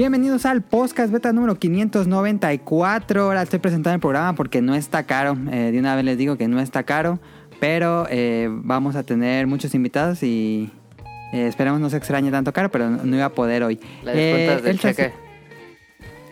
[0.00, 3.22] Bienvenidos al podcast beta número 594.
[3.22, 5.36] Ahora estoy presentando el programa porque no está caro.
[5.52, 7.18] Eh, de una vez les digo que no está caro.
[7.60, 10.70] Pero eh, vamos a tener muchos invitados y
[11.34, 13.78] eh, esperemos no se extrañe tanto caro, pero no, no iba a poder hoy.
[14.02, 15.12] Le descuentas Eh, del el tercer- cheque.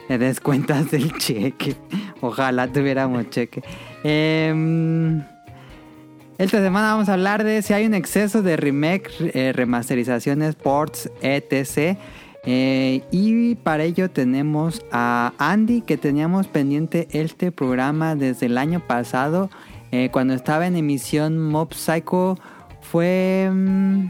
[0.08, 1.76] Le descuentas del cheque.
[2.22, 3.62] Ojalá tuviéramos cheque.
[4.02, 5.22] Em,
[6.38, 11.98] esta semana vamos a hablar de si hay un exceso de remake, remasterizaciones, ports, etc.
[12.50, 18.80] Eh, y para ello tenemos a Andy que teníamos pendiente este programa desde el año
[18.80, 19.50] pasado.
[19.92, 22.38] eh, cuando estaba en emisión Mob Psycho
[22.80, 23.50] fue...
[23.52, 24.06] mm,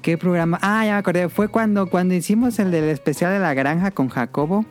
[0.00, 0.58] ¿Qué programa?
[0.62, 1.28] Ah, ya me acordé.
[1.28, 4.64] Fue cuando, cuando hicimos el del especial de la granja con Jacobo.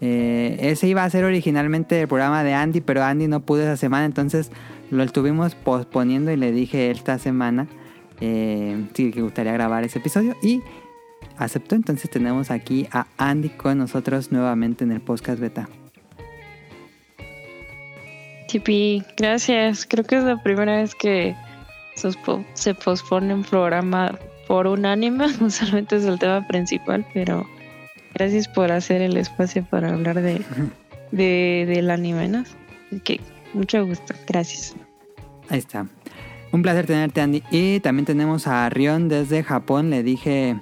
[0.00, 3.76] Eh, ese iba a ser originalmente el programa de Andy, pero Andy no pudo esa
[3.76, 4.50] semana, entonces
[4.90, 7.68] lo estuvimos posponiendo y le dije esta semana
[8.20, 10.62] eh, sí que gustaría grabar ese episodio y
[11.40, 11.74] aceptó.
[11.74, 15.68] Entonces tenemos aquí a Andy con nosotros nuevamente en el podcast beta.
[18.48, 19.86] Tipi, gracias.
[19.86, 21.34] Creo que es la primera vez que
[22.54, 25.26] se pospone un programa por un anime.
[25.40, 27.46] Usualmente es el tema principal, pero
[28.14, 30.42] gracias por hacer el espacio para hablar de,
[31.12, 32.44] de del anime, ¿no?
[33.04, 33.20] Que
[33.54, 34.14] mucho gusto.
[34.26, 34.74] Gracias.
[35.48, 35.86] Ahí está.
[36.52, 37.44] Un placer tenerte, Andy.
[37.52, 39.90] Y también tenemos a Rion desde Japón.
[39.90, 40.56] Le dije.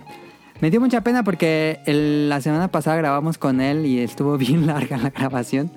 [0.60, 4.66] Me dio mucha pena porque el- la semana pasada grabamos con él y estuvo bien
[4.66, 5.70] larga la grabación.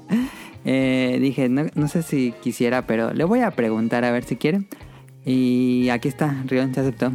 [0.65, 4.35] Eh, dije, no, no sé si quisiera, pero le voy a preguntar a ver si
[4.37, 4.63] quiere.
[5.25, 7.11] Y aquí está, Rion se aceptó.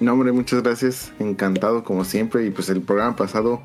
[0.00, 1.12] No, hombre, muchas gracias.
[1.18, 2.44] Encantado como siempre.
[2.46, 3.62] Y pues el programa pasado,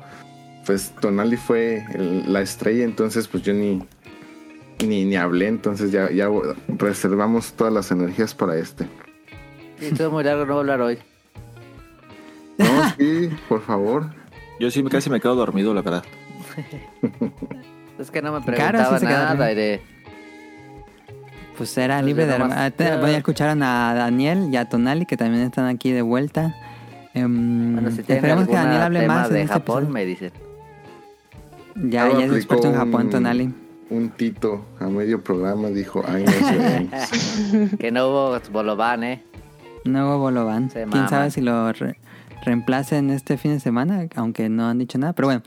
[0.64, 3.82] pues Tonali fue el- la estrella, entonces pues yo ni,
[4.86, 5.48] ni, ni hablé.
[5.48, 6.28] Entonces ya, ya
[6.68, 8.86] reservamos todas las energías para este.
[9.78, 10.98] Sí, estuvo muy largo, no voy a hablar hoy.
[12.58, 14.10] No, sí, por favor.
[14.60, 16.04] Yo sí me- casi me quedo dormido, la verdad.
[17.98, 19.80] Es que no me Claro, preguntaba sí queda nada de...
[21.56, 22.70] Pues era Pues libre de...
[22.76, 26.54] te- Voy a escuchar a Daniel y a Tonali que también están aquí de vuelta.
[27.14, 29.94] Em, Bueno, si tienen esperemos que Daniel hable más en de este Japón, episodio.
[29.94, 30.32] me dicen.
[31.76, 33.54] Ya, ya es experto en Japón, Tonali.
[33.88, 36.32] Un tito a medio programa dijo, ay, no
[37.06, 37.76] sé.
[37.78, 39.22] Que no hubo Bolovan, ¿eh?
[39.86, 40.68] Nuevo Bolovan.
[40.68, 41.96] Se Quién sabe si lo re-
[42.42, 45.12] reemplacen este fin de semana, aunque no han dicho nada.
[45.12, 45.42] Pero bueno.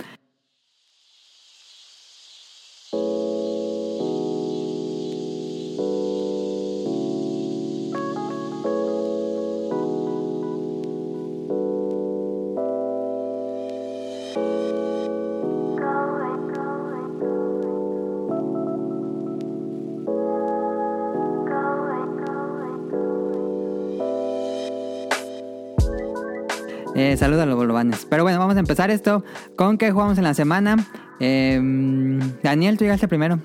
[27.19, 28.07] Saludos a los bolovanes.
[28.09, 29.25] Pero bueno, vamos a empezar esto
[29.57, 30.77] con qué jugamos en la semana.
[31.19, 33.41] Em, Daniel, tú llegaste primero.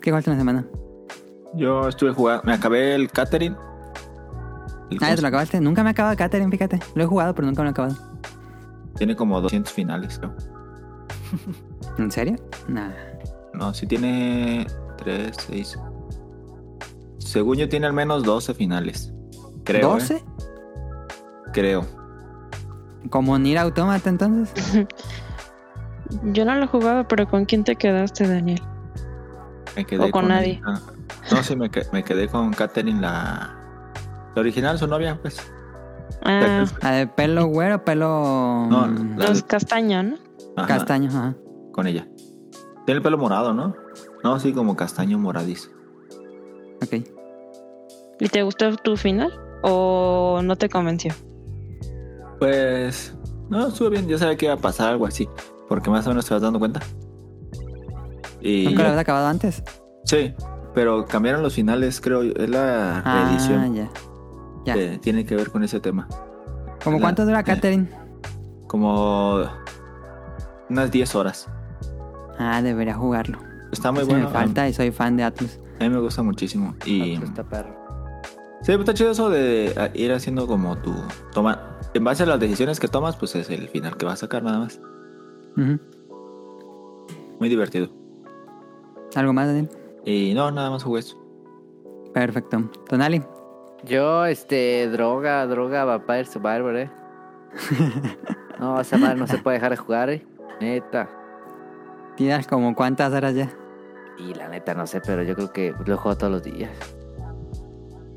[0.00, 0.66] ¿Qué jugaste en la semana?
[1.54, 3.54] Yo estuve jugando, me acabé el catering.
[4.90, 5.60] El Ah, te lo acabaste.
[5.60, 6.80] Nunca me he acabado Catherine, fíjate.
[6.96, 7.96] Lo he jugado, pero nunca me lo he acabado.
[8.96, 10.34] Tiene como 200 finales, creo.
[11.98, 12.34] ¿En serio?
[12.66, 12.90] Nah.
[13.54, 14.66] No, sí tiene
[14.96, 15.78] 3, 6.
[17.18, 19.14] Según yo tiene al menos 12 finales.
[19.62, 19.96] Creo.
[19.96, 20.16] ¿12?
[20.16, 20.24] ¿eh?
[21.52, 22.01] Creo.
[23.10, 24.52] ¿Como Nier Automata entonces?
[26.24, 28.60] Yo no lo jugaba, pero ¿con quién te quedaste, Daniel?
[29.76, 30.60] Me quedé O con nadie.
[30.66, 30.78] ah,
[31.30, 33.56] no, sí, me, que- me quedé con Katherine, la,
[34.34, 35.40] la original, su novia, pues.
[36.24, 40.16] Ah, ¿La de pelo güero, pelo No, mm, la- los castaños, ¿no?
[40.56, 41.08] Ajá, castaño?
[41.08, 41.34] Ajá.
[41.72, 42.06] Con ella.
[42.84, 43.74] Tiene el pelo morado, ¿no?
[44.22, 45.70] No, sí, como castaño moradizo.
[46.82, 47.04] Ok.
[48.20, 49.32] ¿Y te gustó tu final?
[49.62, 51.14] ¿O no te convenció?
[52.42, 53.14] Pues.
[53.50, 54.08] No, estuvo bien.
[54.08, 55.28] Yo sabía que iba a pasar algo así.
[55.68, 56.80] Porque más o menos te vas dando cuenta.
[58.40, 58.64] Y.
[58.64, 59.62] ¿Nunca lo habías acabado antes?
[60.04, 60.34] Sí,
[60.74, 62.22] pero cambiaron los finales, creo.
[62.22, 63.74] Es la Ah, reedición.
[63.76, 63.88] ya.
[64.64, 64.74] Ya.
[64.74, 66.08] que tiene que ver con ese tema.
[66.82, 67.44] ¿Cómo la- cuánto dura eh.
[67.44, 67.88] Catherine?
[68.66, 69.42] Como.
[70.68, 71.48] Unas 10 horas.
[72.40, 73.38] Ah, debería jugarlo.
[73.70, 74.26] Está muy Eso bueno.
[74.26, 75.60] me falta y soy fan de Atlus.
[75.78, 76.74] A mí me gusta muchísimo.
[76.86, 77.12] Y.
[77.22, 77.72] Está perro.
[78.62, 80.94] Sí, está chido eso de ah, ir haciendo como tu.
[81.32, 81.78] Toma.
[81.94, 84.42] En base a las decisiones que tomas, pues es el final que vas a sacar
[84.42, 84.80] nada más.
[87.38, 87.88] Muy divertido.
[89.14, 89.68] ¿Algo más, Daniel?
[90.04, 91.18] Y no, nada más jugué eso.
[92.14, 92.70] Perfecto.
[92.88, 93.22] Tonali.
[93.84, 96.90] Yo, este, droga, droga, Vampire Survivor, ¿eh?
[98.60, 100.24] No, esa madre no se puede dejar de jugar, ¿eh?
[100.60, 101.10] Neta.
[102.16, 103.50] ¿Tienes como cuántas horas ya?
[104.18, 106.70] Y la neta no sé, pero yo creo que lo juego todos los días.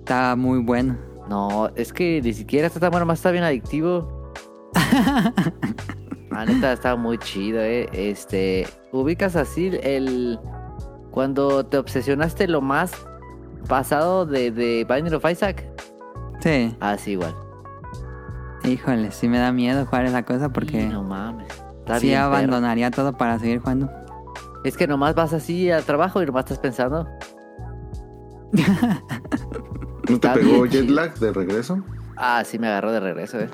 [0.05, 0.95] Está muy bueno.
[1.27, 4.31] No, es que ni siquiera está tan bueno, más está bien adictivo.
[6.29, 7.89] La neta estaba muy chido, eh.
[7.91, 10.39] Este, ubicas así el
[11.09, 12.91] cuando te obsesionaste lo más
[13.67, 15.67] pasado de, de Binding of Isaac.
[16.39, 16.77] Sí.
[16.81, 17.33] Así igual.
[18.63, 21.47] Híjole, sí me da miedo jugar esa cosa porque no mames.
[21.79, 23.89] Está sí bien abandonaría todo para seguir jugando.
[24.63, 27.07] Es que nomás vas así al trabajo y nomás estás pensando.
[30.09, 31.83] ¿No te pegó jet lag de regreso?
[32.17, 33.49] Ah, sí me agarró de regreso, eh.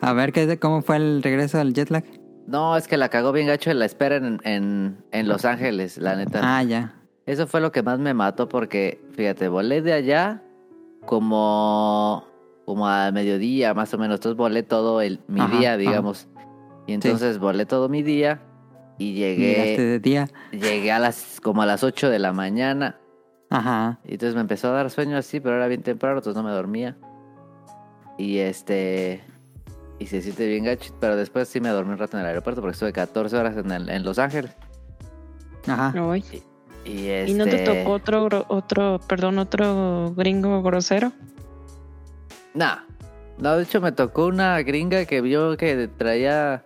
[0.00, 2.04] A ver, ¿qué, ¿cómo fue el regreso del jet lag?
[2.46, 5.96] No, es que la cagó bien gacho en la espera en, en, en Los Ángeles,
[5.98, 6.40] la neta.
[6.42, 6.94] Ah, ya.
[7.26, 10.42] Eso fue lo que más me mató porque, fíjate, volé de allá
[11.06, 12.24] como,
[12.66, 14.16] como a mediodía, más o menos.
[14.16, 15.76] Entonces volé todo el, mi Ajá, día, ajá.
[15.78, 16.28] digamos.
[16.86, 18.42] Y entonces volé todo mi día
[18.98, 20.28] y Llegaste llegué, de día.
[20.52, 22.98] llegué a las, como a las 8 de la mañana.
[23.54, 23.98] Ajá.
[24.04, 26.54] Y entonces me empezó a dar sueño así, pero era bien temprano, entonces no me
[26.54, 26.96] dormía.
[28.18, 29.22] Y este...
[29.98, 32.60] Y se siente bien gacho, pero después sí me dormí un rato en el aeropuerto
[32.60, 34.50] porque estuve 14 horas en, el- en Los Ángeles.
[35.68, 35.92] Ajá.
[36.10, 36.24] Ay.
[36.84, 37.30] Y, este...
[37.30, 41.12] ¿Y no te tocó otro, otro, perdón, otro gringo grosero?
[42.54, 42.78] Nah.
[43.38, 46.64] No, de hecho me tocó una gringa que vio que traía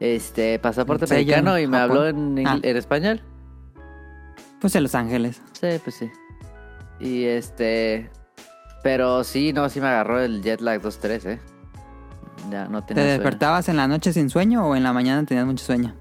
[0.00, 1.96] este pasaporte mexicano y me Japón.
[1.98, 2.58] habló en, Ah.
[2.62, 3.20] en español.
[4.60, 5.40] Pues en Los Ángeles.
[5.52, 6.10] Sí, pues sí.
[7.00, 8.10] Y este...
[8.82, 11.38] Pero sí, no, sí me agarró el jet lag 2-3, eh.
[12.50, 13.18] Ya no ¿Te tenía sueño.
[13.18, 15.94] despertabas en la noche sin sueño o en la mañana tenías mucho sueño?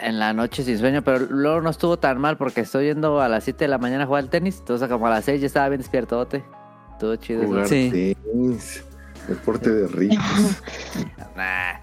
[0.00, 3.28] En la noche sin sueño, pero luego no estuvo tan mal porque estoy yendo a
[3.28, 4.58] las 7 de la mañana a jugar al tenis.
[4.60, 6.44] Entonces como a las 6 ya estaba bien despiertote.
[6.92, 7.44] Estuvo chido.
[7.44, 8.16] Jugar Sí.
[8.24, 8.84] tenis.
[9.28, 10.16] Deporte de ricos.
[11.36, 11.74] Nah.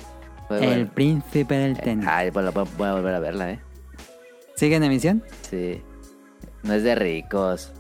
[0.49, 0.91] El bueno.
[0.95, 2.07] príncipe del tenis.
[2.09, 3.59] Ay, pues la voy voy a volver a verla, eh.
[4.55, 5.23] ¿Sigue en emisión?
[5.49, 5.81] Sí.
[6.63, 7.71] No es de ricos.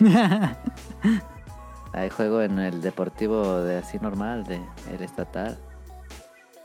[1.92, 4.60] Hay juego en el deportivo de así normal, de
[4.92, 5.56] el estatal.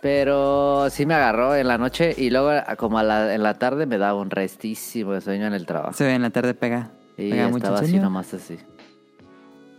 [0.02, 3.86] Pero sí me agarró en la noche y luego como a la, en la tarde
[3.86, 5.94] me daba un restísimo de sueño en el trabajo.
[5.94, 6.92] Se ve en la tarde pega.
[7.18, 8.58] y pega estaba así nomás así.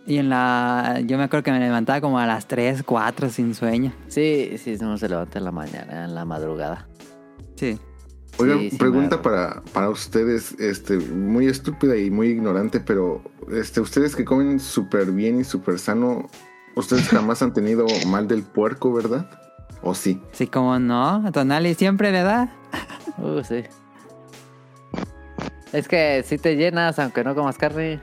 [0.07, 1.01] Y en la...
[1.05, 3.93] Yo me acuerdo que me levantaba como a las 3, 4 sin sueño.
[4.09, 6.89] Sí, sí, no se levanta en la mañana, en la madrugada.
[7.57, 7.79] Sí.
[8.39, 13.23] Oigan, Sí, sí, pregunta para, para ustedes, este, muy estúpida y muy ignorante, pero
[13.53, 16.29] este, ustedes que comen súper bien y súper sano,
[16.75, 19.29] ustedes jamás han tenido mal del puerco, ¿verdad?
[19.83, 20.21] ¿O sí?
[20.33, 21.27] Sí, como no.
[21.27, 22.57] A Tonali siempre le da.
[23.19, 23.65] Uh, sí.
[25.75, 28.01] Es que si te llenas, aunque no comas carne.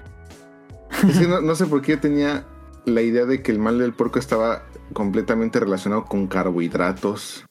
[1.08, 2.46] Es que no, no sé por qué yo tenía
[2.86, 4.64] la idea de que el mal del puerco estaba
[4.94, 7.47] completamente relacionado con carbohidratos.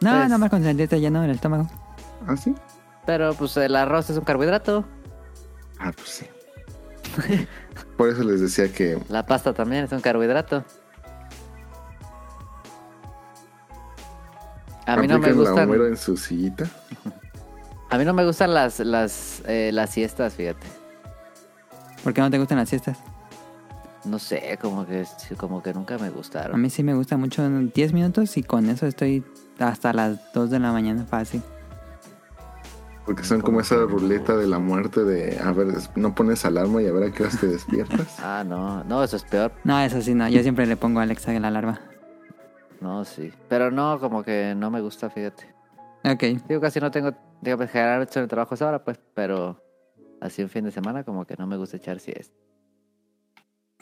[0.00, 1.68] No, Pues- nada más con sentirte lleno en el estómago.
[2.26, 2.54] ¿Ah, sí?
[3.06, 4.84] Pero pues el arroz es un carbohidrato.
[5.78, 6.26] Ah, pues sí.
[7.96, 10.64] Por eso les decía que La pasta también es un carbohidrato.
[14.86, 15.68] A mí no me la gustan.
[15.68, 16.66] Homero en su sillita.
[17.90, 20.66] A mí no me gustan las las eh, las siestas, fíjate.
[22.04, 22.98] ¿Por qué no te gustan las siestas?
[24.04, 25.04] No sé, como que
[25.36, 26.60] como que nunca me A gustaron.
[26.60, 29.24] mí sí me gusta mucho en 10 minutos y con eso estoy
[29.58, 31.42] hasta las 2 de la mañana fácil.
[33.04, 36.86] Porque son como esa ruleta de la muerte de, a ver, no pones alarma y
[36.86, 38.18] a ver a qué horas te despiertas.
[38.22, 39.50] Ah, no, no, eso es peor.
[39.64, 40.28] No, eso sí, no.
[40.28, 41.80] Yo siempre le pongo a Alexa en la alarma.
[42.82, 43.32] No, sí.
[43.48, 45.44] Pero no, como que no me gusta, fíjate.
[46.04, 46.22] Ok.
[46.46, 49.62] Digo, casi no tengo, digo, pues estoy en el trabajo a esa hora, pues, pero
[50.20, 52.36] así un fin de semana como que no me gusta echar siesta.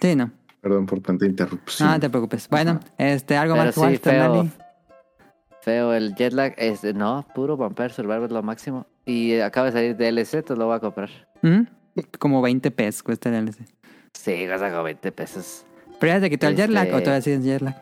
[0.01, 0.31] Sí, no.
[0.61, 1.89] Perdón por tanta interrupción.
[1.89, 2.49] No, no te preocupes.
[2.49, 4.49] Bueno, este, algo Pero más sí, igual, feo.
[5.67, 8.87] Feo el jet lag, es, no, puro Vampire Survivor es lo máximo.
[9.05, 11.11] Y acaba de salir DLC, entonces lo voy a comprar.
[11.43, 11.63] ¿Mm?
[12.21, 13.67] Como 20 pesos cuesta el DLC.
[14.13, 15.67] Sí, gasta como 20 pesos.
[15.99, 17.75] ¿Pero ya te quitó el jet lag Este- o todavía sigues jet lag?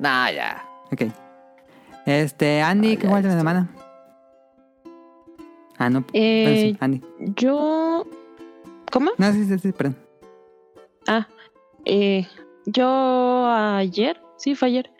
[0.00, 0.64] Nah, ya.
[0.90, 1.02] Ok.
[2.04, 3.68] Este, Andy, ¿qué jugaste la semana?
[5.78, 6.04] Ah, no.
[6.12, 7.02] Eh, Bueno, sí, Andy.
[7.36, 8.08] Yo.
[8.90, 9.12] ¿Cómo?
[9.18, 9.96] No, sí, sí, sí, perdón.
[11.06, 11.28] Ah,
[11.84, 12.26] eh,
[12.66, 14.90] yo ayer, sí, fue ayer.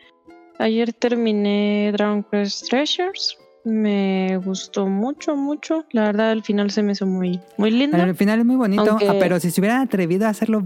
[0.59, 3.37] Ayer terminé Dragon Quest Treasures.
[3.65, 5.85] Me gustó mucho, mucho.
[5.91, 7.97] La verdad, el final se me hizo muy, muy lindo.
[7.97, 10.63] El final es muy bonito, Aunque- ah, pero si se hubieran atrevido a hacerlo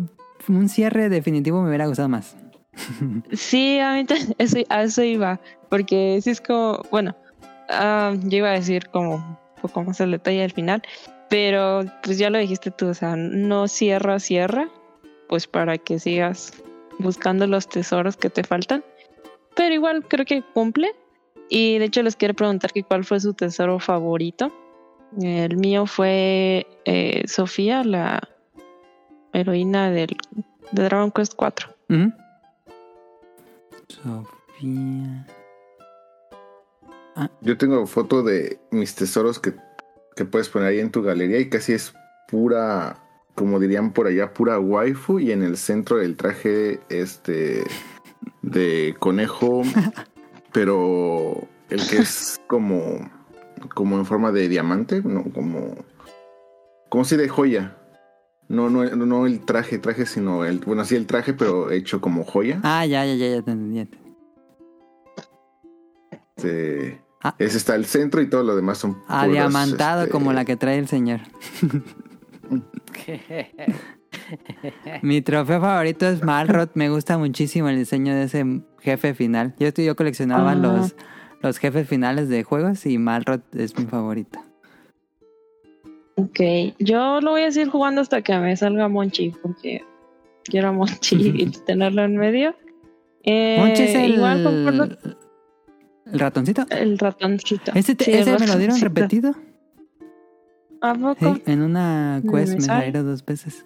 [0.47, 2.35] un cierre definitivo me hubiera gustado más.
[3.33, 4.05] Sí, a mí
[4.37, 5.39] eso, a eso iba.
[5.69, 7.15] Porque sí es como, bueno,
[7.69, 10.81] ah, yo iba a decir como un poco más el detalle del final.
[11.29, 14.69] Pero pues ya lo dijiste tú, o sea, no cierra, cierra.
[15.27, 16.53] Pues para que sigas
[16.99, 18.83] buscando los tesoros que te faltan.
[19.57, 20.95] Pero igual creo que cumple.
[21.49, 24.53] Y de hecho les quiero preguntar que cuál fue su tesoro favorito.
[25.19, 28.21] El mío fue eh, Sofía, la
[29.33, 30.15] heroína del,
[30.71, 31.69] de Dragon Quest 4.
[31.89, 32.13] Ujú.
[33.87, 35.27] Sofía.
[37.15, 37.29] Ah.
[37.41, 39.55] Yo tengo foto de mis tesoros que,
[40.15, 41.93] que puedes poner ahí en tu galería y casi es
[42.27, 42.97] pura,
[43.33, 47.63] como dirían por allá, pura waifu y en el centro del traje este
[48.51, 49.61] de conejo,
[50.51, 53.09] pero el que es como
[53.73, 55.75] como en forma de diamante, no como
[56.89, 57.77] como si de joya.
[58.49, 62.23] No, no, no el traje, traje, sino el, bueno, sí el traje, pero hecho como
[62.23, 62.61] joya.
[62.63, 63.89] Ah, ya, ya, ya, ya te entendí.
[66.37, 67.33] Este, Ah.
[67.39, 70.55] ese está el centro y todo lo demás son puros, Adiamantado este, como la que
[70.55, 71.21] trae el señor.
[75.01, 76.69] Mi trofeo favorito es Malrod.
[76.75, 78.45] Me gusta muchísimo el diseño de ese
[78.79, 79.53] jefe final.
[79.59, 80.55] Yo, yo coleccionaba Ah.
[80.55, 80.95] los,
[81.41, 84.39] los jefes finales de juegos y Malrod es mi favorito.
[86.15, 86.39] Ok,
[86.79, 89.83] yo lo voy a seguir jugando hasta que me salga Monchi, porque
[90.45, 92.55] quiero a Monchi y tenerlo en medio.
[93.23, 94.83] Eh, Monchi es el, Igual concuerdo
[96.11, 96.65] el ratoncito.
[96.71, 97.71] el ratoncito.
[97.75, 99.35] ¿Ese, te- Sí, me lo dieron repetido?
[100.81, 101.35] ¿A poco?
[101.35, 102.79] Sí, en una ¿Me quest me sale?
[102.79, 103.65] salieron dos veces.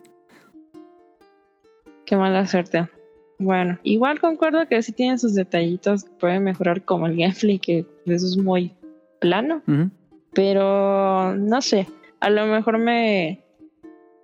[2.11, 2.89] Qué mala suerte.
[3.39, 7.85] Bueno, igual concuerdo que sí tienen sus detallitos que pueden mejorar como el gameplay, que
[8.05, 8.73] eso es muy
[9.21, 9.61] plano,
[10.33, 11.87] pero no sé,
[12.19, 13.39] a lo mejor me...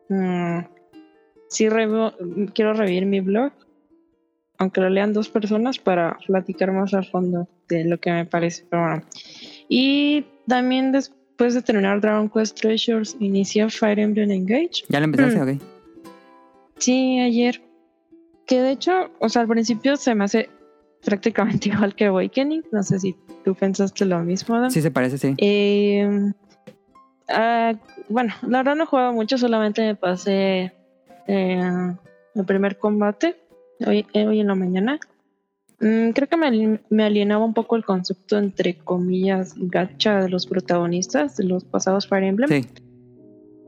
[0.09, 0.59] mm,
[1.47, 2.13] sí revo-
[2.53, 3.53] quiero revivir mi blog,
[4.57, 8.65] aunque lo lean dos personas para platicar más a fondo de lo que me parece,
[8.69, 9.03] pero bueno.
[9.69, 14.83] Y también después de terminar Dragon Quest Treasures, inicié Fire Emblem Engage.
[14.89, 15.53] ¿Ya lo empezaste?
[15.53, 15.57] Mm.
[15.57, 15.61] Ok.
[16.79, 17.61] Sí, ayer.
[18.47, 20.49] Que de hecho, o sea, al principio se me hace
[21.03, 22.63] prácticamente igual que Awakening.
[22.71, 24.71] No sé si tú pensaste lo mismo, Adam.
[24.71, 25.35] Sí se parece, sí.
[25.37, 26.31] Eh,
[27.29, 27.73] ah,
[28.09, 30.73] bueno, la verdad no he jugado mucho, solamente me pasé
[31.27, 31.91] eh,
[32.35, 33.35] el primer combate
[33.85, 34.99] hoy, eh, hoy en la mañana.
[35.79, 40.47] Mm, creo que me, me alienaba un poco el concepto, entre comillas, gacha de los
[40.47, 42.67] protagonistas de los pasados Fire Emblem Sí.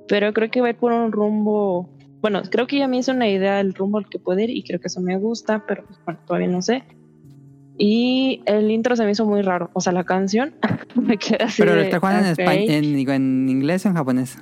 [0.08, 1.88] pero creo que va a ir por un rumbo.
[2.22, 4.64] Bueno, creo que ya me hice una idea del rumbo al que puede ir y
[4.64, 6.84] creo que eso me gusta, pero pues, bueno, todavía no sé.
[7.78, 10.54] Y el intro se me hizo muy raro, o sea, la canción
[10.96, 11.62] me quedé así.
[11.62, 14.38] Pero lo está jugando en, "Ok", espa- en, digo, en inglés o en japonés.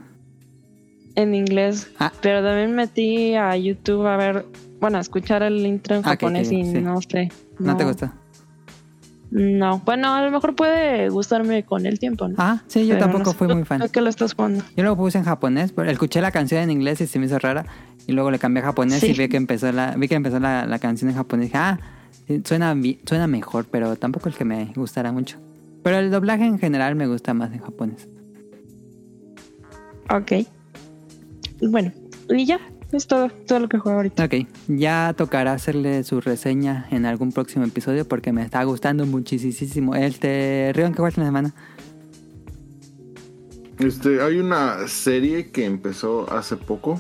[1.15, 2.11] en inglés, Ah.
[2.21, 4.45] pero también metí a YouTube a ver,
[4.79, 6.79] bueno, a escuchar el intro en Ah, japonés y sí.
[6.79, 7.29] no sé.
[7.57, 8.13] ¿No, te gusta?
[9.29, 12.35] No, bueno, a lo mejor puede gustarme con el tiempo, ¿no?
[12.37, 13.81] Ah, sí, yo Pero tampoco no sé, fui ¿tú- muy fan.
[13.91, 14.63] qué lo estás jugando?
[14.77, 17.37] Yo lo puse en japonés, pero escuché la canción en inglés y se me hizo
[17.39, 17.65] rara.
[18.07, 19.07] Y luego le cambié a japonés Sí.
[19.07, 21.47] y vi que empezó la, vi que empezó la, la canción en japonés.
[21.47, 21.79] Dije, ah,
[22.45, 22.73] suena,
[23.05, 25.37] suena mejor, pero tampoco es que me gustara mucho.
[25.83, 28.07] Pero el doblaje en general me gusta más en japonés.
[30.09, 30.47] Ok.
[31.69, 31.91] Bueno,
[32.29, 32.59] y ya,
[32.97, 34.25] es todo, todo lo que juego ahorita.
[34.25, 34.33] Ok,
[34.67, 39.95] ya tocará hacerle su reseña en algún próximo episodio porque me está gustando muchísimo.
[39.95, 41.53] Este, Rion, ¿qué jugaste en la semana?
[43.79, 46.99] Este, hay una serie que empezó hace poco.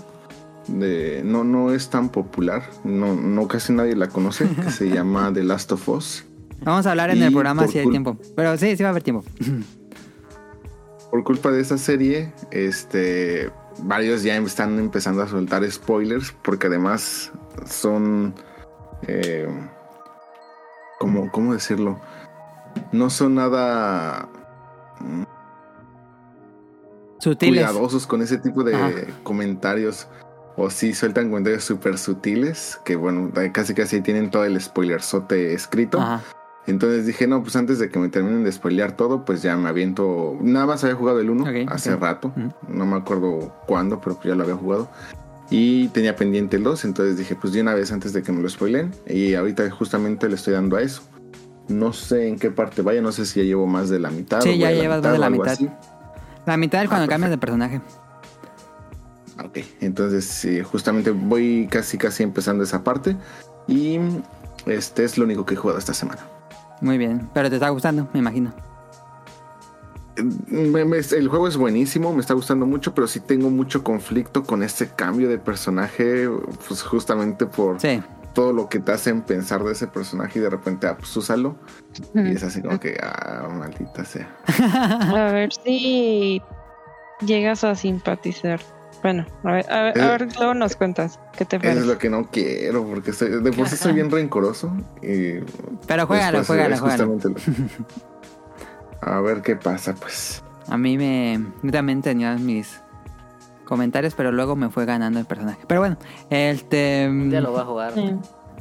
[0.67, 2.69] De, no, no es tan popular.
[2.83, 4.47] No, no casi nadie la conoce.
[4.63, 6.25] Que se llama The Last of Us.
[6.61, 8.17] Vamos a hablar en Y el programa si hay tiempo.
[8.35, 9.23] Pero sí, sí va a haber tiempo.
[11.11, 13.49] Por culpa de esa serie, este,
[13.83, 16.31] varios ya están empezando a soltar spoilers.
[16.43, 17.31] Porque además
[17.65, 18.33] son.
[19.07, 19.47] eh,
[20.99, 21.99] como, ¿Cómo decirlo?
[22.91, 24.27] No son nada.
[24.99, 25.23] mm,
[27.19, 27.65] Sutiles.
[27.65, 28.91] cuidadosos con ese tipo de Ajá.
[29.23, 30.07] comentarios.
[30.55, 32.79] O sí sueltan comentarios súper sutiles.
[32.83, 35.99] Que bueno, casi casi tienen todo el spoilerzote escrito.
[35.99, 36.23] Ajá.
[36.67, 39.69] Entonces dije, no, pues antes de que me terminen de spoilear todo, pues ya me
[39.69, 40.37] aviento.
[40.41, 42.33] Nada más había jugado el 1 Ok, hace rato.
[42.67, 44.89] No me acuerdo cuándo, pero pues ya lo había jugado.
[45.49, 48.41] Y tenía pendiente el 2, entonces dije, pues de una vez antes de que me
[48.41, 48.91] lo spoilen.
[49.07, 51.03] Y ahorita justamente le estoy dando a eso.
[51.69, 54.41] No sé en qué parte vaya, no sé si ya llevo más de la mitad.
[54.41, 55.47] Sí, o ya llevas más de la mitad.
[55.53, 55.69] así.
[56.45, 57.81] La mitad es cuando Ah, cambias de personaje.
[59.43, 63.15] Ok, entonces sí, justamente voy casi casi empezando esa parte.
[63.67, 63.99] Y
[64.65, 66.21] este es lo único que he jugado esta semana.
[66.81, 67.29] Muy bien.
[67.33, 68.53] Pero te está gustando, me imagino.
[70.49, 74.43] Me- me- el juego es buenísimo, me está gustando mucho, pero sí tengo mucho conflicto
[74.43, 76.27] con este cambio de personaje,
[76.67, 78.01] pues justamente por Sí.
[78.33, 81.55] todo lo que te hacen pensar de ese personaje y de repente, ah, pues úsalo.
[82.15, 84.27] Y es así como que, ah, maldita sea.
[84.47, 86.41] A ver si
[87.21, 88.59] llegas a simpatizar.
[89.07, 91.87] Bueno, a ver, a ver, a ver, luego nos cuentas qué te Eso es parece.
[91.93, 94.69] lo que no quiero, porque soy- de por sí soy bien rencoroso.
[95.01, 95.39] Y
[95.87, 97.05] Pero juégalo, juégalo, juégalo.
[97.05, 97.35] lo-
[98.99, 100.43] A ver qué pasa, pues.
[100.67, 101.39] A mí me...
[101.63, 102.81] Yo también tenía mis
[103.63, 105.59] comentarios, pero luego me fue ganando el personaje.
[105.67, 105.95] Pero bueno,
[106.29, 107.07] este...
[107.09, 107.93] Un día lo voy a jugar.
[107.93, 108.13] Sí.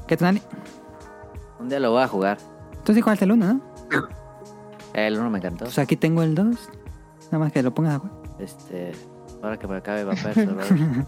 [0.07, 0.41] ¿Qué tal?
[1.59, 2.39] Un día lo voy a jugar.
[2.85, 3.61] Tú sí jugaste el 1, ¿no?
[4.95, 5.65] El 1 me encantó.
[5.65, 6.47] Pues aquí tengo el 2.
[7.33, 8.15] Nada más que lo pongas a jugar.
[8.39, 8.93] Este,
[9.43, 10.71] ahora que me acabe Vampire Survivors.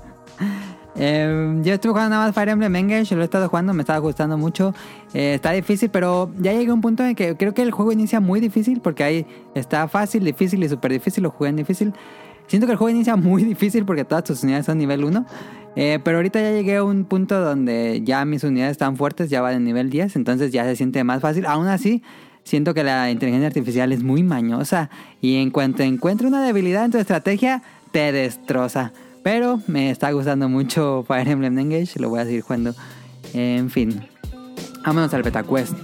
[1.00, 4.00] Eh, yo estuve jugando nada más Fire Emblem Engage, lo he estado jugando, me estaba
[4.00, 4.74] gustando mucho.
[5.14, 7.92] Eh, está difícil, pero ya llegué a un punto en que creo que el juego
[7.92, 11.94] inicia muy difícil, porque ahí está fácil, difícil y súper difícil, lo jugué en difícil.
[12.48, 15.24] Siento que el juego inicia muy difícil porque todas tus unidades son nivel 1.
[15.76, 19.40] Eh, pero ahorita ya llegué a un punto donde ya mis unidades están fuertes, ya
[19.40, 21.46] van en nivel 10, entonces ya se siente más fácil.
[21.46, 22.02] Aún así,
[22.42, 26.90] siento que la inteligencia artificial es muy mañosa y en cuanto encuentra una debilidad en
[26.90, 28.92] tu estrategia, te destroza.
[29.22, 32.74] Pero me está gustando mucho Fire Emblem Engage, lo voy a seguir jugando.
[33.34, 34.08] En fin,
[34.84, 35.74] vámonos al Beta Quest.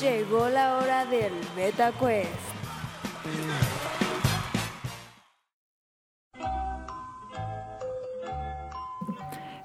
[0.00, 3.65] Llegó la hora del Beta Quest.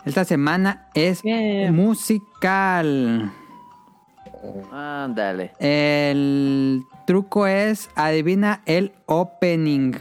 [0.06, 1.76] Esta semana es Bien.
[1.76, 3.32] musical.
[4.72, 5.54] Ándale.
[5.60, 9.94] El truco es adivina el opening.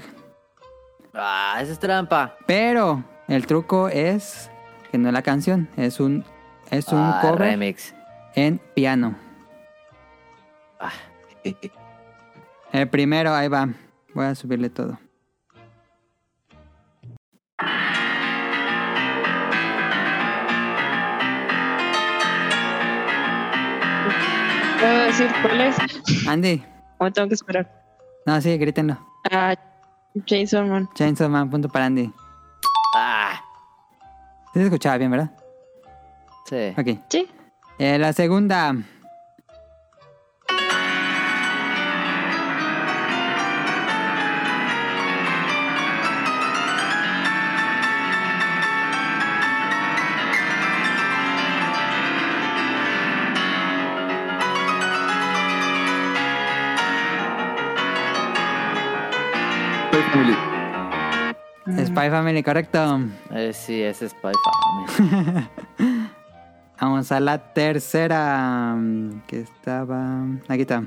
[1.13, 2.37] Ah, esa es trampa.
[2.47, 4.51] Pero el truco es
[4.91, 6.25] que no es la canción, es un
[6.71, 7.95] es un Ah, cover remix.
[8.35, 9.17] en piano.
[10.79, 10.93] Ah,
[12.73, 13.69] El primero, ahí va.
[14.15, 14.99] Voy a subirle todo.
[24.81, 25.77] ¿Puedo decir cuál es?
[26.27, 26.63] Andy,
[26.99, 27.71] ¿O tengo que esperar?
[28.27, 28.99] no, sí, grítenlo.
[29.31, 29.55] Ah,
[30.27, 30.89] Jason Man.
[30.95, 32.13] Chainsaw Man, punto para Andy.
[32.97, 33.41] ah,
[34.53, 35.31] Sí se escuchaba bien, ¿verdad?
[36.47, 36.75] sí.
[36.77, 36.99] Ok.
[37.09, 37.29] Sí.
[37.79, 38.75] Eh, la segunda.
[62.01, 63.01] Spy Family, correcto.
[63.31, 64.33] Eh, sí, ese es Spy
[64.97, 65.49] Family.
[66.81, 68.75] Vamos a la tercera.
[68.75, 70.23] mm, Que estaba.
[70.49, 70.83] Aquí está.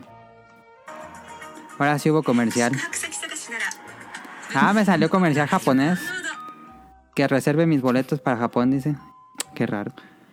[1.77, 2.73] Ahora sí hubo comercial.
[4.55, 5.99] Ah, me salió comercial japonés.
[7.13, 8.95] Que reserve mis boletos para Japón, dice.
[9.53, 9.91] Qué raro.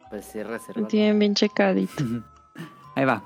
[0.09, 0.88] Pues sí, reserva.
[0.88, 2.03] Tienen bien checadito.
[2.97, 3.23] Ahí va.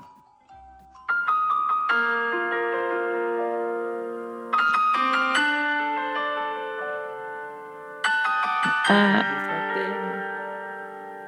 [8.87, 9.23] Ah,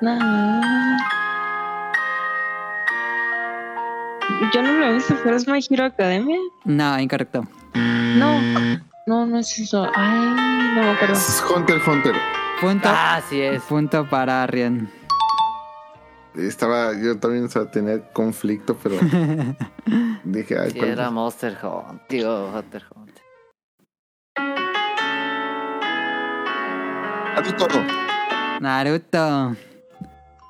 [0.02, 0.98] nada.
[4.54, 6.38] Yo no lo he visto, pero es My Hero Academia.
[6.66, 7.48] No, incorrecto.
[7.74, 8.40] No,
[9.08, 9.88] no, no es eso.
[9.96, 10.20] Ay,
[10.76, 11.16] no me acuerdo.
[11.16, 12.16] Es Hunter Hunter.
[12.62, 12.90] Punto.
[12.92, 13.64] Ah, sí es.
[13.64, 14.90] Punto para Rian.
[16.36, 18.96] Estaba, yo también o sea, tenía conflicto, pero
[20.24, 21.10] dije, ay, Sí, ¿cuál era?
[21.10, 22.02] Monster Hunt.
[22.10, 23.07] Digo, Hunter Hunt.
[27.48, 27.80] Naruto.
[28.60, 29.56] Naruto.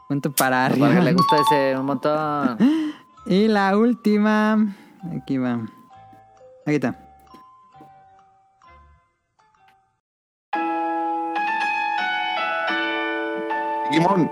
[0.07, 2.57] Punto para Porque le gusta ese un montón.
[3.27, 4.57] Y la última.
[5.21, 5.59] Aquí va.
[6.65, 6.95] Aquí está.
[13.91, 14.31] Digimon.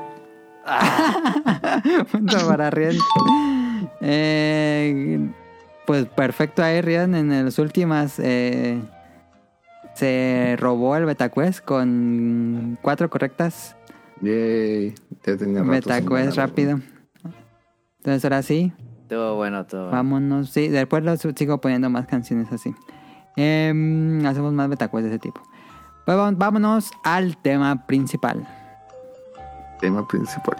[2.11, 2.95] Punto para Rian.
[3.99, 5.29] Eh,
[5.85, 7.15] pues perfecto ahí, Rian.
[7.15, 8.81] En las últimas eh,
[9.95, 13.75] se robó el BetaQuest con cuatro correctas.
[14.21, 14.93] Yay.
[15.25, 16.79] Ya tenía ganar, rápido.
[17.97, 19.81] Entonces ahora sí, Estuvo bueno, todo.
[19.89, 19.95] bueno.
[19.97, 20.49] vámonos.
[20.51, 22.73] Sí, después lo su- sigo poniendo más canciones así.
[23.35, 25.41] Em, hacemos más BetaQuest de ese tipo.
[26.05, 28.47] Pues vámonos al tema principal.
[29.81, 30.57] Tema principal.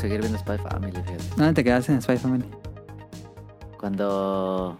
[0.00, 1.24] Quiero seguir viendo Spy Family, fíjate.
[1.36, 2.44] ¿Dónde te quedas en Spy Family?
[3.78, 4.78] Cuando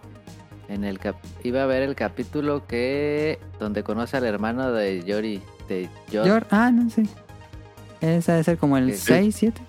[0.67, 5.41] en el cap- iba a ver el capítulo que donde conoce al hermano de Yori,
[5.69, 7.05] de Yor, Yor- Ah, no sé.
[8.01, 8.97] Esa debe ser como el Sí.
[9.05, 9.61] 6, 7.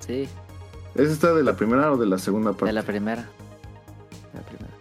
[0.00, 0.28] sí,
[0.94, 2.66] ¿Ese está de la primera o de la segunda parte?
[2.66, 3.22] de la primera.
[4.32, 4.74] De la primera.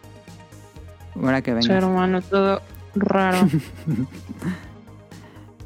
[1.15, 1.77] Ahora que Su venga.
[1.77, 2.61] hermano, todo
[2.95, 3.39] raro.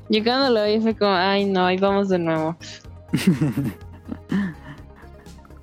[0.10, 2.58] Llegando lo vi fue como, ay no, ahí vamos de nuevo.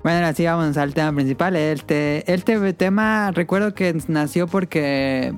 [0.09, 1.55] Bueno, ahora sí vamos al tema principal.
[1.55, 5.35] El, te- el te- tema, recuerdo que nació porque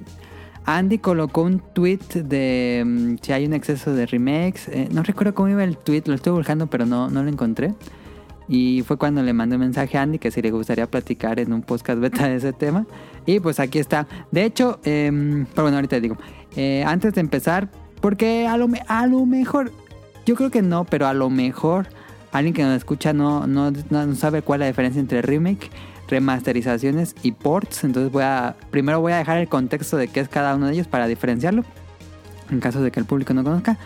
[0.64, 4.70] Andy colocó un tweet de mm, si hay un exceso de remakes.
[4.70, 7.74] Eh, no recuerdo cómo iba el tweet, lo estuve buscando, pero no, no lo encontré.
[8.48, 11.52] Y fue cuando le mandé un mensaje a Andy que si le gustaría platicar en
[11.52, 12.86] un podcast beta de ese tema.
[13.26, 14.08] Y pues aquí está.
[14.32, 16.16] De hecho, em, pero bueno, ahorita digo.
[16.56, 17.68] Eh, antes de empezar,
[18.00, 19.70] porque a lo, a lo mejor,
[20.26, 21.90] yo creo que no, pero a lo mejor
[22.32, 25.70] alguien que nos escucha no, no, no sabe cuál es la diferencia entre remake,
[26.08, 27.84] remasterizaciones y ports.
[27.84, 30.74] Entonces voy a, primero voy a dejar el contexto de qué es cada uno de
[30.74, 31.64] ellos para diferenciarlo,
[32.50, 33.78] en caso de que el público no conozca.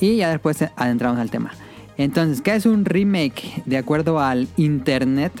[0.00, 1.52] Y ya después adentramos al tema.
[1.96, 3.62] Entonces, ¿qué es un remake?
[3.64, 5.32] De acuerdo al Internet,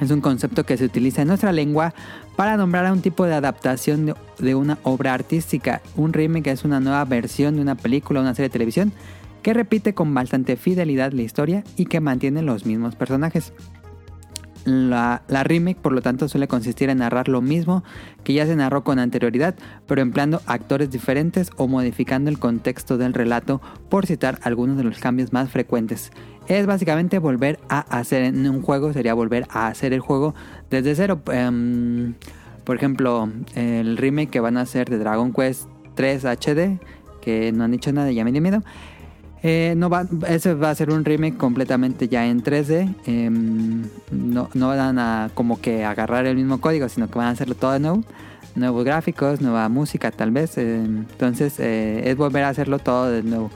[0.00, 1.94] es un concepto que se utiliza en nuestra lengua
[2.36, 5.80] para nombrar a un tipo de adaptación de, de una obra artística.
[5.96, 8.92] Un remake es una nueva versión de una película o una serie de televisión
[9.44, 13.52] que repite con bastante fidelidad la historia y que mantiene los mismos personajes.
[14.64, 17.84] La, remake, por lo tanto, suele consistir en narrar lo mismo
[18.24, 19.54] que ya se narró con anterioridad,
[19.86, 24.98] pero empleando actores diferentes o modificando el contexto del relato, por citar algunos de los
[24.98, 26.10] cambios más frecuentes.
[26.48, 30.34] Es básicamente volver a hacer en un juego, sería volver a hacer el juego
[30.70, 31.20] desde cero.
[31.30, 32.14] Em,
[32.64, 36.78] por ejemplo, el remake que van a hacer de Dragon Quest 3 HD,
[37.20, 38.62] que no han dicho nada ya me dio miedo.
[39.46, 42.94] Eh, no va, ese va a ser un remake completamente ya en 3D.
[43.04, 47.30] em, no, no van a como que agarrar el mismo código, sino que van a
[47.32, 48.02] hacerlo todo de nuevo.
[48.54, 50.56] Nuevos gráficos, nueva música tal vez.
[50.56, 53.50] em, entonces eh, es volver a hacerlo todo de nuevo.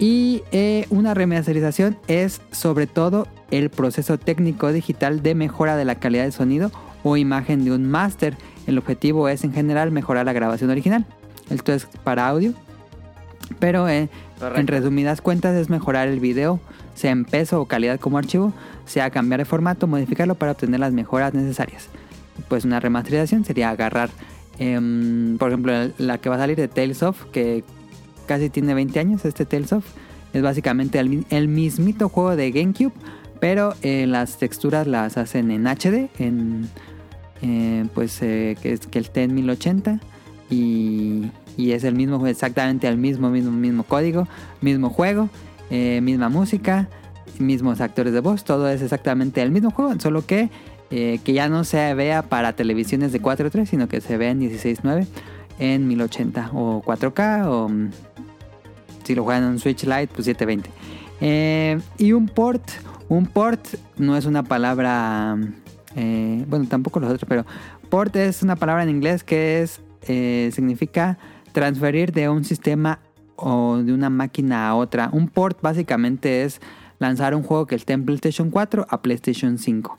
[0.00, 5.94] Y eh, una remasterización es sobre todo el proceso técnico digital de mejora de la
[5.94, 6.72] calidad de sonido
[7.04, 8.36] o imagen de un máster.
[8.66, 11.06] El objetivo es en general mejorar la grabación original.
[11.48, 12.54] Esto es para audio.
[13.58, 14.08] Pero eh,
[14.54, 16.60] en resumidas cuentas es mejorar el video,
[16.94, 18.52] sea en peso o calidad como archivo,
[18.84, 21.88] sea cambiar de formato, modificarlo para obtener las mejoras necesarias.
[22.48, 24.10] Pues una remasterización sería agarrar,
[24.58, 27.64] em, por ejemplo, la que va a salir de Tales of, que
[28.26, 29.84] casi tiene 20 años, este Tales of,
[30.32, 32.92] es básicamente el, el mismito juego de GameCube,
[33.40, 36.68] pero eh, las texturas las hacen en HD, en
[37.42, 40.00] eh, pues que, es, que esté en 1080
[40.50, 44.28] y, y es el mismo exactamente el mismo, mismo, mismo código,
[44.60, 45.28] mismo juego,
[45.70, 46.88] eh, misma música,
[47.38, 50.50] mismos actores de voz, todo es exactamente el mismo juego, solo que,
[50.90, 54.40] eh, que ya no se vea para televisiones de 4.3, sino que se vea en
[54.40, 55.06] 16.9
[55.58, 57.70] en 1080 o 4K o
[59.04, 60.70] si lo juegan en Switch Lite, pues 720.
[61.20, 62.62] Eh, y un port,
[63.08, 63.66] un port
[63.96, 65.38] no es una palabra,
[65.94, 67.46] eh, bueno, tampoco los otros, pero
[67.88, 69.80] port es una palabra en inglés que es,
[70.54, 71.18] significa
[71.56, 72.98] transferir de un sistema
[73.34, 75.08] o de una máquina a otra.
[75.10, 76.60] Un port básicamente es
[76.98, 79.98] lanzar un juego que esté en PlayStation 4 a PlayStation 5.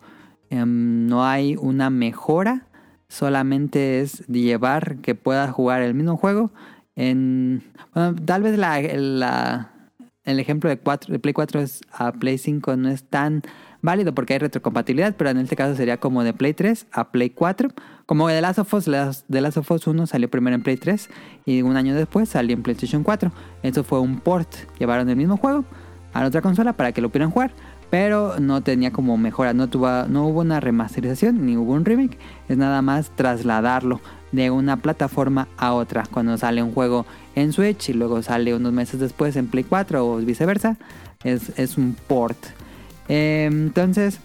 [0.52, 2.68] Em, no hay una mejora,
[3.08, 6.52] solamente es llevar que puedas jugar el mismo juego
[6.96, 7.64] en...
[7.96, 12.76] Bueno, tal vez la, el ejemplo de, 4, de Play 4 es a Play 5
[12.76, 13.42] no es tan
[13.82, 17.30] válido porque hay retrocompatibilidad, pero en este caso sería como de Play 3 a Play
[17.30, 17.70] 4.
[18.06, 18.86] Como The Last of Us,
[19.30, 21.10] The Last of Us 1 salió primero en Play 3
[21.46, 23.32] y un año después salió en PlayStation 4.
[23.64, 24.50] Eso fue un port.
[24.80, 25.66] Llevaron el mismo juego
[26.14, 27.52] a la otra consola para que lo pudieran jugar,
[27.90, 32.18] pero no tenía como mejora, no, tuvo, no hubo una remasterización ni hubo un remake,
[32.50, 36.04] es nada más trasladarlo de una plataforma a otra.
[36.12, 40.06] Cuando sale un juego en Switch y luego sale unos meses después en Play 4
[40.06, 40.78] o viceversa,
[41.24, 42.38] es, es un port.
[43.10, 44.20] Eh, entonces,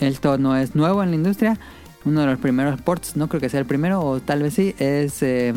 [0.00, 1.58] esto no es nuevo en la industria.
[2.04, 4.74] Uno de los primeros ports, no creo que sea el primero, o tal vez sí,
[4.78, 5.54] es eh,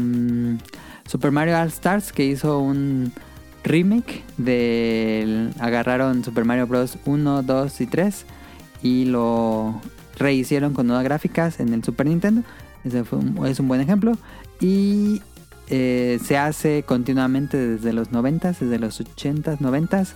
[1.07, 3.11] Super Mario All Stars, que hizo un
[3.63, 5.51] remake del.
[5.59, 6.97] Agarraron Super Mario Bros.
[7.05, 8.25] 1, 2 y 3
[8.83, 9.81] y lo
[10.19, 12.43] rehicieron con nuevas gráficas en el Super Nintendo.
[12.83, 14.15] Ese fue un- es un buen ejemplo.
[14.59, 15.21] Y
[15.69, 20.13] eh, se hace continuamente desde los 90, desde los 80s, 90s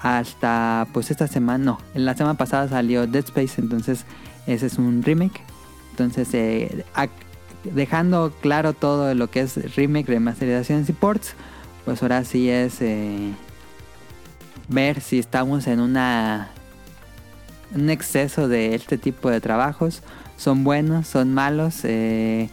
[0.00, 4.04] hasta pues esta semana, no, en la semana pasada salió Dead Space, entonces
[4.46, 5.42] ese es un remake.
[5.90, 6.84] Entonces, eh,
[7.64, 11.34] dejando claro todo lo que es remake, remasterizaciones y ports,
[11.84, 13.32] pues ahora sí es eh,
[14.68, 16.50] ver si estamos en una
[17.74, 20.02] un exceso de este tipo de trabajos.
[20.36, 21.80] Son buenos, son malos.
[21.84, 22.48] eh,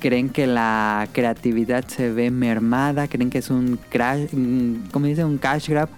[0.00, 4.28] creen que la creatividad se ve mermada, creen que es un crash,
[4.92, 5.24] ¿cómo dice?
[5.24, 5.88] Un cash grab.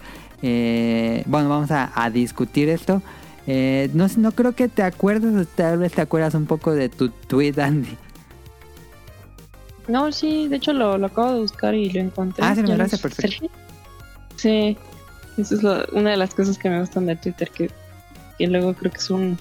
[0.43, 3.03] Eh, bueno, vamos a, a discutir esto.
[3.47, 7.09] Eh, no, no creo que te acuerdes, tal vez te acuerdas un poco de tu
[7.11, 7.97] tweet, Andy.
[9.89, 12.45] No, sí, de hecho lo, lo acabo de buscar y lo encontré.
[12.45, 13.47] Ah, sí, me parece perfecto.
[14.35, 14.77] Sí,
[15.39, 17.71] esa es lo- una de las cosas que me gustan de Twitter, que
[18.39, 19.39] que luego creo que es un,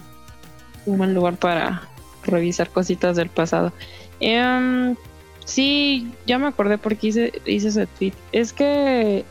[0.85, 1.81] un buen lugar para
[2.23, 3.73] revisar cositas del pasado.
[4.21, 4.95] Em,
[5.43, 8.13] sí, ya me acordé porque hice, hice ese tweet.
[8.31, 9.25] Es que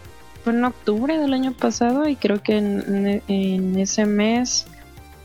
[0.45, 4.67] fue en octubre del año pasado y creo que en, en ese mes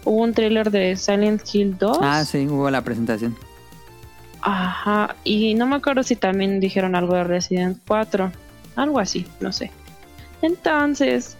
[0.06, 2.00] hubo un tráiler de Silent Hill 2.
[2.02, 3.36] Ah, sí, hubo la presentación.
[4.42, 8.32] Ajá, y no me acuerdo si también dijeron algo de Resident 4,
[8.78, 9.72] algo así, no sé.
[10.42, 11.36] Entonces,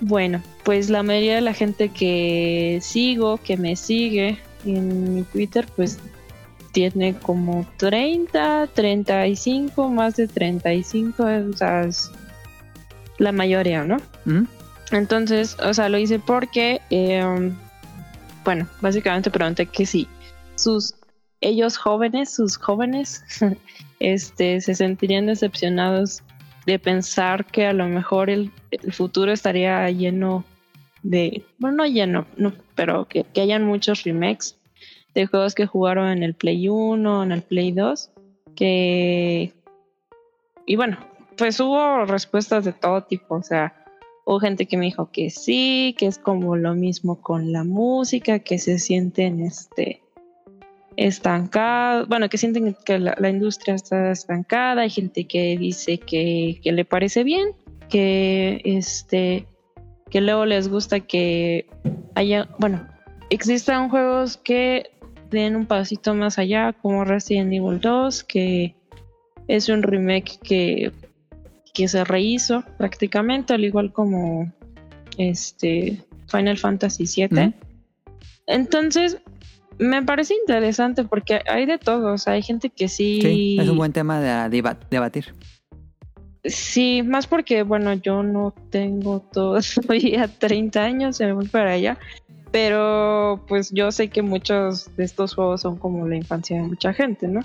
[0.00, 5.66] bueno, pues la mayoría de la gente que sigo, que me sigue en mi Twitter,
[5.76, 5.98] pues
[6.72, 12.10] tiene como 30, 35, más de 35, o sea, es
[13.20, 13.98] la mayoría, ¿no?
[14.24, 14.44] ¿Mm?
[14.92, 17.52] Entonces, o sea, lo hice porque, eh,
[18.44, 20.08] bueno, básicamente pregunté que si
[20.56, 20.94] sus
[21.40, 23.22] ellos jóvenes, sus jóvenes,
[24.00, 26.22] este, se sentirían decepcionados
[26.66, 30.44] de pensar que a lo mejor el, el futuro estaría lleno
[31.02, 34.56] de, bueno, no lleno, no, pero que, que hayan muchos remakes
[35.14, 38.10] de juegos que jugaron en el Play 1, en el Play 2,
[38.56, 39.52] que...
[40.66, 40.98] Y bueno,
[41.40, 43.74] pues hubo respuestas de todo tipo, o sea,
[44.26, 48.40] hubo gente que me dijo que sí, que es como lo mismo con la música,
[48.40, 50.02] que se sienten este
[50.98, 56.60] estancados, bueno, que sienten que la, la industria está estancada, hay gente que dice que,
[56.62, 57.54] que le parece bien,
[57.88, 59.46] que este
[60.10, 61.70] que luego les gusta que
[62.16, 62.86] haya, bueno,
[63.30, 64.90] existan juegos que
[65.30, 68.74] den un pasito más allá, como Resident Evil 2, que
[69.48, 70.92] es un remake que,
[71.72, 74.52] que se rehizo prácticamente, al igual como
[75.18, 77.46] este Final Fantasy VII.
[77.46, 77.52] ¿Mm?
[78.46, 79.18] Entonces,
[79.78, 82.28] me parece interesante porque hay de todos.
[82.28, 83.20] Hay gente que sí.
[83.22, 85.34] Sí, es un buen tema de deba- debatir.
[86.44, 91.98] Sí, más porque, bueno, yo no tengo todavía 30 años, me voy para allá.
[92.50, 96.92] Pero pues yo sé que muchos de estos juegos son como la infancia de mucha
[96.92, 97.40] gente, ¿no?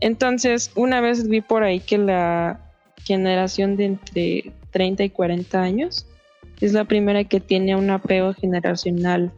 [0.00, 2.60] Entonces, una vez vi por ahí que la
[3.06, 6.06] generación de entre 30 y 40 años
[6.60, 9.30] es la primera que tiene un apego generacional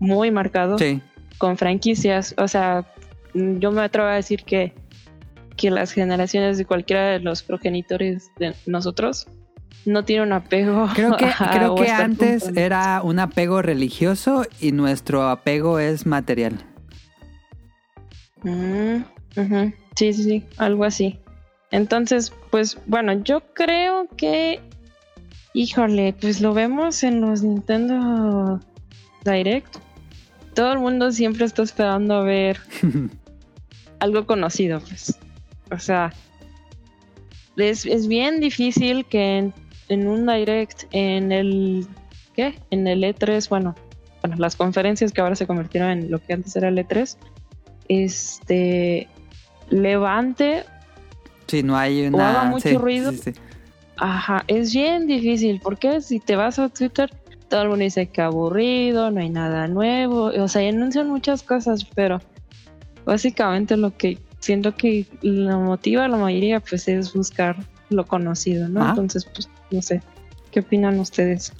[0.00, 1.00] muy marcado Sí,
[1.38, 2.34] con franquicias.
[2.38, 2.84] O sea,
[3.34, 4.72] yo me atrevo a decir que,
[5.56, 9.26] que las generaciones de cualquiera de los progenitores de nosotros
[9.86, 10.88] no tienen un apego.
[10.94, 16.58] creo que, a- creo que antes era un apego religioso y nuestro apego es material.
[18.42, 19.02] Mm.
[19.96, 21.18] Sí, sí, sí, algo así.
[21.70, 24.60] Entonces, pues bueno, yo creo que,
[25.54, 28.60] híjole, pues lo vemos en los Nintendo
[29.24, 29.76] Direct.
[30.54, 32.58] Todo el mundo siempre está esperando a ver
[34.00, 35.16] algo conocido, pues.
[35.70, 36.12] O sea,
[37.56, 39.54] es, es bien difícil que en,
[39.88, 41.86] en un Direct, en el,
[42.34, 42.54] ¿qué?
[42.70, 43.76] En el E3, bueno,
[44.22, 47.16] bueno, las conferencias que ahora se convirtieron en lo que antes era el E3,
[47.88, 49.08] este,
[49.70, 50.64] levante
[51.50, 52.30] Si no hay O una...
[52.30, 53.12] haga mucho sí, ruido.
[53.12, 53.32] sí, sí.
[53.96, 57.10] Ajá, es bien difícil porque si te vas a Twitter,
[57.48, 61.84] todo el mundo dice que aburrido, no hay nada nuevo, o sea, anuncian muchas cosas,
[61.94, 62.20] pero
[63.04, 67.56] básicamente lo que siento que la motiva a la mayoría pues es buscar
[67.90, 68.80] lo conocido, ¿no?
[68.80, 68.90] Ajá.
[68.90, 70.00] Entonces, pues no sé,
[70.50, 71.52] ¿qué opinan ustedes?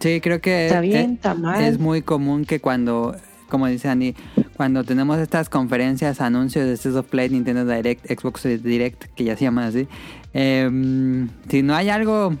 [0.00, 1.12] Sí, creo que ¿Está eh, bien?
[1.14, 1.62] ¿Está mal?
[1.62, 3.14] es muy común que cuando,
[3.52, 4.14] como dice Andy,
[4.56, 9.36] cuando tenemos estas conferencias, anuncios de State of Play, Nintendo Direct, Xbox Direct, que ya
[9.36, 9.86] se llaman así,
[10.32, 12.34] eh, si no hay algo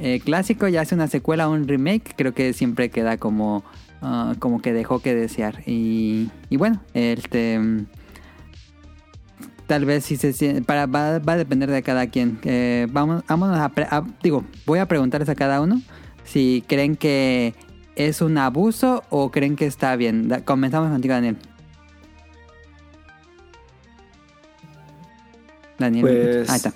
[0.00, 3.62] eh, clásico, ya hace una secuela o un remake, creo que siempre queda como,
[4.00, 5.62] ah, como que dejó que desear.
[5.64, 7.60] Y, bueno, este...
[9.68, 12.38] Tal vez si se para va, va a depender de cada quien.
[12.42, 15.80] Eh, vamos, vámonos a- digo, voy a preguntarles a cada uno
[16.24, 17.54] si creen que
[17.96, 20.28] es un abuso o creen que está bien.
[20.28, 21.36] Da- comenzamos contigo, Daniel.
[25.78, 26.02] Daniel.
[26.02, 26.72] Pues- Ahí está.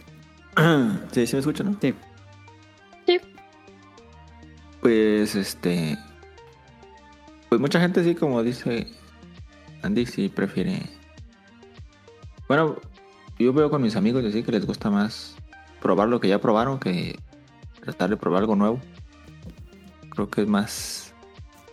[1.12, 1.78] sí, sí me escuchan, ¿no?
[1.80, 1.94] Sí.
[3.06, 3.20] Sí.
[4.80, 5.98] Pues este.
[7.48, 8.86] Pues mucha gente sí, como dice
[9.82, 10.82] Andy, sí prefiere.
[12.48, 12.76] Bueno,
[13.38, 15.36] yo veo con mis amigos y así que les gusta más
[15.80, 17.18] probar lo que ya probaron que
[17.82, 18.80] tratar de probar algo nuevo.
[20.10, 21.05] Creo que es más.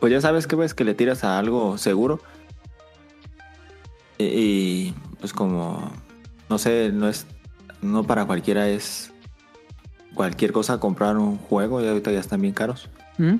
[0.03, 2.19] Pues ya sabes que ves que le tiras a algo seguro.
[4.17, 5.93] Y, y, pues como.
[6.49, 7.25] No sé, no es.
[7.81, 9.13] No para cualquiera es
[10.13, 12.89] cualquier cosa comprar un juego y ahorita ya están bien caros.
[13.17, 13.35] ¿Mm?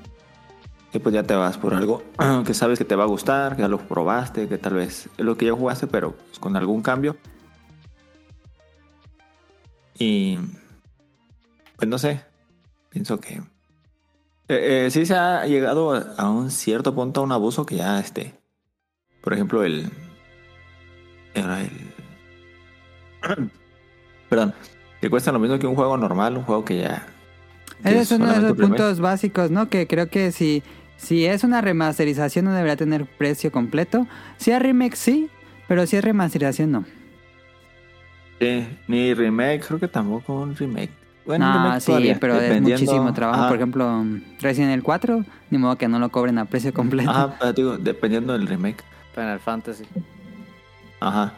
[0.94, 2.02] Y pues ya te vas por algo
[2.46, 5.26] que sabes que te va a gustar, que ya lo probaste, que tal vez es
[5.26, 7.18] lo que ya jugaste, pero pues, con algún cambio.
[10.00, 10.40] Y
[11.76, 12.24] pues no sé,
[12.90, 13.42] pienso que
[14.50, 17.78] Eh, eh, sí se ha llegado a, a un cierto punto a un abuso que
[17.78, 18.34] ya, este...
[19.22, 19.90] Por ejemplo, el...
[21.34, 21.72] Era el...
[24.30, 24.54] Perdón.
[25.00, 27.08] Que cuesta lo mismo que un juego normal, un juego que ya...
[27.84, 29.70] Ese es uno de los puntos básicos, ¿no?
[29.70, 30.64] Que creo que si,
[30.96, 34.08] si es una remasterización no debería tener precio completo.
[34.38, 35.30] Si es remake, sí,
[35.68, 36.86] pero si es remasterización, no.
[38.40, 41.03] Sí, ni remake, creo que tampoco un remake.
[41.26, 43.40] Bueno, no, sí, todavía, pero es muchísimo trabajo.
[43.40, 43.48] Ajá.
[43.50, 44.04] Por ejemplo,
[44.42, 47.10] Resident Evil 4, ni modo que no lo cobren a precio completo.
[47.10, 48.84] Ajá, pero digo, dependiendo del remake.
[49.16, 49.86] Final Fantasy.
[51.00, 51.34] Ajá.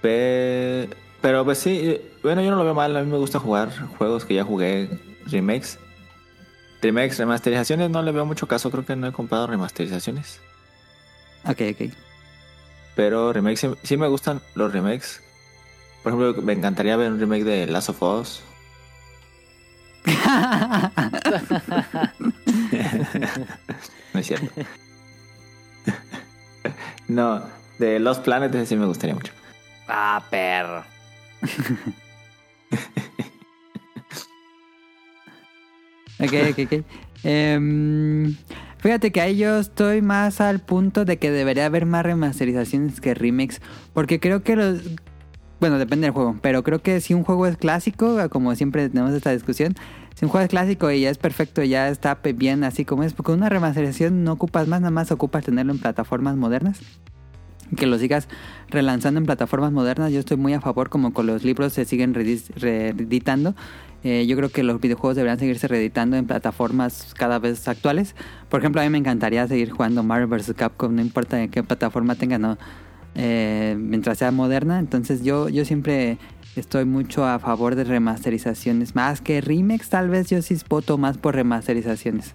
[0.00, 0.88] Pe-
[1.20, 2.96] Pero pues sí, bueno, yo no lo veo mal.
[2.96, 4.88] A mí me gusta jugar juegos que ya jugué,
[5.26, 5.78] remakes.
[6.80, 8.70] Remakes, remasterizaciones, no le veo mucho caso.
[8.70, 10.40] Creo que no he comprado remasterizaciones.
[11.44, 11.92] Ok, ok.
[12.94, 15.22] Pero remakes, sí, sí me gustan los remakes.
[16.02, 18.42] Por ejemplo, me encantaría ver un remake de Last of Us.
[24.14, 24.46] no es cierto.
[27.08, 27.42] no,
[27.78, 29.32] de Lost Planet ese sí me gustaría mucho.
[29.88, 30.84] Ah, perro.
[36.20, 36.84] Ok, ok, ok.
[37.22, 38.36] Em,
[38.78, 43.14] fíjate que ahí yo estoy más al punto de que debería haber más remasterizaciones que
[43.14, 43.60] remakes.
[43.92, 44.80] Porque creo que los.
[45.60, 46.36] Bueno, depende del juego.
[46.42, 49.74] Pero creo que si un juego es clásico, como siempre tenemos esta discusión.
[50.18, 53.12] Si un juego es clásico y ya es perfecto, ya está bien así como es.
[53.12, 56.80] Porque una remasterización no ocupas más, nada más ocupas tenerlo en plataformas modernas.
[57.76, 58.26] Que lo sigas
[58.68, 60.10] relanzando en plataformas modernas.
[60.10, 63.54] Yo estoy muy a favor, como con los libros se siguen reeditando.
[64.02, 68.16] Eh, yo creo que los videojuegos deberían seguirse reeditando en plataformas cada vez actuales.
[68.48, 70.52] Por ejemplo, a mí me encantaría seguir jugando Mario vs.
[70.56, 72.58] Capcom, no importa en qué plataforma tenga, no,
[73.14, 74.80] eh, mientras sea moderna.
[74.80, 76.18] Entonces yo, yo siempre
[76.56, 78.94] estoy mucho a favor de remasterizaciones.
[78.94, 82.34] Más que remakes, tal vez yo sí voto más por remasterizaciones.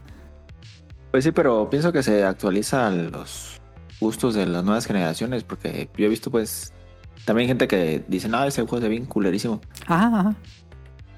[1.11, 3.61] Pues sí, pero pienso que se actualizan los
[3.99, 5.43] gustos de las nuevas generaciones.
[5.43, 6.73] Porque yo he visto, pues,
[7.25, 9.61] también gente que dice, no, ese juego es bien culerísimo.
[9.87, 10.35] Ajá, ajá.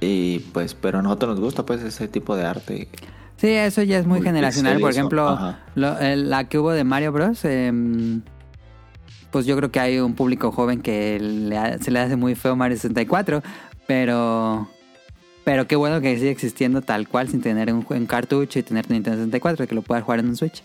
[0.02, 2.90] Y pues, pero a nosotros nos gusta, pues, ese tipo de arte.
[3.38, 4.80] Sí, eso ya es muy Muy generacional.
[4.80, 5.60] Por ejemplo, ajá.
[5.76, 7.44] lo- el- la que hubo de Mario Bros.
[7.46, 8.22] em,
[9.32, 12.36] pues yo creo que hay un público joven que le ha- se le hace muy
[12.36, 13.42] feo Mario 64.
[13.88, 14.68] Pero.
[15.44, 19.18] Pero qué bueno que sigue existiendo tal cual sin tener un, cartucho y tener Nintendo
[19.18, 20.64] 64 que lo puedas jugar en un Switch.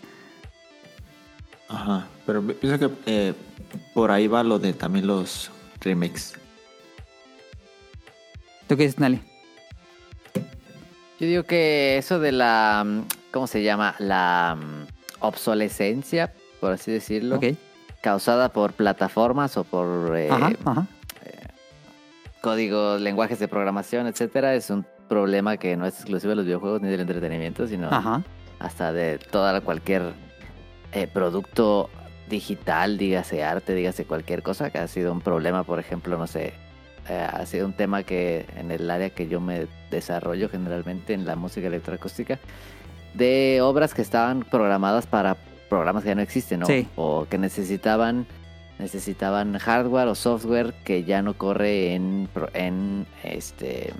[1.68, 2.06] Ajá.
[2.24, 3.34] Pero pi- pienso que eh,
[3.92, 6.34] por ahí va lo de también los remakes.
[8.66, 9.20] ¿Tú qué dices, Nali?
[11.18, 12.82] Yo digo que eso de la.
[12.86, 13.00] mm,
[13.32, 13.94] ¿Cómo se llama?
[13.98, 14.86] La mm,
[15.20, 17.36] obsolescencia, por así decirlo.
[17.36, 17.44] Ok.
[18.00, 20.86] Causada por plataformas o por eh, Ajá, ajá.
[22.40, 26.80] códigos, lenguajes de programación, etcétera, es un problema que no es exclusivo de los videojuegos
[26.80, 28.22] ni del entretenimiento, sino Ajá.
[28.58, 30.14] hasta de toda cualquier
[30.92, 31.90] eh, producto
[32.28, 36.54] digital, dígase arte, dígase cualquier cosa, que ha sido un problema, por ejemplo, no sé,
[37.08, 41.26] eh, ha sido un tema que en el área que yo me desarrollo generalmente en
[41.26, 42.38] la música electroacústica,
[43.14, 45.36] de obras que estaban programadas para
[45.70, 46.66] programas que ya no existen, ¿no?
[46.66, 46.86] Sí.
[46.96, 48.26] O que necesitaban
[48.78, 53.92] necesitaban hardware o software que ya no corre en, en este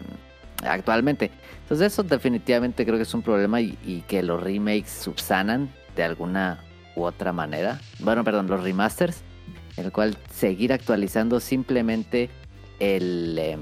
[0.64, 1.30] actualmente.
[1.62, 6.04] Entonces eso definitivamente creo que es un problema y, y que los remakes subsanan de
[6.04, 6.60] alguna
[6.96, 7.80] u otra manera.
[8.00, 9.22] Bueno, perdón, los remasters,
[9.76, 12.30] en el cual seguir actualizando simplemente
[12.80, 13.60] el, em,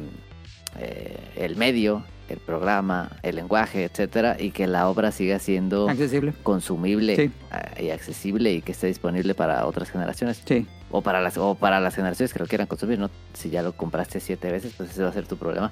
[0.78, 6.34] eh, el medio, el programa, el lenguaje, etcétera, y que la obra siga siendo Accesible.
[6.42, 7.30] consumible Sí.
[7.50, 10.66] ah, y accesible y que esté disponible para otras generaciones Sí.
[10.90, 13.72] o para las o para las generaciones que lo quieran consumir no si ya lo
[13.72, 15.70] compraste siete veces pues ese va a ser tu problema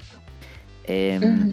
[0.88, 1.53] Em,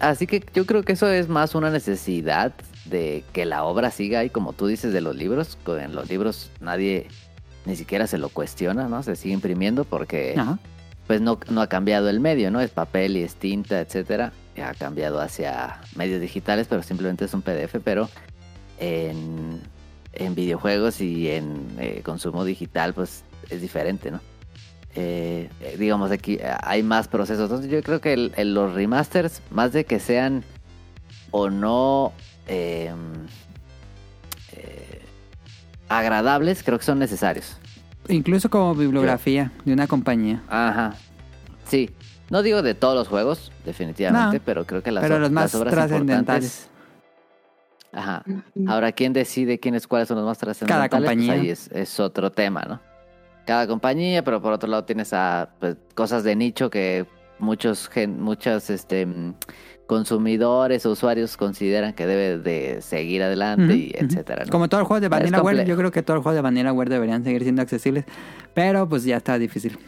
[0.00, 2.52] así que yo creo que eso es más una necesidad
[2.84, 6.50] de que la obra siga ahí como tú dices de los libros en los libros
[6.60, 7.08] nadie
[7.66, 10.58] ni siquiera se lo cuestiona no se sigue imprimiendo porque Ajá.
[11.06, 12.60] Pues no, no ha cambiado el medio, ¿no?
[12.60, 14.32] Es papel y es tinta, etcétera.
[14.62, 18.08] Ha cambiado hacia medios digitales, pero simplemente es un PDF, pero
[18.78, 19.60] en,
[20.12, 24.20] en videojuegos y en eh, consumo digital, pues es diferente, ¿no?
[24.96, 27.44] Eh, eh, digamos, aquí eh, hay más procesos.
[27.50, 30.44] Entonces yo creo que el- los remasters, más de que sean
[31.32, 32.12] o no
[32.46, 32.92] eh,
[34.52, 35.00] eh,
[35.88, 37.56] agradables, creo que son necesarios.
[38.08, 40.42] Incluso como bibliografía de una compañía.
[40.48, 40.94] Ajá.
[41.66, 41.90] Sí.
[42.30, 45.52] No digo de todos los juegos, definitivamente, No, pero creo que las, pero los más
[45.52, 46.68] las obras trascendentales.
[46.68, 46.70] importantes-
[47.92, 48.24] Ajá.
[48.66, 50.90] Ahora, ¿quién decide quiénes cuáles son los más trascendentales?
[50.90, 51.34] Cada Pues compañía.
[51.34, 52.80] ahí es, es otro tema, ¿no?
[53.46, 57.06] Cada compañía, pero por otro lado tienes a pues, cosas de nicho que
[57.38, 59.06] muchos gen- muchas este
[59.86, 64.44] consumidores o usuarios consideran que debe de seguir adelante y etcétera.
[64.44, 64.50] ¿no?
[64.50, 67.22] Como todos los juegos de Vanillaware, yo creo que todos los juegos de Vanillaware deberían
[67.24, 68.04] seguir siendo accesibles.
[68.54, 69.78] Pero pues ya está difícil.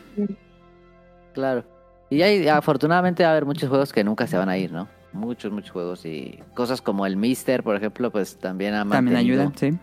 [1.32, 1.64] Claro.
[2.10, 4.88] Y hay, afortunadamente va a haber muchos juegos que nunca se van a ir, ¿no?
[5.12, 9.50] Muchos, muchos juegos y cosas como el Mister, por ejemplo, pues también ha También ayuda,
[9.56, 9.76] sí.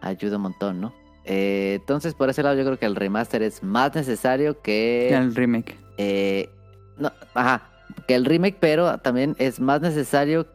[0.00, 0.92] ayuda un montón, ¿no?
[1.24, 5.14] Eh, entonces, por ese lado, yo creo que el remaster es más necesario que.
[5.14, 5.78] El remake.
[5.96, 6.50] eh,
[6.98, 7.62] no, ajá,
[8.06, 10.46] que el remake, pero también es más necesario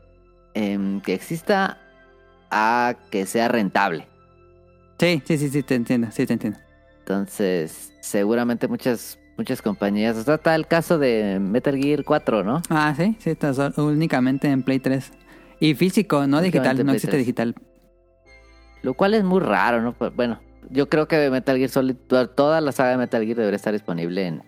[0.53, 1.77] em, que exista
[2.51, 4.07] a que sea rentable.
[4.99, 6.59] Sí, sí, sí, sí, te entiendo, sí, te entiendo.
[6.99, 10.17] Entonces, seguramente muchas muchas compañías.
[10.17, 12.61] O sea, está el caso de Metal Gear 4, ¿no?
[12.69, 15.11] Ah, sí, sí, está únicamente en Play 3.
[15.61, 17.19] Y físico, no digital, no existe 3.
[17.19, 17.55] digital.
[18.83, 19.93] Lo cual es muy raro, ¿no?
[19.93, 21.95] Pues, bueno, yo creo que Metal Gear Solid,
[22.35, 24.43] toda la saga de Metal Gear debería estar disponible en,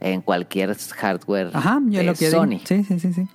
[0.00, 2.42] en cualquier hardware Ajá, yo de lo que digo.
[2.42, 2.58] Sony.
[2.64, 3.28] Sí, sí, sí, sí.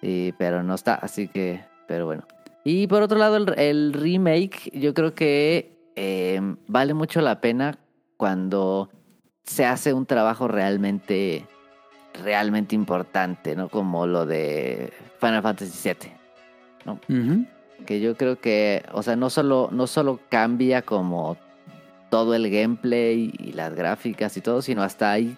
[0.00, 2.24] Sí, pero no está, así que, pero bueno.
[2.64, 7.78] Y por otro lado, el, el remake, yo creo que eh, vale mucho la pena
[8.16, 8.90] cuando
[9.44, 11.46] se hace un trabajo realmente,
[12.22, 13.68] realmente importante, ¿no?
[13.68, 16.12] Como lo de Final Fantasy VII.
[17.08, 17.46] Ujú.
[17.86, 21.36] Que yo creo que, o sea, no solo, no solo cambia como
[22.10, 25.36] todo el gameplay y las gráficas y todo, sino hasta hay,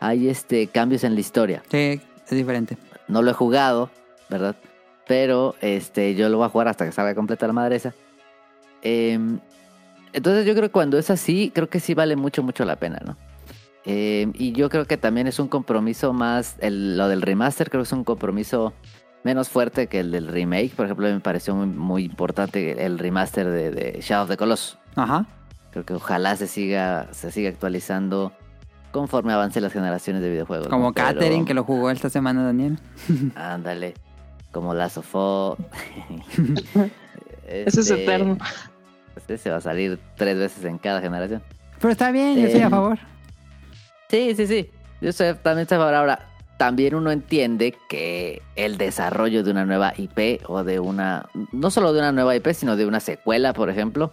[0.00, 2.76] hay este, cambios en la historia Sí, es diferente.
[3.08, 3.90] no lo he jugado,
[4.28, 4.56] ¿verdad?
[5.06, 7.92] Pero este, yo lo voy a jugar hasta que salga completa la madre esa.
[8.82, 9.38] Em,
[10.12, 13.00] entonces yo creo que cuando es así, creo que sí vale mucho, mucho la pena,
[13.04, 13.16] ¿no?
[13.84, 17.82] Em, y yo creo que también es un compromiso más, el- lo del remaster creo
[17.82, 18.72] que es un compromiso
[19.24, 20.74] menos fuerte que el del remake.
[20.74, 24.78] Por ejemplo, me pareció muy, muy importante el remaster de, de Shadow of the Colossus.
[24.96, 25.26] Ajá.
[25.72, 28.32] Creo que ojalá se siga, se siga actualizando
[28.92, 30.68] conforme avancen las generaciones de videojuegos.
[30.68, 30.92] Como ¿no?
[30.92, 32.78] Pero- Catherine, que lo jugó esta semana, Daniel.
[33.34, 33.94] Ándale.
[34.52, 35.56] Como la sofó.
[37.46, 38.38] Eso es eterno.
[39.16, 41.42] Este se va a salir tres veces en cada generación.
[41.80, 42.98] Pero está bien, yo estoy a Em, favor.
[44.08, 44.70] Sí, sí, sí.
[45.00, 45.94] Yo sé, también estoy a favor.
[45.94, 51.26] Ahora, también uno entiende que el desarrollo de una nueva IP o de una.
[51.50, 54.12] No solo de una nueva IP, sino de una secuela, por ejemplo.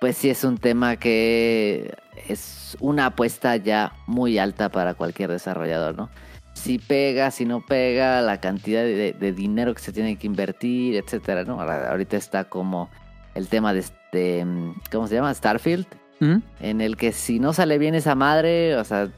[0.00, 1.94] Pues sí es un tema que
[2.26, 6.08] es una apuesta ya muy alta para cualquier desarrollador, ¿no?
[6.54, 10.96] Si pega, si no pega, la cantidad de, de dinero que se tiene que invertir,
[10.96, 11.60] etcétera, ¿no?
[11.60, 12.90] Ahorita está como
[13.34, 14.46] el tema de este.
[14.90, 15.32] ¿Cómo se llama?
[15.34, 15.86] Starfield
[16.20, 16.42] Ujú.
[16.60, 19.10] en el que si no sale bien esa madre, o sea,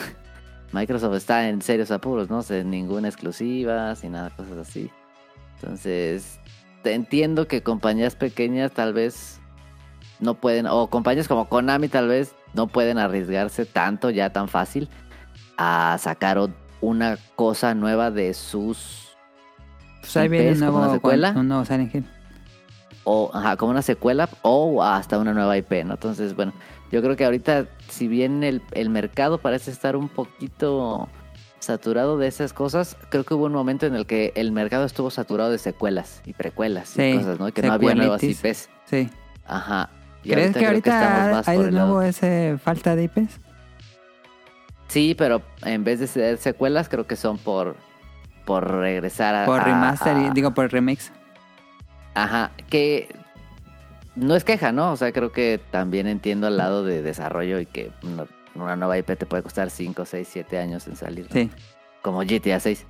[0.72, 2.42] Microsoft está en serios apuros, ¿no?
[2.42, 4.90] Sin ninguna exclusiva, sin nada, cosas así.
[5.56, 6.38] Entonces,
[6.82, 9.41] te entiendo que compañías pequeñas tal vez
[10.22, 14.88] no pueden, o compañías como Konami tal vez no pueden arriesgarse tanto ya tan fácil
[15.58, 16.38] a sacar
[16.80, 19.14] una cosa nueva de sus
[20.00, 21.34] Pues ahí viene nuevo, una secuela.
[21.36, 22.04] un nuevo Silent Hill.
[23.04, 25.94] o ajá, como una secuela o hasta una nueva IP, ¿no?
[25.94, 26.52] Entonces, bueno,
[26.90, 31.08] yo creo que ahorita, si bien el, el mercado parece estar un poquito
[31.58, 35.10] saturado de esas cosas, creo que hubo un momento en el que el mercado estuvo
[35.10, 37.48] saturado de secuelas y precuelas y cosas, ¿no?
[37.48, 38.22] Y que no había nuevas.
[38.22, 38.68] IPs.
[38.86, 39.08] Sí.
[39.46, 39.90] Ajá.
[40.22, 43.38] ¿Crees que ahorita más hay de el lado- nuevo esa falta de IPs?
[44.88, 47.76] Sí, pero en vez de ser secuelas, creo que son por
[48.44, 49.46] por regresar a...
[49.46, 51.12] Por remaster, y- a- digo por remix.
[52.14, 53.08] Ajá, que
[54.16, 54.90] no es queja, ¿no?
[54.92, 58.98] O sea, creo que también entiendo al lado de desarrollo y que una, una nueva
[58.98, 61.26] IP te puede costar 5, 6, 7 años en salir.
[61.26, 61.32] ¿no?
[61.32, 61.50] Sí.
[62.02, 62.84] Como GTA 6.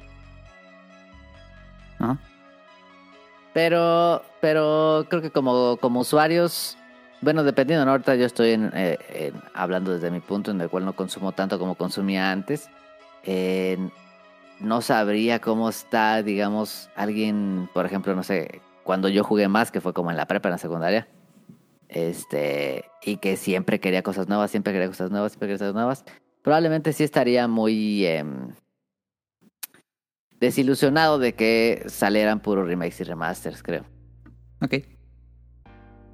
[1.99, 2.17] Ajá.
[3.53, 6.79] Pero, pero creo que como, como usuarios,
[7.23, 7.93] bueno, dependiendo, ¿no?
[7.93, 11.59] Ahorita yo estoy en, eh, hablando desde mi punto en el cual no consumo tanto
[11.59, 12.69] como consumía antes.
[14.61, 19.81] No sabría cómo está, digamos, alguien, por ejemplo, no sé, cuando yo jugué más, que
[19.81, 21.09] fue como en la prepa, en la secundaria,
[21.89, 26.05] este, y que siempre quería cosas nuevas, siempre quería cosas nuevas, siempre quería cosas nuevas,
[26.43, 28.55] probablemente sí estaría muy em,
[30.39, 33.85] desilusionado de que salieran puros remakes y remasters, creo.
[34.61, 34.75] Ok.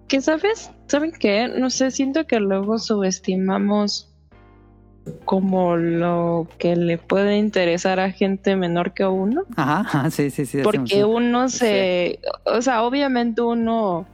[0.08, 0.70] ¿Qué sabes?
[0.86, 1.48] ¿Saben qué?
[1.48, 4.10] No sé, siento que luego subestimamos
[5.24, 9.42] como lo que le puede interesar a gente menor que uno.
[9.56, 10.58] Ajá, sí, sí, sí.
[10.62, 14.06] Porque uno se, o sea, obviamente uno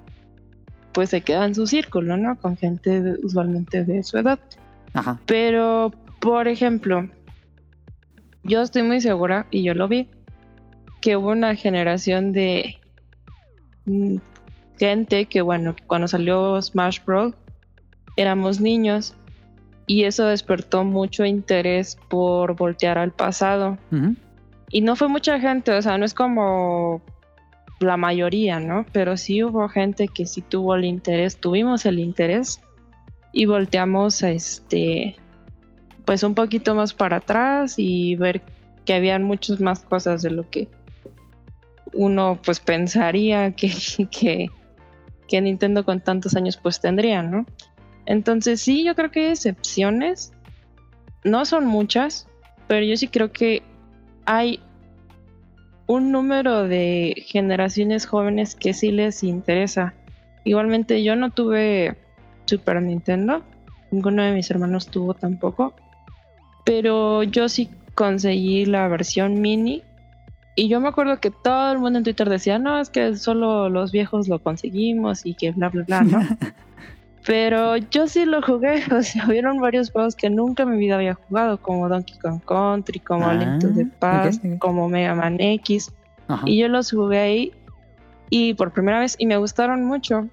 [0.92, 2.36] pues se queda en su círculo, ¿no?
[2.38, 4.38] Con gente de- usualmente de su edad.
[4.92, 5.20] Ajá.
[5.26, 7.08] Pero, por ejemplo,
[8.44, 10.08] yo estoy muy segura, y yo lo vi,
[11.00, 12.76] que hubo una generación de
[13.86, 14.18] mm,
[14.78, 17.34] gente que, bueno, cuando salió Smash Bros.
[18.16, 19.14] éramos niños
[19.86, 23.78] y eso despertó mucho interés por voltear al pasado.
[24.70, 27.02] Y no fue mucha gente, o sea, no es como
[27.80, 28.86] la mayoría, ¿no?
[28.92, 32.60] Pero sí hubo gente que sí tuvo el interés, tuvimos el interés
[33.32, 35.16] y volteamos a este,
[36.04, 38.42] pues un poquito más para atrás y ver
[38.84, 40.68] que habían muchas más cosas de lo que
[41.92, 43.72] uno pues pensaría que,
[44.10, 44.50] que,
[45.28, 47.46] que Nintendo con tantos años pues tendría, ¿no?
[48.06, 50.32] Entonces sí, yo creo que hay excepciones,
[51.24, 52.26] no son muchas,
[52.66, 53.62] pero yo sí creo que
[54.26, 54.60] hay
[55.86, 59.94] un número de generaciones jóvenes que sí les interesa.
[60.44, 61.96] Igualmente yo no tuve
[62.46, 63.42] Super Nintendo,
[63.90, 65.74] ninguno de mis hermanos tuvo tampoco,
[66.64, 69.82] pero yo sí conseguí la versión mini
[70.56, 73.68] y yo me acuerdo que todo el mundo en Twitter decía, no, es que solo
[73.68, 76.20] los viejos lo conseguimos y que bla, bla, bla, ¿no?
[77.26, 80.96] Pero yo sí lo jugué, o sea, hubieron varios juegos que nunca en mi vida
[80.96, 85.40] había jugado, como Donkey Kong Country, como Link to the Ah, Past, como Mega Man
[85.40, 85.92] X,
[86.28, 86.42] Ajá.
[86.46, 87.52] y yo los jugué ahí
[88.30, 90.28] y por primera vez y me gustaron mucho.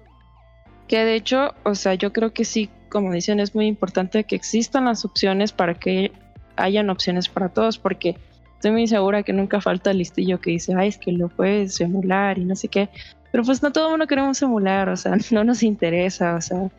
[0.86, 4.36] Que de hecho, o sea, yo creo que sí, como dicen, es muy importante que
[4.36, 6.12] existan las opciones para que
[6.56, 8.16] hayan opciones para todos, porque
[8.62, 11.80] estoy muy segura que nunca falta el listillo que dice, ay, es que lo puedes
[11.80, 12.90] emular y no sé qué.
[13.32, 16.70] Pero pues no todo el mundo queremos emular, o sea, no nos interesa, o sea,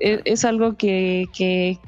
[0.00, 1.78] es, es algo que, que,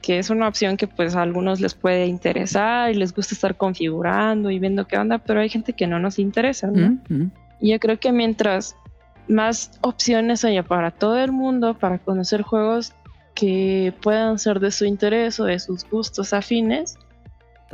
[0.00, 3.54] que es una opción que pues a algunos les puede interesar y les gusta estar
[3.54, 6.98] configurando y viendo qué onda, pero hay gente que no nos interesa, ¿no?
[7.10, 7.30] Ujú.
[7.60, 8.76] Y yo creo que mientras
[9.28, 12.94] más opciones haya para todo el mundo, para conocer juegos
[13.34, 16.96] que puedan ser de su interés o de sus gustos afines,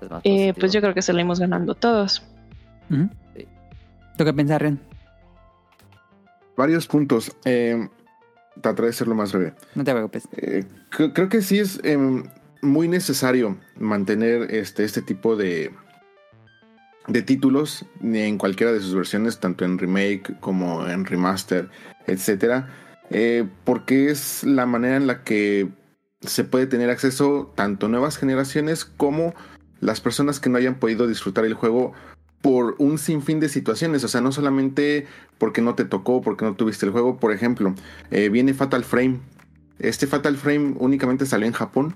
[0.02, 2.22] Es más eh, pues yo creo que salimos ganando todos.
[2.88, 3.46] Sí.
[4.16, 4.80] ¿Tú qué piensas, Ren?
[6.56, 7.34] Varios puntos.
[7.44, 7.88] Eh,
[8.60, 9.54] trataré de ser lo más breve.
[9.74, 10.28] No te preocupes.
[10.36, 12.24] Eh, cre- creo que sí es em,
[12.62, 15.72] muy necesario mantener este, este tipo de,
[17.06, 21.70] de títulos en cualquiera de sus versiones, tanto en remake como en remaster,
[22.06, 22.68] etcétera,
[23.10, 25.68] eh, porque es la manera en la que
[26.20, 29.34] se puede tener acceso tanto a nuevas generaciones como
[29.80, 31.92] las personas que no hayan podido disfrutar el juego
[32.40, 35.06] por un sinfín de situaciones, o sea, no solamente
[35.38, 37.74] porque no te tocó, porque no tuviste el juego, por ejemplo,
[38.10, 39.18] eh, viene Fatal Frame.
[39.78, 41.94] Este Fatal Frame únicamente salió en Japón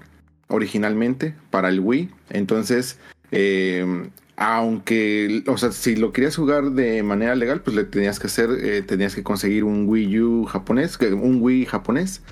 [0.49, 2.99] originalmente para el Wii, entonces,
[3.31, 8.27] eh, aunque, o sea, si lo querías jugar de manera legal, pues le tenías que
[8.27, 12.23] hacer, eh, tenías que conseguir un Wii U japonés, un Wii japonés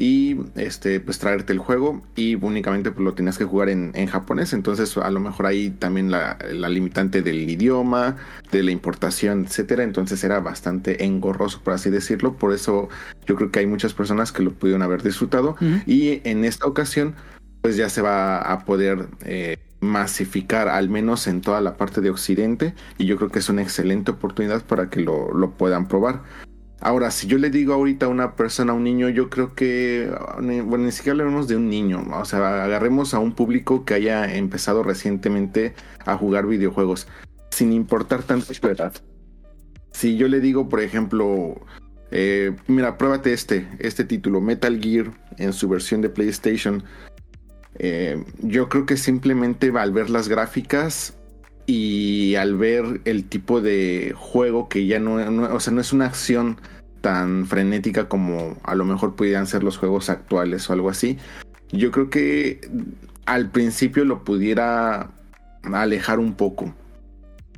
[0.00, 4.06] y este pues traerte el juego y únicamente pues, lo tenías que jugar en, en
[4.06, 4.52] japonés.
[4.52, 8.16] Entonces a lo mejor ahí también la, la limitante del idioma
[8.52, 9.82] de la importación etcétera.
[9.82, 12.34] Entonces era bastante engorroso por así decirlo.
[12.34, 12.88] Por eso
[13.26, 15.56] yo creo que hay muchas personas que lo pudieron haber disfrutado.
[15.84, 17.16] Y en esta ocasión
[17.60, 22.10] pues ya se va a poder eh, masificar al menos en toda la parte de
[22.10, 22.72] occidente.
[22.98, 26.22] Y yo creo que es una excelente oportunidad para que lo, lo puedan probar
[26.80, 30.12] Ahora, si yo le digo ahorita a una persona, a un niño, yo creo que,
[30.36, 34.36] bueno, ni siquiera hablemos de un niño, o sea, agarremos a un público que haya
[34.36, 35.74] empezado recientemente
[36.06, 37.08] a jugar videojuegos,
[37.50, 38.92] sin importar tanto su edad.
[39.90, 41.60] Si yo le digo, por ejemplo,
[42.12, 46.84] eh, mira, pruébate este, este título, Metal Gear, en su versión de PlayStation,
[47.80, 51.14] eh, yo creo que simplemente al ver las gráficas
[51.68, 55.16] y al ver el tipo de juego que ya no,
[55.54, 56.58] o sea, no es una acción
[57.02, 61.18] tan frenética como a lo mejor pudieran ser los juegos actuales o algo así,
[61.70, 62.66] yo creo que
[63.26, 65.10] al principio lo pudiera
[65.62, 66.74] alejar un poco.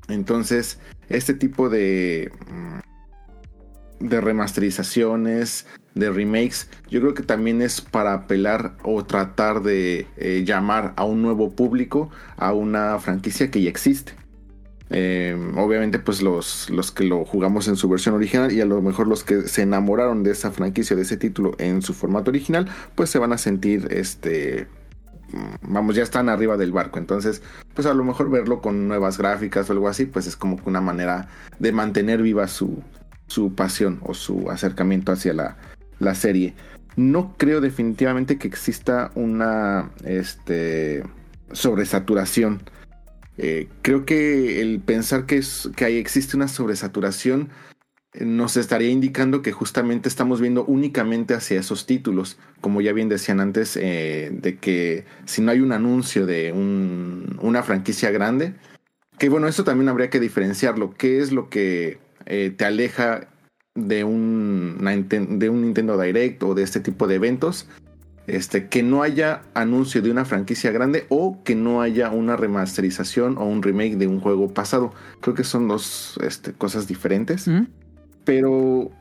[0.09, 8.15] Entonces, este tipo de mm, de remasterizaciones, de remakes, yo creo que también es para
[8.15, 13.71] apelar o tratar de eh, llamar a un nuevo público a una franquicia que ya
[13.71, 14.13] existe.
[14.93, 18.83] Eh, obviamente, pues los, los que lo jugamos en su versión original y a lo
[18.83, 22.69] mejor los que se enamoraron de esa franquicia, de ese título en su formato original,
[22.97, 24.67] pues se van a sentir, este,
[25.33, 26.99] mm, vamos, ya están arriba del barco.
[26.99, 27.41] Entonces,
[27.75, 30.81] pues a lo mejor verlo con nuevas gráficas o algo así, pues es como una
[30.81, 31.29] manera
[31.61, 32.83] de mantener viva su,
[33.29, 35.57] su pasión o su acercamiento hacia la,
[36.01, 36.55] la serie.
[36.97, 41.05] No creo definitivamente que exista una este,
[41.53, 42.63] sobresaturación.
[43.39, 47.49] Eh, creo que el pensar que, es, que ahí existe una sobresaturación
[48.13, 52.39] eh, nos estaría indicando que justamente estamos viendo únicamente hacia esos títulos.
[52.61, 57.39] Como ya bien decían antes, eh, de que si no hay un anuncio de un-
[57.41, 58.55] una franquicia grande,
[59.17, 60.93] que bueno, eso también habría que diferenciarlo.
[60.99, 63.27] ¿Qué es lo que te aleja
[63.89, 64.79] de un,
[65.09, 67.67] de un Nintendo Direct o de este tipo de eventos?
[68.27, 73.37] este, que no haya anuncio de una franquicia grande o que no haya una remasterización
[73.39, 74.93] o un remake de un juego pasado.
[75.21, 77.49] Creo que son dos este, cosas diferentes.
[77.49, 77.67] ¿Mm?
[78.25, 78.93] Pero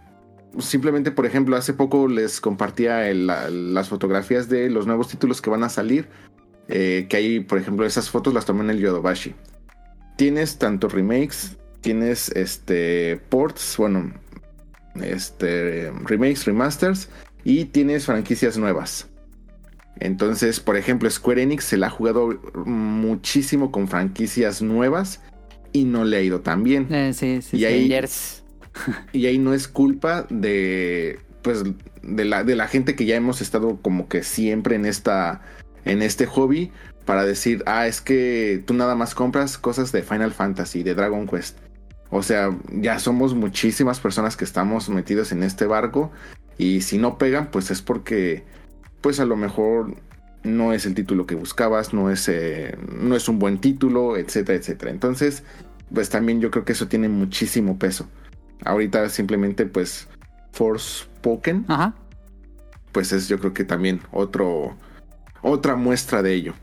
[0.58, 5.42] simplemente, por ejemplo, hace poco les compartía el- la- las fotografías de los nuevos títulos
[5.42, 6.08] que van a salir.
[6.72, 9.34] eh, que hay, por ejemplo, esas fotos las tomé en el Yodobashi.
[10.18, 14.12] Tienes tanto remakes, tienes este ports, bueno,
[14.96, 17.10] este remakes, remasters
[17.44, 19.08] y tienes franquicias nuevas.
[20.00, 25.22] Entonces, por ejemplo, Square Enix se la ha jugado muchísimo con franquicias nuevas
[25.74, 26.88] y no le ha ido tan bien.
[26.94, 27.58] Eh, sí, sí.
[27.58, 27.66] Y sí.
[27.66, 28.06] ahí-.
[29.12, 31.64] Y ahí no es culpa de pues
[32.04, 35.42] de la, de la gente que ya hemos estado como que siempre en esta
[35.86, 36.72] en este hobby
[37.06, 41.28] para decir, "Ah, es que tú nada más compras cosas de Final Fantasy, de Dragon
[41.28, 41.58] Quest."
[42.12, 46.12] O sea, ya somos muchísimas personas que estamos metidos en este barco
[46.57, 48.43] y si no pegan, pues es porque
[49.01, 49.95] pues a lo mejor
[50.43, 54.57] no es el título que buscabas, no es eh, no es un buen título, etcétera,
[54.57, 54.91] etcétera.
[54.91, 55.43] Entonces,
[55.93, 58.07] pues también yo creo que eso tiene muchísimo peso.
[58.66, 60.07] Ahorita simplemente pues
[60.51, 61.95] Forspoken, Ajá.
[62.91, 64.76] pues es yo creo que también otro
[65.41, 66.53] otra muestra de ello.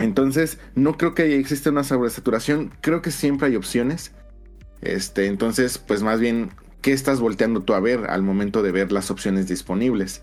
[0.00, 4.12] Entonces, no creo que exista una sobresaturación, creo que siempre hay opciones.
[4.82, 6.50] Este, entonces, pues más bien
[6.82, 10.22] ¿qué estás volteando tú a ver al momento de ver las opciones disponibles?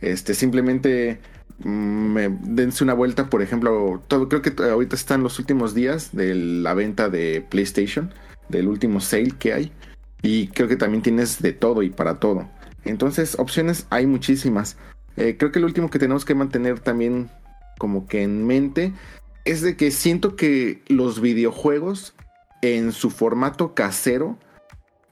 [0.00, 1.20] Este, simplemente
[1.60, 1.68] mm,
[2.12, 6.34] me- dense una vuelta, por ejemplo, todo creo que ahorita están los últimos días de
[6.34, 8.12] la venta de PlayStation,
[8.48, 9.72] del último sale que hay.
[10.22, 12.48] Y creo que también tienes de todo y para todo.
[12.84, 14.76] Entonces, opciones hay muchísimas.
[15.16, 17.30] Eh, creo que lo último que tenemos que mantener también
[17.78, 18.92] como que en mente
[19.44, 22.14] es de que siento que los videojuegos
[22.64, 24.38] en su formato casero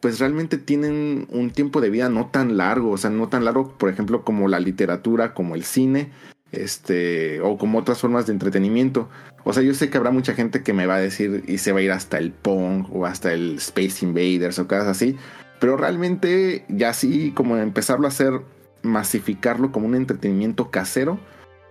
[0.03, 3.79] pues realmente tienen un tiempo de vida no tan largo, o sea, no tan largo,
[3.79, 6.11] por ejemplo, como la literatura, como el cine,
[6.51, 9.09] este, o como otras formas de entretenimiento.
[9.45, 11.71] O sea, yo sé que habrá mucha gente que me va a decir y se
[11.71, 15.17] va a ir hasta el Pong o hasta el Space Invaders o cosas así,
[15.61, 18.41] pero realmente ya así como empezarlo a hacer,
[18.83, 21.21] masificarlo como un entretenimiento casero,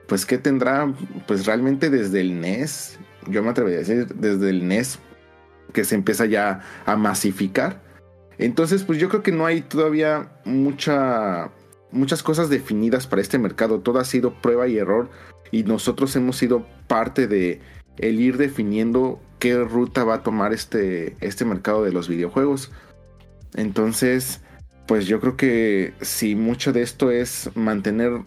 [0.07, 0.93] pues ¿qué tendrá?
[1.27, 4.99] Pues realmente desde el NES, yo me atrevería a decir desde el NES
[5.72, 7.82] que se empieza ya a masificar.
[8.38, 11.51] Entonces, pues yo creo que no hay todavía mucha,
[11.91, 13.80] muchas cosas definidas para este mercado.
[13.80, 15.09] Todo ha sido prueba y error
[15.51, 17.61] y nosotros hemos sido parte de
[17.97, 22.72] el ir definiendo qué ruta va a tomar este, este mercado de los videojuegos.
[23.55, 24.41] Entonces,
[24.88, 28.24] pues yo creo que si mucho de esto es mantener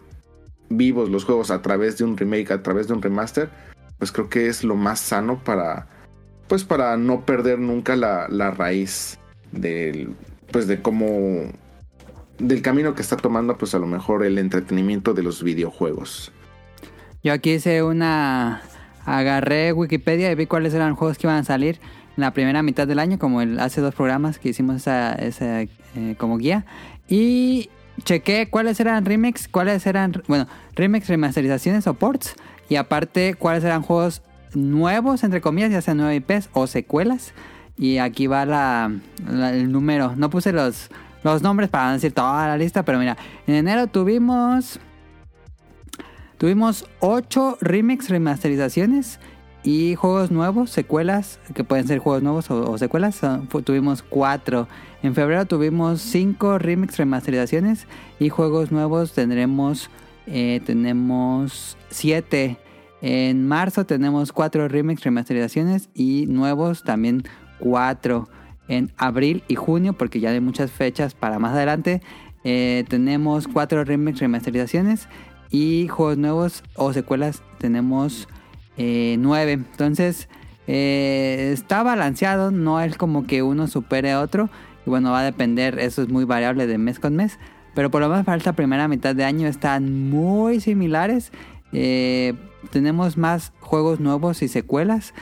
[0.69, 3.49] vivos los juegos a través de un remake, a través de un remaster,
[3.97, 5.87] pues creo que es lo más sano para,
[6.47, 9.19] pues para no perder nunca la, la raíz
[9.51, 10.15] del,
[10.51, 11.51] pues de cómo,
[12.39, 16.31] del camino que está tomando, pues a lo mejor el entretenimiento de los videojuegos.
[17.23, 18.61] Yo aquí hice una...
[19.07, 21.79] Agarré Wikipedia y vi cuáles eran juegos que iban a salir
[22.17, 25.61] en la primera mitad del año, como el, hace dos programas que hicimos esa, esa,
[25.61, 25.69] eh,
[26.17, 26.65] como guía.
[27.07, 27.69] Y
[28.03, 32.33] chequé cuáles eran remakes, cuáles eran, bueno, remakes, remasterizaciones o ports.
[32.67, 34.23] Y aparte, cuáles eran juegos
[34.55, 37.33] nuevos, entre comillas, ya sean nuevos IPs o secuelas.
[37.77, 38.91] Y aquí va la,
[39.29, 40.15] el número.
[40.15, 40.89] No puse los,
[41.23, 44.79] los nombres para decir toda la lista, pero mira, en enero tuvimos...
[46.37, 49.19] Tuvimos 8 remix, remasterizaciones
[49.63, 53.21] y juegos nuevos, secuelas, que pueden ser juegos nuevos o, secuelas.
[53.49, 54.67] fu- tuvimos 4.
[55.01, 57.87] En febrero tuvimos 5 remix, remasterizaciones
[58.19, 59.89] y juegos nuevos tendremos
[60.27, 62.57] eh, tenemos 7.
[63.07, 67.21] En marzo tenemos 4 remix, remasterizaciones y nuevos también
[67.59, 68.27] 4.
[68.67, 72.01] En abril y junio, porque ya hay muchas fechas para más adelante,
[72.43, 75.07] eh, tenemos 4 remix, remasterizaciones
[75.51, 78.27] y juegos nuevos o secuelas tenemos
[78.75, 79.51] eh, 9.
[79.51, 80.27] Entonces
[80.65, 84.49] eh, está balanceado, no es como que uno supere a otro.
[84.83, 87.37] Y bueno, va a depender, eso es muy variable de mes con mes.
[87.75, 91.31] Pero por lo menos para esta primera mitad de año están muy similares.
[91.71, 92.33] Eh,
[92.69, 95.13] tenemos más juegos nuevos y secuelas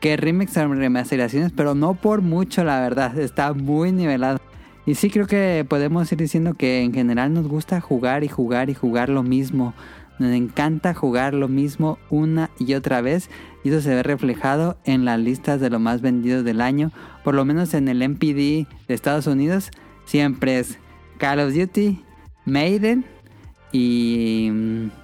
[0.00, 3.16] que remix o remasterizaciones, pero no por mucho, la verdad.
[3.18, 4.40] Está muy nivelado.
[4.84, 8.68] Y sí creo que podemos ir diciendo que en general nos gusta jugar y jugar
[8.68, 9.74] y jugar lo mismo.
[10.18, 13.30] Nos encanta jugar lo mismo una y otra vez.
[13.62, 16.90] Y eso se ve reflejado en las listas de lo más vendidos del año.
[17.22, 19.70] Por lo menos en el MPD de Estados Unidos.
[20.04, 20.78] Siempre es
[21.18, 22.02] Call of Duty,
[22.44, 23.04] Maiden
[23.70, 25.01] y mm,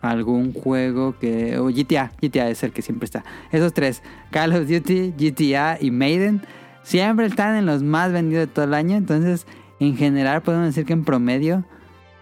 [0.00, 1.58] algún juego que...
[1.58, 3.24] o GTA, GTA es el que siempre está.
[3.52, 6.42] Esos tres, Call of Duty, GTA y Maiden,
[6.82, 8.96] siempre están en los más vendidos de todo el año.
[8.96, 9.46] Entonces,
[9.78, 11.64] en general podemos decir que en promedio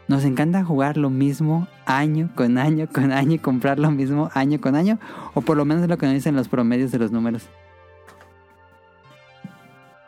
[0.09, 4.61] nos encanta jugar lo mismo año con año con año y comprar lo mismo año
[4.61, 4.99] con año,
[5.35, 7.49] o por lo menos es lo que nos dicen los promedios de los números.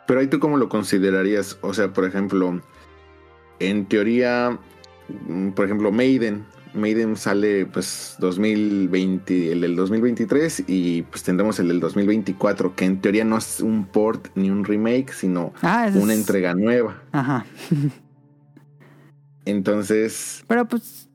[0.07, 1.57] Pero ahí tú cómo lo considerarías?
[1.61, 2.59] O sea, por ejemplo,
[3.59, 4.57] en teoría,
[5.27, 6.45] mm, por ejemplo, Maiden.
[6.73, 13.01] Maiden sale pues 2020, el del 2023 y pues tendremos el del 2024, que en
[13.01, 17.01] teoría no es un port ni un remake, sino Ah, una es- entrega nueva.
[17.11, 17.45] Ajá.
[19.45, 21.09] Entonces, Pero pues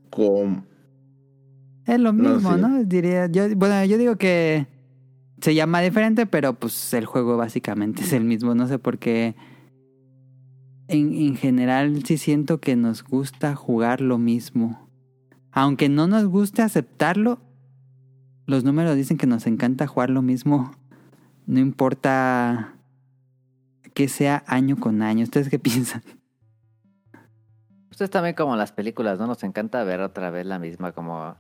[1.87, 2.61] es lo No, mismo, sí.
[2.61, 2.85] ¿no?
[2.85, 4.67] Diría, yo, bueno, yo digo que
[5.41, 8.55] se llama diferente, pero pues el juego básicamente es el mismo.
[8.55, 9.37] No sé por qué.
[10.89, 14.86] En, en general sí siento que nos gusta jugar lo mismo.
[15.57, 17.39] Aunque no nos guste aceptarlo,
[18.45, 20.73] los números dicen que nos encanta jugar lo mismo.
[21.47, 22.75] No importa
[23.95, 25.25] que sea año con año.
[25.25, 26.03] ¿Ustedes qué piensan?
[27.89, 29.27] Pues es también como las películas, ¿no?
[29.27, 31.35] Nos encanta ver otra vez la misma, como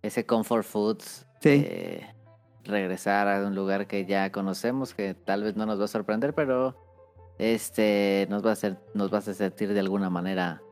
[0.00, 1.26] ese comfort foods.
[1.40, 1.64] Sí.
[1.66, 2.06] eh,
[2.62, 6.34] regresar a un lugar que ya conocemos, que tal vez no nos va a sorprender,
[6.34, 6.76] pero
[7.40, 10.62] este nos va a hacer, nos va a hacer sentir de alguna manera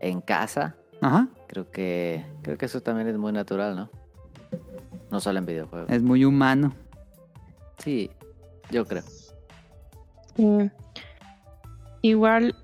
[0.00, 0.74] en casa.
[1.00, 1.28] Ajá.
[1.50, 3.90] Creo que, creo que eso también es muy natural, ¿no?
[5.10, 5.90] No solo en videojuegos.
[5.90, 6.72] Es muy humano.
[7.78, 8.08] Sí,
[8.70, 9.02] yo creo.
[10.36, 10.70] Sí.
[12.02, 12.54] Igual,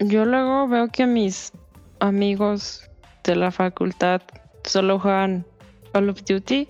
[0.00, 1.52] yo luego veo que mis
[2.00, 2.90] amigos
[3.22, 4.20] de la facultad
[4.64, 5.46] solo juegan
[5.92, 6.68] Call of Duty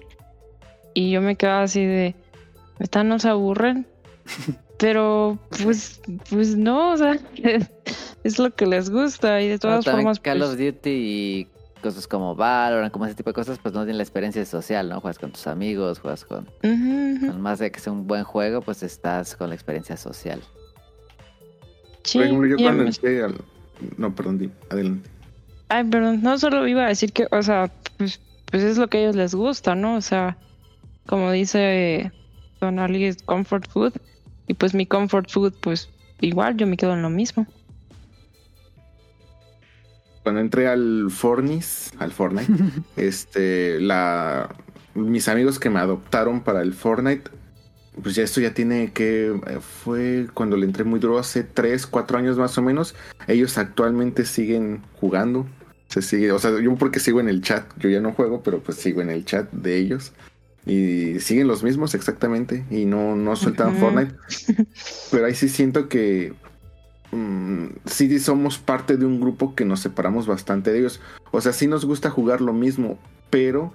[0.93, 2.15] y yo me quedo así de,
[2.79, 3.87] ¿están nos aburren?
[4.79, 7.19] Pero pues, pues no, o sea,
[8.25, 11.49] es lo que les gusta y de todas formas Call pues, of Duty y
[11.83, 15.01] cosas como Valorant, como ese tipo de cosas, pues no tienen la experiencia social, ¿no?
[15.01, 16.49] Juegas con tus amigos, juegas con...
[16.61, 20.43] con más de que sea un buen juego, pues estás con la experiencia social.
[22.03, 23.37] Sí, por ejemplo, yo y cuando además- entré al...
[23.97, 25.09] No, perdón, di, adelante.
[25.69, 28.99] Ay, perdón, no solo iba a decir que, o sea, pues, pues es lo que
[28.99, 29.97] a ellos les gusta, ¿no?
[29.97, 30.37] O sea,
[31.07, 32.11] como dice
[32.61, 33.93] Don Ali, es comfort food.
[34.49, 35.91] Y pues mi comfort food, pues
[36.21, 37.47] igual yo me quedo en lo mismo.
[40.29, 42.53] Cuando entré al Fornis, al Fortnite,
[42.97, 44.55] este, la,
[44.95, 47.31] mis amigos que me adoptaron para el Fortnite,
[48.03, 51.87] pues ya esto ya tiene que, eh, fue cuando le entré muy duro hace 3,
[51.87, 52.95] 4 años más o menos,
[53.27, 55.47] ellos actualmente siguen jugando,
[55.89, 58.63] se sigue, o sea, yo porque sigo en el chat, yo ya no juego, pero
[58.63, 60.13] pues sigo en el chat de ellos.
[60.67, 63.77] Y siguen los mismos exactamente y no, no sueltan.
[63.77, 64.15] Fortnite.
[65.11, 66.35] Pero ahí sí siento que
[67.13, 71.01] mm, sí somos parte de un grupo que nos separamos bastante de ellos.
[71.31, 72.99] O sea, sí nos gusta jugar lo mismo,
[73.31, 73.73] pero,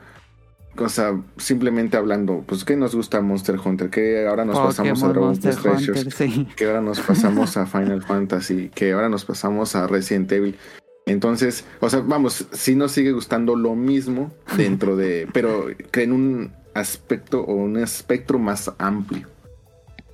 [0.77, 5.07] o sea, simplemente hablando, pues que nos gusta Monster Hunter, que ahora nos pasamos a
[5.09, 6.47] Dragon Quest Treasures, sí.
[6.55, 10.57] que ahora nos pasamos a Final Fantasy, que ahora nos pasamos a Resident Evil.
[11.05, 16.13] Entonces, o sea, vamos, sí nos sigue gustando lo mismo dentro de, pero que en
[16.13, 19.27] un aspecto o un espectro más amplio.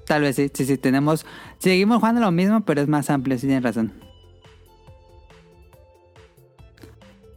[0.10, 1.24] Tal vez sí, sí, sí, tenemos...
[1.60, 3.94] Seguimos jugando lo mismo, pero es más amplio, sí tienes razón.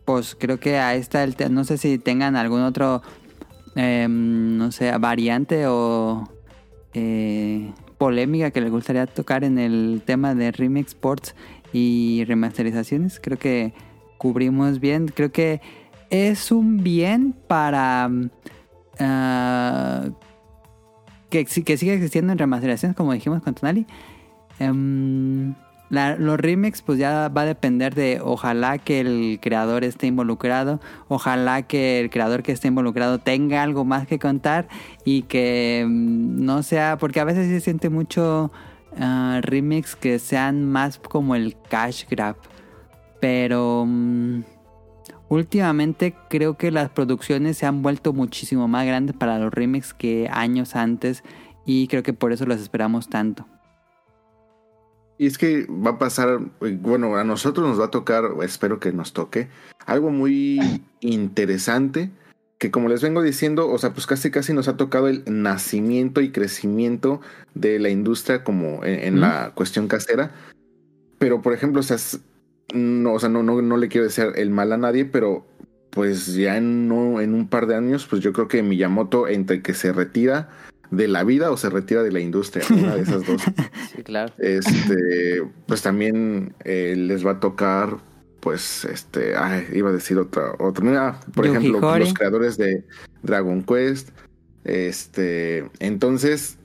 [0.06, 1.36] Pues creo que el...
[1.36, 3.02] te- No sé si tengan algún otro,
[3.74, 6.26] em, no sé, variante o
[6.94, 11.34] eh, polémica que les gustaría tocar en el tema de remix sports
[11.74, 13.20] y remasterizaciones.
[13.22, 13.74] Creo que
[14.16, 15.08] cubrimos bien.
[15.08, 15.60] Creo que
[16.08, 18.08] es un bien para...
[18.08, 18.30] mm,
[18.98, 20.08] ah,
[21.32, 23.86] que, que sigue existiendo en remasterizaciones, como dijimos con Tonali.
[24.58, 25.54] Em,
[25.90, 31.62] los remix, pues ya va a depender de ojalá que el creador esté involucrado, ojalá
[31.62, 34.68] que el creador que esté involucrado tenga algo más que contar
[35.04, 38.52] y que mm, no sea, porque a veces se siente mucho
[38.98, 42.36] ah, remix que sean más como el cash grab,
[43.20, 44.40] pero mm,
[45.32, 50.28] últimamente creo que las producciones se han vuelto muchísimo más grandes para los remix que
[50.30, 51.24] años antes
[51.64, 53.46] y creo que por eso los esperamos tanto.
[55.16, 58.80] Y es que va a pasar, eh, bueno, a nosotros nos va a tocar, espero
[58.80, 59.48] que nos toque,
[59.86, 62.10] algo muy interesante,
[62.58, 66.20] que como les vengo diciendo, o sea, pues casi casi nos ha tocado el nacimiento
[66.20, 67.20] y crecimiento
[67.54, 70.32] de la industria como en, la cuestión casera.
[71.18, 71.98] Pero, por ejemplo, o sea,
[72.74, 75.46] no, o sea, no, no, no le quiero decir el mal a nadie, pero
[75.90, 79.60] pues ya en, no, en un par de años, pues yo creo que Miyamoto entre
[79.60, 80.48] que se retira
[80.90, 83.42] de la vida o se retira de la industria, una de esas dos.
[83.94, 84.32] Sí, claro.
[84.38, 87.98] Este, pues también eh, les va a tocar,
[88.40, 92.84] pues, este, ay, iba a decir otra, otra, mira, por Yuji ejemplo, los creadores de
[93.22, 94.10] Dragon Quest,
[94.64, 96.58] este, entonces,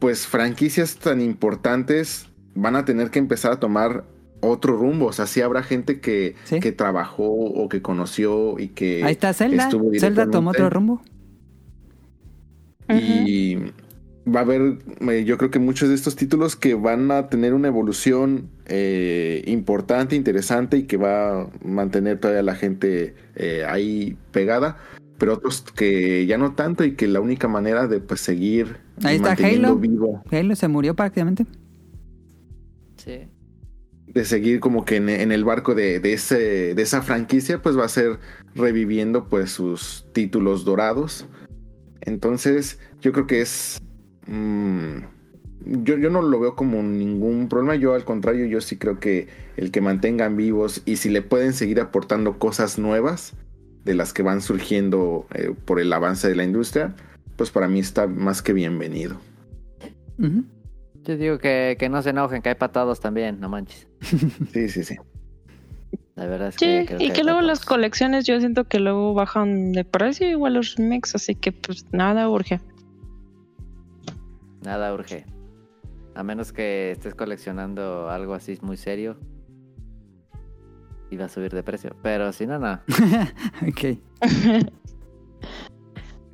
[0.00, 4.04] pues franquicias tan importantes van a tener que empezar a tomar
[4.42, 5.06] otro rumbo.
[5.06, 6.60] O sea, sí habrá gente que, Sí.
[6.60, 9.64] que trabajó o que conoció y que Ahí está Zelda.
[9.64, 11.00] estuvo Zelda tomó otro rumbo.
[12.88, 13.56] Y
[14.28, 17.54] va a haber, eh, yo creo que muchos de estos títulos que van a tener
[17.54, 24.16] una evolución eh, importante, interesante y que va a mantener todavía la gente eh, ahí
[24.30, 24.76] pegada,
[25.18, 29.16] pero otros que ya no tanto y que la única manera de pues seguir Ahí
[29.16, 29.76] está Halo.
[29.76, 31.46] vivo, Halo se murió prácticamente.
[32.96, 33.20] Sí.
[34.14, 37.78] De seguir como que en, en el barco de, de ese, de esa franquicia, pues
[37.78, 38.18] va a ser
[38.54, 41.26] reviviendo pues sus títulos dorados.
[42.02, 43.80] Entonces, yo creo que es.
[44.26, 44.98] mm,
[45.64, 47.76] yo, yo no lo veo como ningún problema.
[47.76, 51.52] Yo, al contrario, yo sí creo que el que mantengan vivos y si le pueden
[51.54, 53.34] seguir aportando cosas nuevas
[53.84, 56.94] de las que van surgiendo eh, por el avance de la industria,
[57.36, 59.16] pues para mí está más que bienvenido.
[61.02, 63.88] Yo digo que, que no se enojen, que hay patados también, no manches.
[64.52, 64.96] Sí, sí, sí.
[66.14, 69.14] La verdad es Sí, que creo y que luego las colecciones yo siento que luego
[69.14, 72.60] bajan de precio igual los remakes, así que pues nada urge.
[74.62, 75.24] Nada urge.
[76.14, 79.18] A menos que estés coleccionando algo así muy serio.
[81.10, 81.96] Y va a subir de precio.
[82.02, 82.80] Pero si no, no.
[83.68, 83.98] Ok.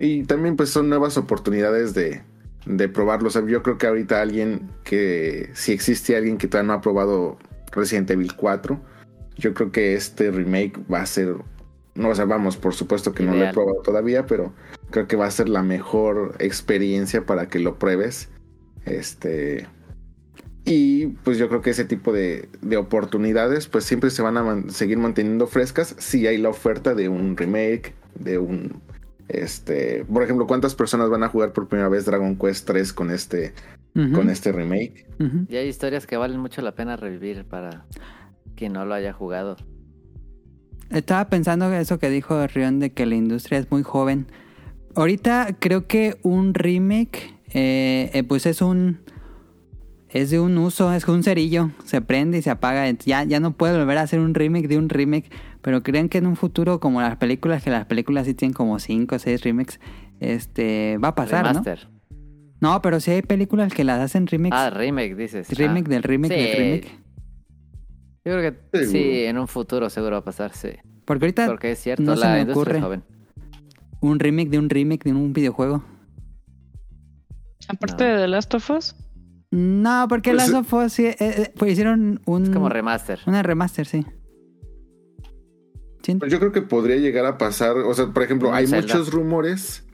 [0.00, 2.22] Y también pues son nuevas oportunidades de,
[2.66, 3.28] de probarlo.
[3.28, 6.80] O sea, yo creo que ahorita alguien que, si existe alguien que todavía no ha
[6.80, 7.38] probado
[7.72, 8.80] Resident Evil 4,
[9.36, 11.36] yo creo que este remake va a ser,
[11.94, 14.52] no, o sea, vamos, por supuesto que no lo he probado todavía, pero
[14.90, 18.28] creo que va a ser la mejor experiencia para que lo pruebes.
[18.84, 19.66] Este...
[20.64, 24.42] Y pues yo creo que ese tipo de, de oportunidades pues siempre se van a
[24.42, 28.82] man- seguir manteniendo frescas si hay la oferta de un remake, de un
[29.28, 33.10] este, por ejemplo, ¿cuántas personas van a jugar por primera vez Dragon Quest 3 con
[33.10, 33.52] este,
[33.94, 35.06] Con este remake?
[35.48, 37.84] Y hay historias que valen mucho la pena revivir para
[38.54, 39.56] quien no lo haya jugado.
[40.90, 44.26] Estaba pensando eso que dijo Rion de que la industria es muy joven.
[44.94, 49.00] Ahorita creo que un remake, eh, eh, pues es un,
[50.08, 52.90] es de un uso, es un cerillo, se prende y se apaga.
[52.90, 55.30] Ya, ya no puede volver a hacer un remake de un remake.
[55.60, 58.78] Pero creen que en un futuro, como las películas, que las películas sí tienen como
[58.78, 59.80] 5 o 6 remakes,
[60.20, 61.88] este, va a pasar, Remaster.
[61.90, 61.97] ¿no?
[62.60, 64.58] No, pero sí hay películas que las hacen remakes.
[64.58, 65.48] Ah, remake, dices.
[65.56, 65.90] remake Ah.
[65.90, 66.40] del remake Sí.
[66.40, 66.98] del remake.
[68.24, 68.90] Yo creo que Seguro.
[68.90, 70.70] sí, en un futuro seguro va a pasar, sí.
[71.04, 72.80] Porque ahorita Porque es cierto, no se la me industria ocurre.
[72.80, 73.04] joven.
[74.00, 75.82] un remake de un remake de un videojuego.
[77.68, 78.10] Aparte No.
[78.10, 78.96] de The Last of Us,
[79.50, 83.18] No, porque Pues, Last of Us sí, eh, eh, pues hicieron un, Es como remaster.
[83.26, 84.04] una remaster, sí.
[86.02, 88.82] Sí, Pues yo creo que podría llegar a pasar, o sea, por ejemplo, hay Zelda.
[88.94, 89.84] muchos rumores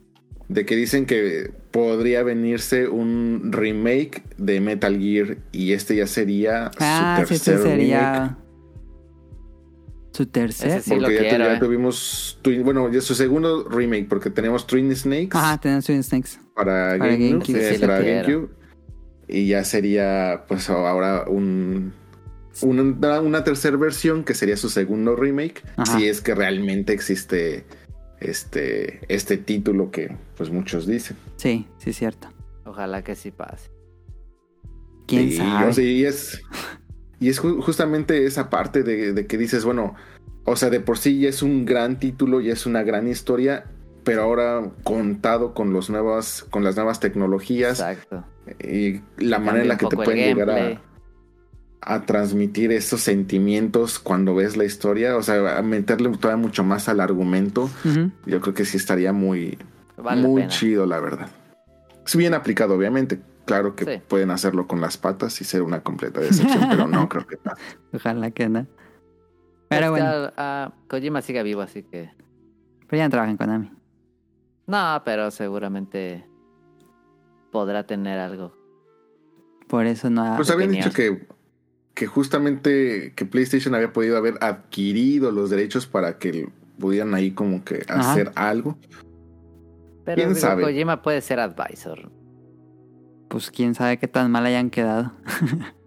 [0.48, 6.70] de que dicen que podría venirse un remake de Metal Gear y este ya sería
[6.78, 7.80] ah, su sí, ese tercer remake.
[7.80, 8.38] sería
[10.12, 10.82] su tercer.
[10.82, 11.60] Sí lo porque ya, tu- quiero, ya eh.
[11.60, 16.38] tuvimos, Twin- bueno, ya su segundo remake, porque tenemos Twin Snakes Ajá, tenemos Twin Snakes.
[16.54, 17.58] para, Para GameCube, GameCube.
[17.60, 18.00] eh, Sí, sí para.
[18.00, 18.48] GameCube.
[19.26, 21.92] Y ya sería, pues ahora un,
[22.62, 25.98] una, una tercera versión que sería su segundo remake, Ajá.
[25.98, 27.64] si es que realmente existe
[28.30, 31.16] este, este título que pues muchos dicen.
[31.36, 32.28] Sí, sí es cierto.
[32.64, 33.70] Ojalá que sí pase.
[35.06, 35.68] ¿Quién y, sabe?
[35.68, 36.42] o sea, y es,
[37.20, 39.94] y es ju- justamente esa parte de, de que dices, bueno,
[40.44, 43.64] o sea, de por sí ya es un gran título, ya es una gran historia,
[44.02, 48.24] pero ahora contado con los nuevas, con las nuevas tecnologías Exacto.
[48.62, 50.82] y la manera en la que te pueden llegar a,
[51.86, 56.88] a transmitir esos sentimientos cuando ves la historia, o sea, a meterle todavía mucho más
[56.88, 57.68] al argumento,
[58.26, 59.58] yo creo que sí estaría muy,
[59.96, 61.28] Vale muy chido, la verdad.
[62.06, 63.20] Es bien aplicado, obviamente.
[63.44, 64.02] Claro que Sí.
[64.08, 67.60] pueden hacerlo con las patas y ser una completa decepción, pero no creo que pase.
[67.92, 68.66] Ojalá que no.
[69.68, 72.10] Pero bueno, a- a Kojima sigue vivo, así que.
[72.88, 73.70] pero ya no trabajan con Konami.
[74.66, 76.24] No, pero seguramente
[77.52, 78.56] podrá tener algo.
[79.68, 80.36] Por eso no ha...
[80.36, 81.26] Pues habían dicho que,
[81.94, 87.64] que justamente que PlayStation había podido haber adquirido los derechos para que pudieran ahí como
[87.64, 88.12] que Ajá.
[88.12, 88.76] hacer algo.
[90.04, 90.62] Pero ¿Quién digo, sabe?
[90.62, 92.10] Kojima puede ser advisor.
[93.28, 95.12] Pues quién sabe qué tan mal hayan quedado.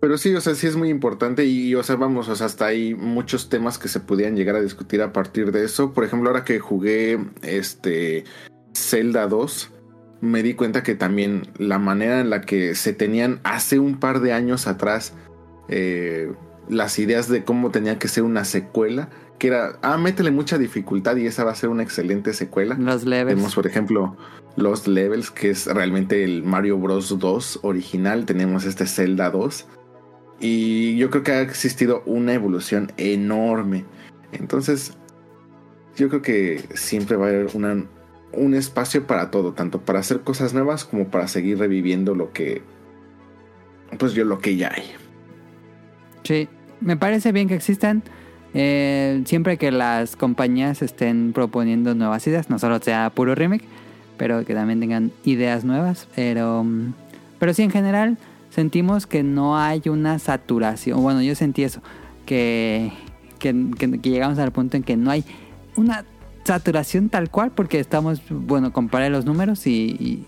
[0.00, 2.66] Pero sí, o sea, sí es muy importante y, o sea, vamos, o sea, hasta
[2.66, 5.92] hay muchos temas que se podían llegar a discutir a partir de eso.
[5.92, 8.24] Por ejemplo, ahora que jugué este
[8.74, 9.70] Zelda 2,
[10.20, 14.20] me di cuenta que también la manera en la que se tenían hace un par
[14.20, 15.14] de años atrás
[15.68, 16.32] eh,
[16.68, 19.08] las ideas de cómo tenía que ser una secuela,
[19.38, 22.76] que era, ah, métele mucha dificultad y esa va a ser una excelente secuela.
[22.78, 23.34] Los levels.
[23.34, 24.16] Tenemos, por ejemplo,
[24.56, 27.18] los levels, que es realmente el Mario Bros.
[27.18, 29.66] 2 original, tenemos este Zelda 2,
[30.40, 33.84] y yo creo que ha existido una evolución enorme.
[34.32, 34.94] Entonces,
[35.96, 37.84] yo creo que siempre va a haber una
[38.32, 42.62] un espacio para todo, tanto para hacer cosas nuevas como para seguir reviviendo lo que,
[43.98, 44.84] pues yo lo que ya hay.
[46.24, 46.48] Sí,
[46.80, 48.02] me parece bien que existan.
[48.54, 53.64] Eh, siempre que las compañías estén proponiendo nuevas ideas, no solo sea puro remake,
[54.16, 56.08] pero que también tengan ideas nuevas.
[56.16, 56.64] Pero,
[57.38, 58.18] pero sí, en general,
[58.50, 61.02] sentimos que no hay una saturación.
[61.02, 61.82] Bueno, yo sentí eso,
[62.24, 62.92] que,
[63.38, 65.24] que, que, que llegamos al punto en que no hay
[65.76, 66.04] una
[66.46, 70.24] saturación tal cual, porque estamos, bueno, comparé los números y,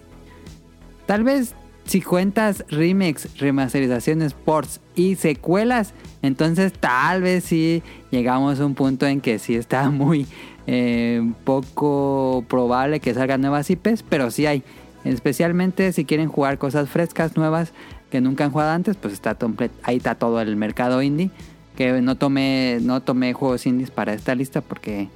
[1.07, 1.55] tal vez
[1.85, 9.07] si cuentas remix, remasterizaciones, ports y secuelas, entonces tal vez sí llegamos a un punto
[9.07, 10.27] en que sí está muy
[10.67, 14.63] eh, poco probable que salgan nuevas IPs, pero sí hay.
[15.05, 17.73] Especialmente si quieren jugar cosas frescas, nuevas,
[18.11, 19.37] que nunca han jugado antes, pues está
[19.83, 21.31] ahí está todo el mercado indie.
[21.77, 25.09] Que no tomé, no tomé juegos indies para esta lista porque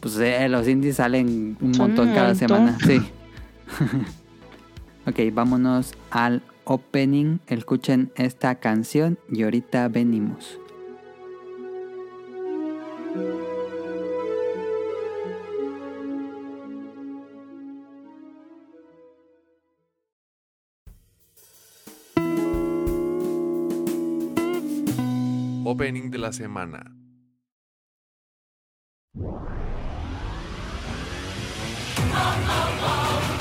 [0.00, 3.00] pues eh, los indies salen un montón cada semana, sí.
[5.06, 7.38] ok, vámonos al opening.
[7.46, 10.58] Escuchen esta canción y ahorita venimos.
[25.64, 26.98] Opening de la semana.
[32.18, 33.37] どうぞ。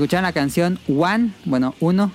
[0.00, 2.10] Escucharon la canción One, bueno, uno,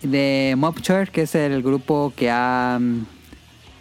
[0.00, 3.04] de Mob Church, que es el grupo que ha, mm,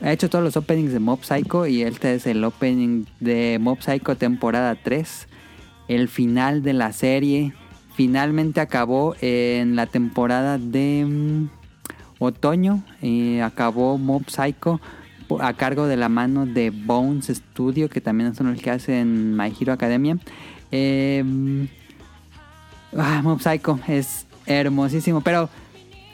[0.01, 1.67] ha hecho todos los openings de Mob Psycho.
[1.67, 5.27] Y este es el opening de Mob Psycho temporada 3.
[5.87, 7.53] El final de la serie.
[7.93, 11.49] Finalmente acabó en la temporada de mm,
[12.17, 12.83] otoño.
[12.99, 14.81] Y acabó Mob Psycho
[15.39, 19.53] a cargo de la mano de Bones Studio, que también son los que hacen My
[19.61, 20.17] Hero Academia.
[20.71, 21.23] Eh,
[22.97, 25.21] Ah, Mob Psycho es hermosísimo.
[25.21, 25.49] Pero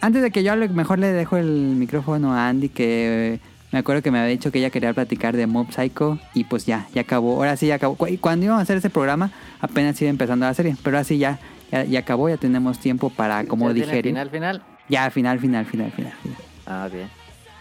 [0.01, 3.39] antes de que yo hable, mejor le dejo el micrófono a Andy, que eh,
[3.71, 6.19] me acuerdo que me había dicho que ella quería platicar de Mob Psycho.
[6.33, 7.35] Y pues ya, ya acabó.
[7.35, 7.95] Ahora sí ya acabó.
[7.95, 10.75] Cu- Cuando íbamos a hacer ese programa, apenas iba empezando la serie.
[10.83, 11.39] Pero ahora sí ya,
[11.71, 14.11] ya, ya acabó, ya tenemos tiempo para como ¿Ya tiene digerir.
[14.13, 14.63] final, final?
[14.89, 16.37] Ya, final, final, final, final, final.
[16.67, 17.09] Ah, bien.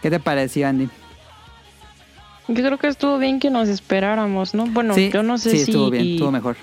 [0.02, 0.88] ¿Qué te pareció, Andy?
[2.48, 4.66] Yo creo que estuvo bien que nos esperáramos, ¿no?
[4.66, 6.56] Bueno, sí, yo no sé sí, si, estuvo bien, estuvo mejor.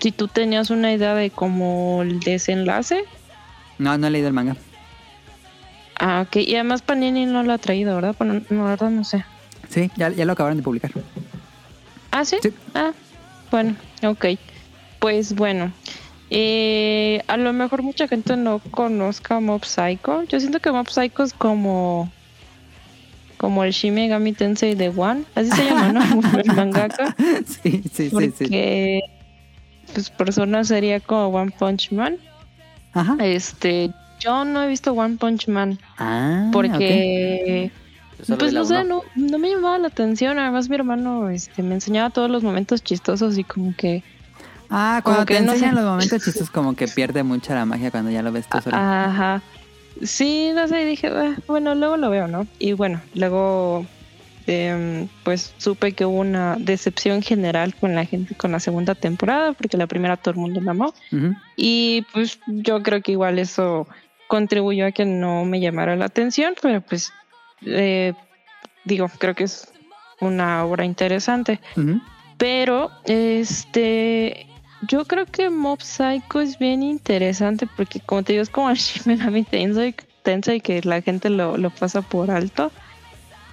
[0.00, 3.04] Si tú tenías una idea de cómo el desenlace.
[3.78, 4.56] No, no he leído el manga.
[5.98, 6.36] Ah, ok.
[6.36, 8.14] Y además Panini no lo ha traído, ¿verdad?
[8.18, 9.24] Bueno, no, la verdad no sé.
[9.68, 10.92] Sí, ya, ya lo acabaron de publicar.
[12.10, 12.36] Ah, ¿sí?
[12.42, 12.50] Sí.
[12.74, 12.92] Ah,
[13.50, 14.26] bueno, ok.
[14.98, 15.72] Pues bueno,
[16.30, 20.24] eh, a lo mejor mucha gente no conozca Mob Psycho.
[20.24, 22.10] Yo siento que Mob Psycho es como
[23.36, 26.02] como el Shin Megami Tensei de One, así se llama, ¿no?
[26.40, 27.14] el mangaka.
[27.46, 29.00] sí, sí, sí, sí.
[29.96, 32.18] Pues persona sería como One Punch Man.
[32.92, 33.16] Ajá.
[33.18, 33.90] Este,
[34.20, 36.52] yo no he visto One Punch Man Ah, ok.
[36.52, 37.70] porque
[38.18, 40.38] pues no sé, no, no me llamaba la atención.
[40.38, 44.02] Además, mi hermano este, me enseñaba todos los momentos chistosos y como que.
[44.68, 45.80] Ah, Como cuando te que no enseñan sé.
[45.80, 48.76] los momentos chistos como que pierde mucha la magia cuando ya lo ves tú solo.
[48.76, 49.40] Ajá.
[50.02, 52.46] Sí, no sé, dije, "Ah, bueno, luego lo veo, ¿no?
[52.58, 53.86] Y bueno, luego.
[54.46, 59.52] Em, pues supe que hubo una decepción general con la gente con la segunda temporada,
[59.52, 60.94] porque la primera todo el mundo la amó.
[61.56, 63.86] Y pues yo creo que igual eso
[64.28, 67.12] contribuyó a que no me llamara la atención, pero pues
[67.62, 68.12] eh,
[68.84, 69.72] digo, creo que es
[70.20, 71.60] una obra interesante.
[72.38, 74.46] Pero este
[74.88, 78.76] yo creo que Mob Psycho es bien interesante porque como te digo es como el
[78.76, 82.70] Shin Megami Tensei, Tensei que la gente lo, lo pasa por alto.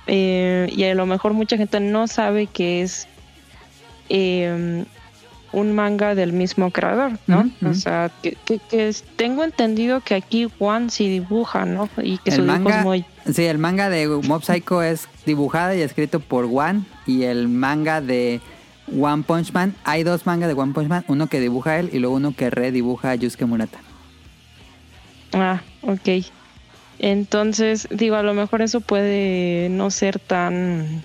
[0.08, 3.08] Eh, y a lo mejor mucha gente no sabe que es
[4.10, 4.84] eh,
[5.54, 7.50] un manga del mismo creador, ¿no?
[7.66, 11.90] O sea, que, que- que es- tengo entendido que aquí One sí dibuja, ¿no?
[12.02, 13.06] Y que El su dibujo manga- es muy...
[13.34, 16.82] Sí, el manga de Mob Psycho es dibujado y escrito por One.
[17.06, 18.42] Y el manga de
[19.00, 22.00] One Punch Man, hay dos mangas de One Punch Man, uno que dibuja él y
[22.00, 23.80] luego uno que redibuja a Yusuke Murata.
[25.34, 26.26] Ah, ok.
[27.06, 31.04] Entonces, digo, a lo mejor eso puede no ser tan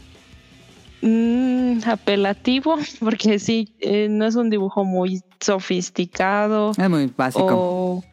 [1.03, 7.47] mm, apelativo, porque sí, eh, no es un dibujo muy sofisticado Es muy básico.
[7.51, 8.05] o...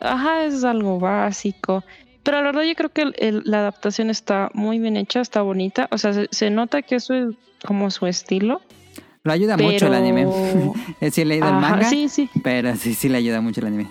[0.00, 1.82] Ajá, es algo básico.
[2.22, 5.42] Pero la verdad yo creo que el- el- la adaptación está muy bien hecha, está
[5.42, 5.88] bonita.
[5.90, 7.34] O sea, se, se nota que eso es
[7.66, 8.60] como su estilo.
[9.24, 10.26] Lo ayuda mucho el anime.
[11.10, 12.28] Sí he leído el manga, Sí, sí.
[12.44, 13.88] pero sí, sí le ayuda mucho el anime.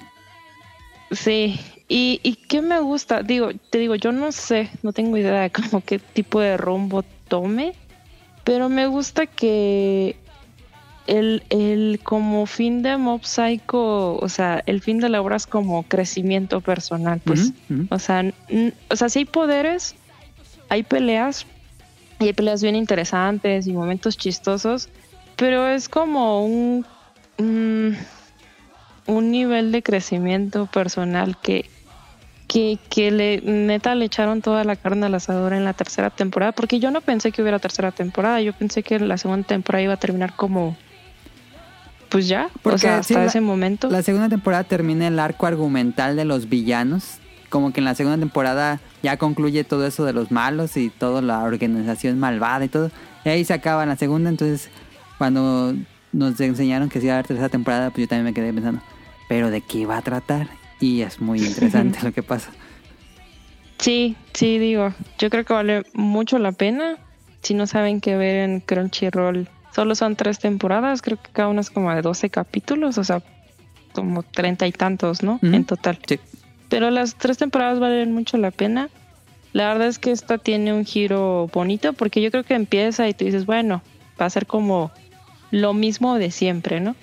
[1.11, 5.41] Sí, y, y qué me gusta, digo, te digo, yo no sé, no tengo idea
[5.41, 7.73] de como qué tipo de rumbo tome,
[8.43, 10.15] pero me gusta que
[11.07, 15.45] el, el como fin de Mob Psycho, o sea, el fin de la obra es
[15.45, 17.51] como crecimiento personal, pues,
[17.89, 18.23] o sea,
[18.89, 19.95] o sea, sí hay poderes,
[20.69, 21.45] hay peleas,
[22.19, 24.89] y hay peleas bien interesantes y momentos chistosos,
[25.35, 26.85] pero es como un,
[27.37, 27.97] un,
[29.07, 31.69] un nivel de crecimiento personal que,
[32.53, 36.51] que, que le, neta le echaron toda la carne al asador en la tercera temporada,
[36.51, 39.93] porque yo no pensé que hubiera tercera temporada, yo pensé que la segunda temporada iba
[39.93, 40.77] a terminar como,
[42.09, 43.89] pues ya, Porque o sea, sí, hasta la- ese momento.
[43.89, 47.17] La segunda temporada termina el arco argumental de los villanos.
[47.49, 51.21] Como que en la segunda temporada ya concluye todo eso de los malos y toda
[51.23, 52.91] la organización malvada y todo.
[53.25, 54.29] Y ahí se acaba la segunda.
[54.29, 54.69] Entonces,
[55.17, 55.73] cuando
[56.11, 58.81] nos enseñaron que se iba a haber tercera temporada, pues yo también me quedé pensando,
[59.27, 60.47] ¿pero de qué va a tratar?
[60.83, 62.51] Y es muy interesante lo que pasa.
[63.79, 66.97] Sí, sí, digo, yo creo que vale mucho la pena.
[67.41, 71.61] Si no saben qué ver en Crunchyroll, solo son tres temporadas, creo que cada una
[71.61, 73.23] es como de 12 capítulos, o sea,
[73.93, 75.39] como treinta y tantos, ¿no?
[75.41, 75.99] En total.
[76.05, 76.19] Sí.
[76.67, 78.89] Pero las tres temporadas valen mucho la pena.
[79.53, 83.13] La verdad es que esta tiene un giro bonito porque yo creo que empieza y
[83.13, 83.81] tú dices, bueno,
[84.19, 84.91] va a ser como
[85.49, 86.97] lo mismo de siempre, ¿no?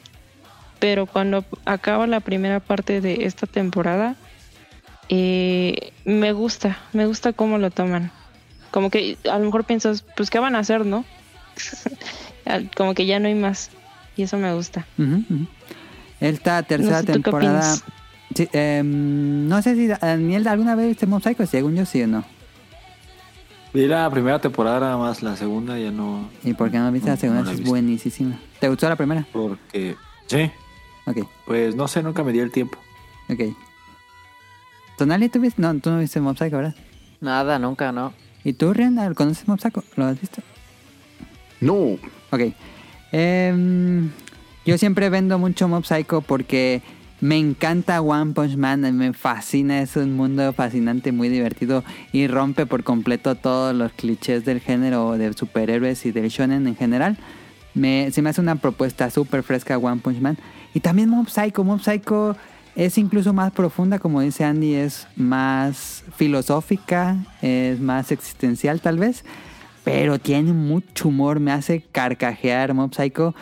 [0.81, 4.17] Pero cuando acaba la primera parte de esta temporada,
[5.09, 8.11] eh, me gusta, me gusta cómo lo toman.
[8.71, 11.05] Como que a lo mejor piensas, pues, ¿qué van a hacer, no?
[12.77, 13.71] como que ya no hay más.
[14.17, 14.87] Y eso me gusta.
[14.99, 15.47] Ujú, ujú.
[16.21, 17.77] Esta tercera No sé, ¿tú qué temporada.
[18.35, 22.07] Sí, em, no sé si Daniel alguna vez viste Mob Psycho, según yo sí o
[22.07, 22.25] no.
[23.73, 26.29] Vi la primera temporada nada más, la segunda ya no.
[26.45, 27.43] ¿Y por qué no viste la No, segunda?
[27.43, 28.39] no la he es buenísima.
[28.59, 29.27] ¿Te gustó la primera?
[29.33, 29.97] Porque.
[30.27, 30.51] Sí.
[31.07, 32.79] Ok, Pues no sé, nunca me di el tiempo.
[33.29, 33.41] ok.
[34.97, 35.63] ¿Tonali tú viste?
[35.63, 36.75] No, tú no viste Mob Psycho, ¿verdad?
[37.21, 38.13] Nada, nunca, no.
[38.45, 39.83] ¿Y tú, Rian, conoces Mob Psycho?
[39.97, 40.43] ¿Lo has visto?
[41.61, 41.97] No.
[42.31, 42.55] Ok.
[43.13, 44.11] Em,
[44.67, 46.83] yo siempre vendo mucho Mob Psycho porque
[47.21, 51.83] me encanta One Punch Man, me fascina, es un mundo fascinante, muy divertido
[52.13, 56.77] y rompe por completo todos los clichés del género de superhéroes y del shonen en
[56.77, 57.17] general.
[57.75, 60.37] Me, se me hace una propuesta súper fresca One Punch Man.
[60.75, 62.37] Y también Mob Psycho, Mob Psycho
[62.77, 69.25] es incluso más profunda, como dice Andy, es más filosófica, es más existencial tal vez
[69.85, 73.35] pero tiene mucho humor, me hace carcajear Mob Psycho.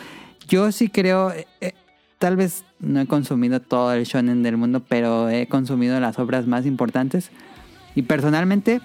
[0.48, 1.72] Yo sí creo, eh, eh,
[2.18, 6.46] tal vez no he consumido todo el shonen del mundo, pero he consumido las obras
[6.46, 7.30] más importantes.
[7.94, 8.80] Y personalmente,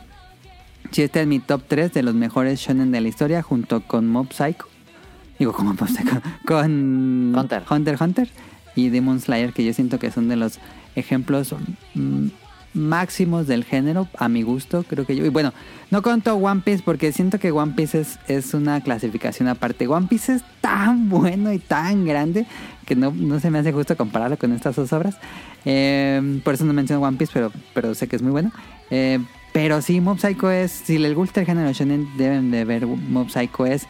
[0.91, 4.07] sí está en mi top 3 de los mejores shonen de la historia, junto con
[4.07, 4.68] Mob Psycho.
[5.39, 5.76] Digo, como
[6.45, 7.64] con Hunter.
[7.69, 8.30] Hunter Hunter
[8.76, 10.60] y Demon Slayer, que yo siento que son de los
[10.95, 11.55] ejemplos
[11.93, 12.27] mm,
[12.73, 15.26] máximos del género, a mi gusto, creo que yo.
[15.26, 15.53] Y bueno,
[15.91, 19.88] no conto One Piece porque siento que One Piece es, es una clasificación aparte.
[19.88, 22.45] One Piece es tan bueno y tan grande
[22.85, 25.18] que no, no se me hace justo compararlo con estas dos obras.
[25.65, 28.51] Eh, por eso no menciono One Piece, pero, pero sé que es muy bueno.
[28.89, 29.19] Eh,
[29.53, 33.30] pero sí, Mob Psycho es, si les gusta el género shonen, deben de ver Mob
[33.30, 33.68] Psycho.
[33.68, 33.88] Es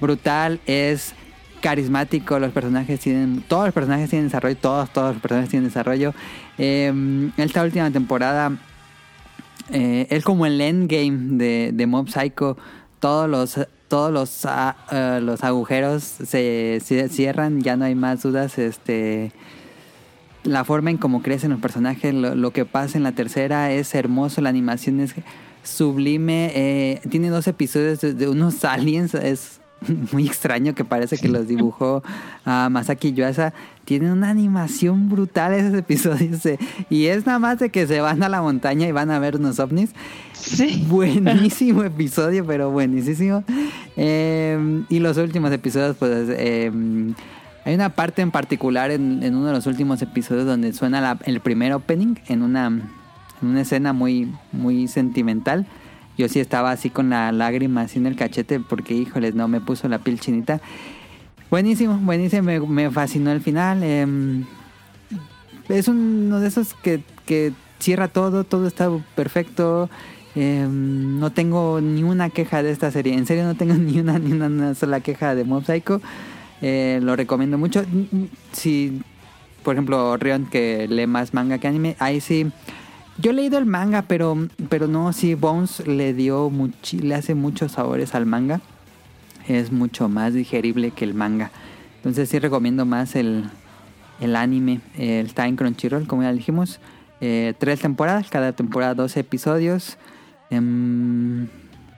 [0.00, 1.14] brutal, es
[1.60, 6.14] carismático, los personajes tienen, todos los personajes tienen desarrollo, todos, todos los personajes tienen desarrollo.
[6.58, 8.52] Eh, esta última temporada
[9.70, 12.56] eh, es como el endgame de, de Mob Psycho.
[13.00, 13.58] Todos los
[13.88, 18.58] todos los, ah, eh, los agujeros se, se cierran, ya no hay más dudas.
[18.58, 19.32] Este
[20.42, 23.94] la forma en cómo crecen los personajes, lo, lo que pasa en la tercera es
[23.94, 25.14] hermoso, la animación es
[25.64, 26.52] sublime.
[26.54, 29.60] eh, tiene dos episodios de, de unos aliens, es
[30.12, 32.02] muy extraño que parece que los dibujó
[32.44, 33.52] a Masaki Yuasa.
[33.84, 36.44] Tienen una animación brutal esos episodios.
[36.46, 36.58] eh,
[36.90, 39.36] y es nada más de que se van a la montaña y van a ver
[39.36, 39.90] unos ovnis.
[40.32, 40.84] Sí.
[40.88, 43.44] Buenísimo episodio, pero buenísimo.
[43.96, 46.28] Eh, y los últimos episodios, pues...
[46.30, 46.70] eh,
[47.64, 51.18] hay una parte en particular en, en uno de los últimos episodios donde suena la-
[51.24, 55.66] el primer opening en una, en una escena muy, muy sentimental.
[56.16, 59.60] Yo sí estaba así con la lágrima así en el cachete porque, híjoles, no, me
[59.60, 60.60] puso la piel chinita.
[61.50, 63.82] Buenísimo, buenísimo, me, me fascinó el final.
[63.82, 64.44] em,
[65.68, 69.90] es uno de esos que, que cierra todo, todo está perfecto.
[70.34, 73.14] em, no tengo ni una queja de esta serie.
[73.14, 76.00] En serio, no tengo ni una, ni una, sola queja de Mob Psycho.
[76.62, 77.84] Eh, lo recomiendo mucho.
[78.52, 79.02] Si,
[79.62, 82.50] por ejemplo, Rion, que lee más manga que anime, ahí sí.
[83.18, 84.36] Yo he leído el manga, pero,
[84.68, 88.60] pero no, sí, Bones le dio muchi- le hace muchos sabores al manga.
[89.48, 91.50] Es mucho más digerible que el manga.
[91.96, 93.44] Entonces sí recomiendo más el,
[94.20, 94.80] el anime.
[94.98, 96.78] Está en Crunchyroll, como ya dijimos.
[97.20, 99.96] Eh, tres temporadas, cada temporada 12 episodios.
[100.50, 101.48] Em,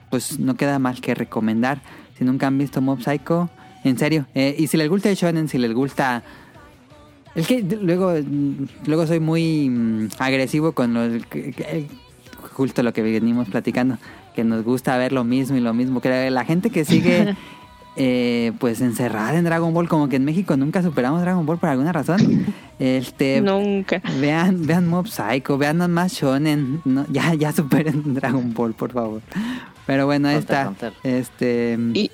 [0.09, 1.81] pues no queda más que recomendar.
[2.17, 3.49] Si nunca han visto Mob Psycho,
[3.83, 4.25] en serio.
[4.35, 6.23] eh, y si les gusta el shonen, si les gusta...
[7.39, 8.13] Es que luego,
[8.85, 11.87] luego soy muy mm, agresivo con lo, que- que-
[12.53, 13.97] justo lo que venimos platicando.
[14.35, 16.01] Que nos gusta ver lo mismo y lo mismo.
[16.01, 17.35] Que la gente que sigue...
[17.95, 21.67] eh, pues encerrada en Dragon Ball, como que en México nunca superamos Dragon Ball por
[21.69, 22.45] alguna razón.
[22.77, 24.01] Este, Nunca.
[24.21, 26.81] Vean, vean Mob Psycho, vean nada más Shonen.
[26.85, 29.21] No, ya, ya superen Dragon Ball, por favor.
[29.85, 30.71] Pero bueno, ahí está.
[31.03, 31.77] Este.
[31.93, 32.09] Y,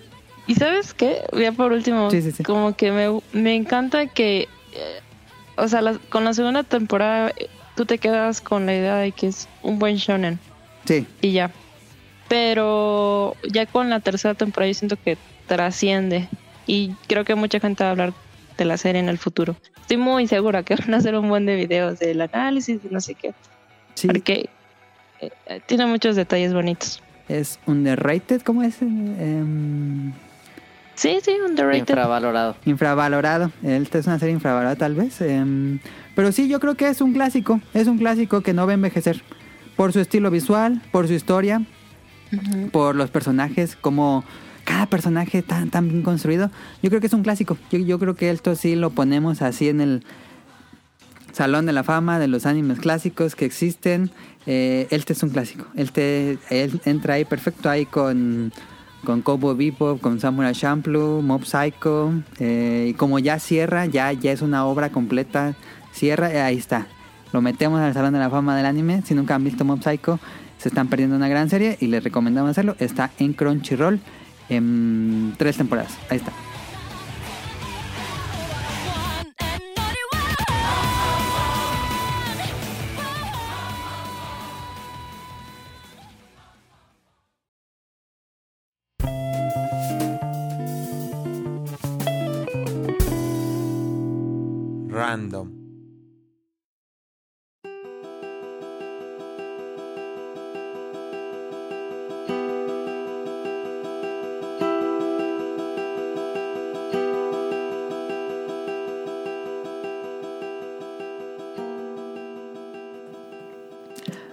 [0.47, 1.17] ¿Y sabes qué?
[1.39, 2.41] Ya por último, Sí, sí, sí.
[2.43, 4.43] como que me, me encanta que,
[4.73, 5.01] eh,
[5.57, 7.31] o sea, la- con la segunda temporada
[7.75, 10.39] tú te quedas con la idea de que es un buen shonen
[10.85, 11.51] Sí, y ya.
[12.27, 15.17] Pero ya con la tercera temporada yo siento que
[15.47, 16.27] trasciende
[16.65, 18.13] y creo que mucha gente va a hablar
[18.57, 19.55] de la serie en el futuro.
[19.81, 22.99] Estoy muy segura que van a hacer un buen de videos del análisis y no
[22.99, 23.33] sé qué,
[23.93, 24.07] sí.
[24.07, 24.49] porque
[25.21, 27.01] eh, eh, tiene muchos detalles bonitos.
[27.29, 28.81] Es underrated, ¿cómo es?
[28.81, 30.11] Em,
[30.95, 31.79] Sí, sí, underrated.
[31.79, 32.55] Infravalorado.
[32.65, 33.51] infravalorado.
[33.63, 35.19] Esta es una serie infravalorada, tal vez.
[35.21, 35.79] Em,
[36.15, 37.59] pero sí, yo creo que es un clásico.
[37.73, 39.21] Es un clásico que no va a envejecer.
[39.75, 41.61] Por su estilo visual, por su historia,
[42.71, 44.23] por los personajes, como
[44.63, 46.49] cada personaje tan, tan bien construido.
[46.81, 47.57] Yo creo que es un clásico.
[47.71, 50.03] Yo, yo creo que esto sí lo ponemos así en el
[51.33, 54.11] Salón de la Fama de los animes clásicos que existen.
[54.45, 55.65] Eh, este es un clásico.
[55.75, 58.53] Este él entra ahí perfecto ahí con
[59.05, 62.11] con Cowboy Bebop, con Samurai Champloo, Mob Psycho.
[62.39, 65.55] eh, y como ya cierra, ya, ya es una obra completa.
[65.93, 66.87] Cierra, eh, ahí está.
[67.31, 69.01] Lo metemos al Salón de la Fama del Anime.
[69.05, 70.19] Si nunca han visto Mob Psycho,
[70.57, 72.75] se están perdiendo una gran serie y les recomendamos hacerlo.
[72.79, 73.99] Está en Crunchyroll
[74.49, 75.97] en tres temporadas.
[76.09, 76.31] Ahí está.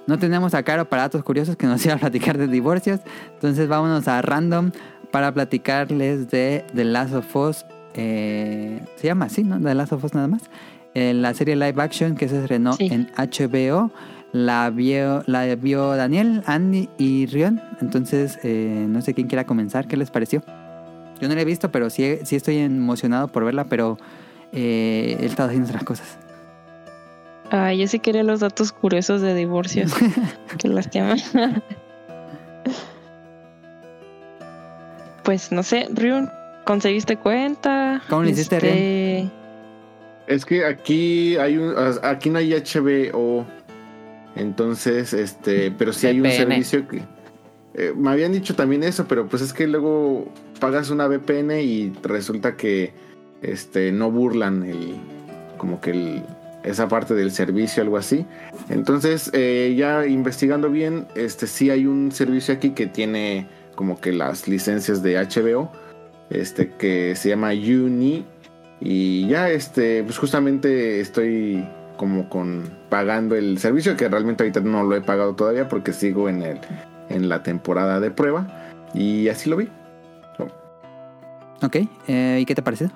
[0.04, 2.98] No tenemos a Caro para datos curiosos que nos iba a platicar de divorcios.
[3.34, 4.72] Entonces vámonos a Random
[5.12, 7.64] para platicarles de The Last of Us.
[7.94, 9.60] Eh, se llama así, ¿no?
[9.60, 10.42] The Last of Us nada más.
[10.94, 12.88] Eh, la serie live action que se estrenó Sí.
[12.90, 13.90] en HBO.
[14.32, 17.60] La vio, la vio Daniel, Andy y Rion.
[17.82, 19.86] Entonces, eh, no sé quién quiera comenzar.
[19.86, 20.42] ¿Qué les pareció?
[21.20, 23.98] Yo no la he visto, pero sí, sí estoy emocionado por verla, pero
[24.52, 26.18] eh, he estado haciendo otras cosas.
[27.50, 29.92] Ay, yo sí quería los datos curiosos de divorcios.
[30.58, 31.14] Qué lástima.
[35.22, 36.28] pues no sé, Ryun,
[36.64, 38.02] ¿conseguiste cuenta?
[38.08, 39.30] ¿Cómo le hiciste, Este,
[40.26, 43.46] Es que aquí hay un, aquí no hay HBO,
[44.36, 47.02] entonces, este, pero sí hay un servicio que
[47.74, 50.28] eh, me habían dicho también eso, pero pues es que luego
[50.60, 52.92] pagas una VPN y resulta que,
[53.40, 54.94] este, no burlan el,
[55.56, 56.22] como que el,
[56.64, 58.26] esa parte del servicio, algo así.
[58.68, 64.12] Entonces, eh, ya investigando bien, este, sí hay un servicio aquí que tiene como que
[64.12, 65.72] las licencias de HBO,
[66.32, 68.24] este, que se llama Uni.
[68.80, 71.64] Y ya, este, pues justamente estoy
[71.96, 76.28] como con pagando el servicio, que realmente ahorita no lo he pagado todavía porque sigo
[76.28, 76.58] en el
[77.08, 78.46] en la temporada de prueba.
[78.94, 79.68] Y así lo vi.
[81.62, 81.76] Ok,
[82.08, 82.90] eh, ¿y qué te pareció?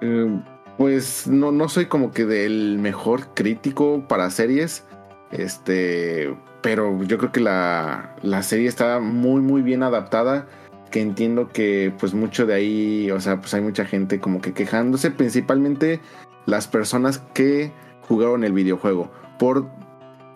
[0.00, 0.40] Eh,
[0.78, 4.84] pues no, no soy como que del mejor crítico para series.
[5.30, 6.34] Este.
[6.62, 10.46] Pero yo creo que la, la serie está muy, muy bien adaptada.
[10.90, 13.10] Que entiendo que, pues, mucho de ahí.
[13.10, 15.10] O sea, pues hay mucha gente como que quejándose.
[15.10, 16.00] Principalmente
[16.46, 17.72] las personas que
[18.02, 19.10] jugaron el videojuego.
[19.38, 19.68] Por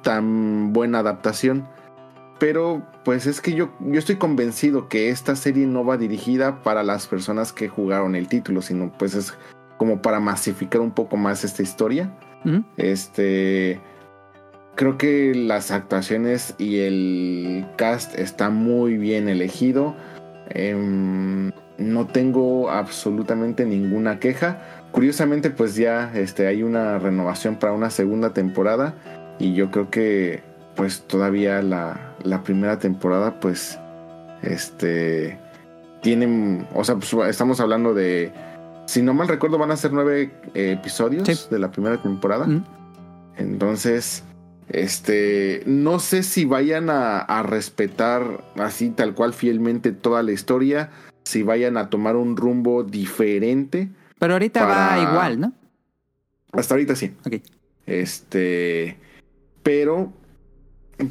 [0.03, 1.67] tan buena adaptación.
[2.39, 6.83] Pero, pues es que yo, yo estoy convencido que esta serie no va dirigida para
[6.83, 9.35] las personas que jugaron el título, sino pues es
[9.79, 12.13] como para masificar un poco más esta historia.
[12.77, 13.81] Este.
[14.75, 19.95] Creo que las actuaciones y el cast está muy bien elegido.
[20.51, 24.61] Em, no tengo absolutamente ninguna queja.
[24.93, 28.95] Curiosamente, pues ya este, hay una renovación para una segunda temporada.
[29.39, 30.43] Y yo creo que,
[30.77, 33.79] pues todavía la, la primera temporada, pues,
[34.43, 35.39] este,
[36.03, 38.33] tienen, o sea, pues, estamos hablando de,
[38.87, 41.47] si no mal recuerdo, van a ser nueve eh, episodios Sí.
[41.51, 42.47] de la primera temporada.
[43.37, 44.23] Entonces,
[44.69, 50.91] este, no sé si vayan a, a respetar así tal cual fielmente toda la historia,
[51.25, 53.89] si vayan a tomar un rumbo diferente.
[54.19, 55.53] Pero ahorita va igual, ¿no?
[56.53, 57.13] Hasta ahorita sí.
[57.27, 57.35] Ok.
[57.87, 58.97] Este,
[59.63, 60.13] pero,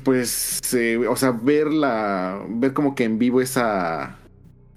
[0.04, 4.18] pues, eh, o sea, ver la, ver como que en vivo esa,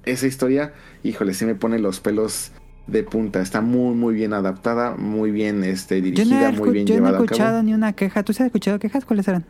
[0.04, 2.52] esa historia, híjole, sí me pone los pelos
[2.86, 3.40] de punta.
[3.40, 6.94] Está muy, muy bien adaptada, muy bien, este, Yo no dirigida, he, muy bien yo
[7.00, 7.62] no he llevada a escuchado cabo.
[7.64, 8.22] ni una queja.
[8.22, 9.04] ¿Tú has escuchado quejas?
[9.04, 9.46] ¿Cuáles eran?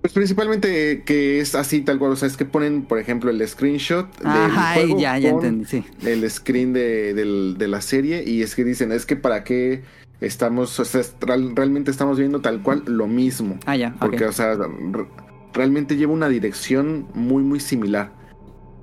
[0.00, 3.46] Pues principalmente que es así tal cual, o sea, es que ponen, por ejemplo, el
[3.46, 5.84] screenshot del Ajá, juego ya, ya con entendí, sí.
[6.06, 9.82] el screen de, de la serie y es que dicen, es que para qué
[10.20, 11.02] estamos, o sea,
[11.54, 13.58] realmente estamos viendo tal cual lo mismo.
[13.66, 13.94] Ah, ya.
[13.98, 15.08] Porque, o sea, re-
[15.52, 18.12] realmente lleva una dirección muy, muy similar.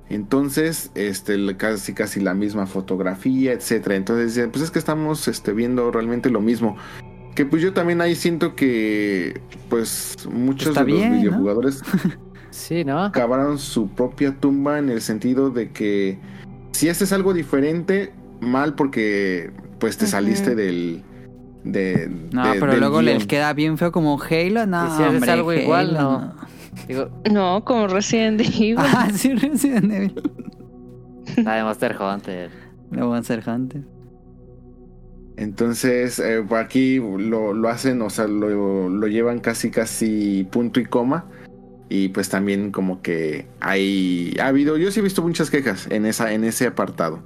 [0.08, 3.96] Entonces, este, casi, casi la misma fotografía, etcétera.
[3.96, 6.76] Entonces dicen, pues es que estamos este, viendo realmente lo mismo.
[7.34, 11.10] Que pues yo también ahí siento que, pues, muchos Está de los ¿no?
[11.18, 11.82] videojugadores
[12.50, 13.12] Sí, ¿no?
[13.12, 16.18] cavaron su propia tumba en el sentido de que
[16.72, 21.02] si haces algo diferente, mal porque pues te saliste del...
[21.64, 23.06] De, No, de- pero del luego guion.
[23.16, 24.66] les queda bien feo como Halo.
[24.66, 26.34] No, Y si haces hombre, algo igual, no.
[26.88, 28.76] Digo, No, como Resident Evil.
[28.78, 30.22] Ah, sí, Resident Evil.
[31.44, 32.50] la de Monster Hunter.
[32.98, 33.82] A hacer Hunter.
[35.36, 40.86] Entonces, eh, aquí lo, lo hacen, o sea, lo, lo llevan casi, casi punto y
[40.86, 41.26] coma.
[41.88, 46.04] Y pues también como que hay, ha habido, yo sí he visto muchas quejas en,
[46.06, 47.22] esa, en ese apartado.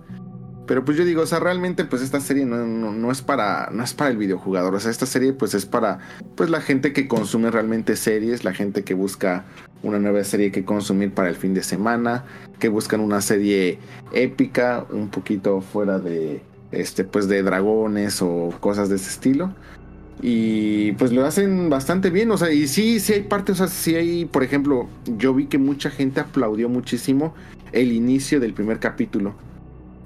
[0.71, 3.71] Pero pues yo digo, o sea, realmente pues esta serie no, no, no es para
[3.73, 5.99] no es para el videojugador, o sea, esta serie pues es para
[6.37, 9.47] pues la gente que consume realmente series, la gente que busca
[9.83, 12.25] una nueva serie que consumir para el fin de semana,
[12.61, 13.81] que buscan una serie
[14.13, 16.41] épica, un poquito fuera de
[16.71, 19.53] este pues de dragones o cosas de ese estilo.
[20.23, 23.67] Y pues lo hacen bastante bien, o sea, y sí, sí hay partes, o sea,
[23.67, 24.89] sí hay, por ejemplo,
[25.19, 27.35] yo vi que mucha gente aplaudió muchísimo
[27.73, 29.35] el inicio del primer capítulo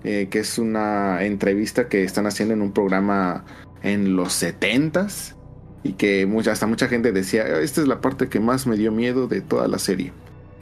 [0.04, 3.44] eh, que es una entrevista que están haciendo en un programa
[3.82, 5.34] en los 70s
[5.82, 8.92] y que mucha, hasta mucha gente decía, esta es la parte que más me dio
[8.92, 10.12] miedo de toda la serie.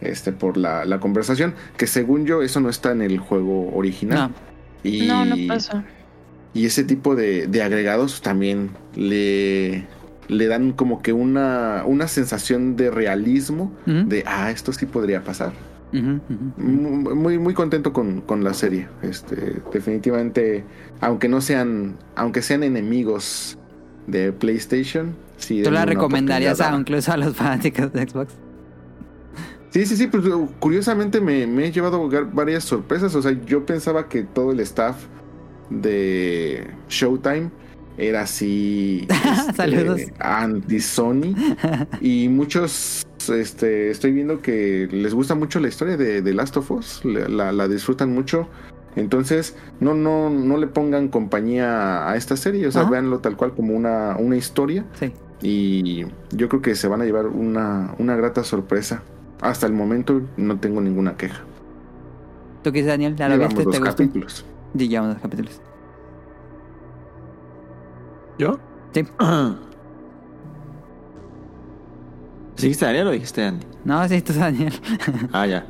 [0.01, 4.32] Este, por la, la conversación, que según yo eso no está en el juego original.
[4.82, 5.85] Y, No, no pasa.
[6.55, 9.86] y ese tipo de, de agregados también le,
[10.27, 15.52] le dan como que una, una sensación de realismo, de, ah, esto sí podría pasar.
[15.93, 18.89] Muy, muy contento con, con la serie.
[19.02, 20.64] Este, definitivamente,
[21.01, 23.59] aunque no sean, aunque sean enemigos
[24.06, 25.62] de PlayStation, sí.
[25.62, 28.35] ¿Tú la recomendarías a, incluso a los fanáticos de Xbox?
[29.70, 30.24] Sí, sí, sí, pues
[30.59, 33.14] curiosamente me, me he llevado varias sorpresas.
[33.14, 34.97] O sea, yo pensaba que todo el staff
[35.70, 37.51] de Showtime
[37.97, 39.06] era así
[39.48, 40.01] este, Saludos.
[40.19, 41.35] anti-Sony.
[42.01, 46.70] y muchos, este, estoy viendo que les gusta mucho la historia de, de Last of
[46.70, 47.05] Us.
[47.05, 48.49] La, la- la disfrutan mucho.
[48.97, 52.66] Entonces, no, no, no le pongan compañía a esta serie.
[52.66, 52.90] O sea, Ajá.
[52.90, 54.85] véanlo tal cual como una, una historia.
[55.01, 55.12] Sí.
[55.40, 59.03] Y yo creo que se van a llevar una, una grata sorpresa.
[59.40, 61.40] Hasta el momento no tengo ninguna queja.
[62.62, 63.16] ¿Tú qué dices, Daniel?
[63.16, 63.73] ¿Ya lo Llevamos viste?
[63.73, 63.93] ¿Te gustó?
[63.97, 64.44] capítulos.
[64.77, 65.61] Sí, llevamos dos capítulos.
[68.39, 68.59] ¿Yo?
[68.93, 69.05] Sí.
[72.57, 73.66] ¿Dijiste Daniel o dijiste Andy?
[73.85, 74.73] No, sí, tú, Daniel.
[75.33, 75.66] Ah, ya.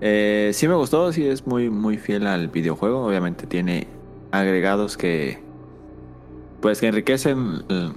[0.00, 3.04] Eh, sí me gustó, sí es muy, muy fiel al videojuego.
[3.04, 3.86] Obviamente tiene
[4.30, 5.42] agregados que
[6.60, 7.92] pues que enriquecen eh,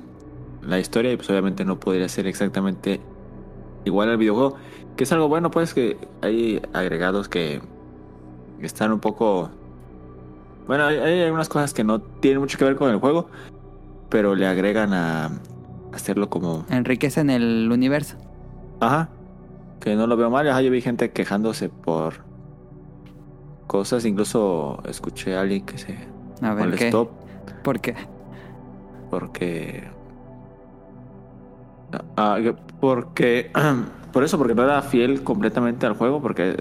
[0.63, 2.99] la historia y pues obviamente no podría ser exactamente
[3.85, 4.57] igual al videojuego.
[4.97, 7.61] Que es algo bueno, pues que hay agregados que
[8.59, 9.49] están un poco...
[10.67, 13.29] Bueno, hay, hay algunas cosas que no tienen mucho que ver con el juego,
[14.09, 15.29] pero le agregan a
[15.95, 18.17] hacerlo como Enriquecen el universo.
[18.79, 19.09] Ajá.
[19.79, 20.47] Que no lo veo mal.
[20.47, 22.15] Ajá, yo vi gente quejándose por
[23.67, 24.05] cosas.
[24.05, 25.97] Incluso escuché a alguien que se
[26.41, 26.91] A ver, ¿qué?
[27.63, 27.95] ¿Por qué?
[29.09, 29.87] porque.
[32.17, 33.51] Ah, que- porque.
[34.11, 36.21] Por eso, porque no era fiel completamente al juego.
[36.21, 36.55] Porque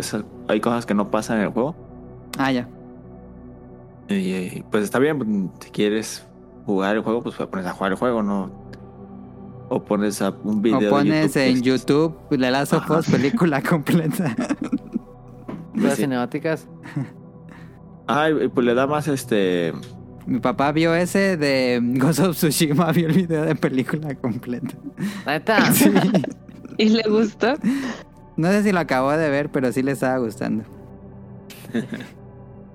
[0.48, 1.77] hay cosas que no pasan en el juego.
[2.36, 2.69] Ah, ya.
[4.09, 5.52] Y, y, pues está bien.
[5.61, 6.27] Si quieres
[6.66, 8.51] jugar el juego, pues pones a jugar el juego, no.
[9.74, 10.78] O pones a un video.
[10.78, 13.01] O de pones en YouTube The Last of Ajá.
[13.01, 14.36] Us película completa.
[15.74, 16.02] Las sí.
[16.02, 16.68] cinemáticas.
[18.06, 19.72] Ajá, y pues le da más este.
[20.26, 24.76] Mi papá vio ese de Ghost of Tsushima, vio el video de película completa.
[25.26, 25.59] ¿Neta?
[25.72, 25.92] Sí.
[26.78, 27.55] ¿Y le gustó?
[28.36, 30.62] No sé si lo acabó de ver, pero sí le estaba gustando.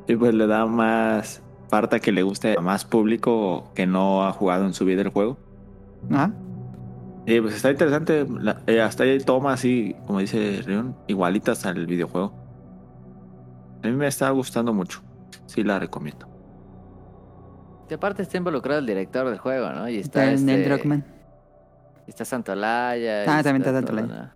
[0.05, 4.33] Y pues le da más parte que le guste a más público que no ha
[4.33, 5.37] jugado en su vida el juego.
[6.11, 6.31] Ah,
[7.29, 8.25] Y pues está interesante.
[8.27, 12.33] la- eh, hasta hay tomas así, como dice Rion, igualitas al videojuego.
[13.83, 15.01] A mí me está gustando mucho.
[15.45, 16.27] Sí, la recomiendo.
[17.87, 19.87] Que aparte está involucrado el director del juego, ¿no?
[19.89, 21.05] Y está está en Neil este, Druckmann.
[22.07, 23.21] Está Santolaya.
[23.23, 24.35] Ah, también está Santolaya.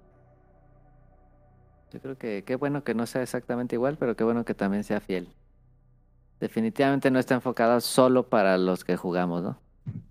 [1.92, 4.84] Yo creo que qué bueno que no sea exactamente igual, pero qué bueno que también
[4.84, 5.30] sea fiel.
[6.40, 9.60] Definitivamente no está enfocado solo para los que jugamos, ¿no?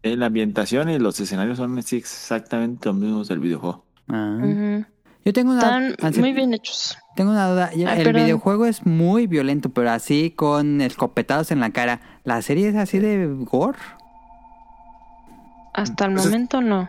[0.02, 3.84] Eh, la ambientación y los escenarios son así exactamente los mismos del videojuego.
[4.08, 4.38] Ah.
[4.42, 4.84] Ujú.
[5.24, 6.98] Yo tengo una, Están muy bien hechos.
[7.14, 7.70] tengo una duda.
[7.74, 8.24] Ya, el perdón.
[8.24, 12.00] videojuego es muy violento, pero así con escopetados en la cara.
[12.24, 13.78] ¿La serie es así de gore?
[15.74, 16.88] Hasta el Pues es- momento no.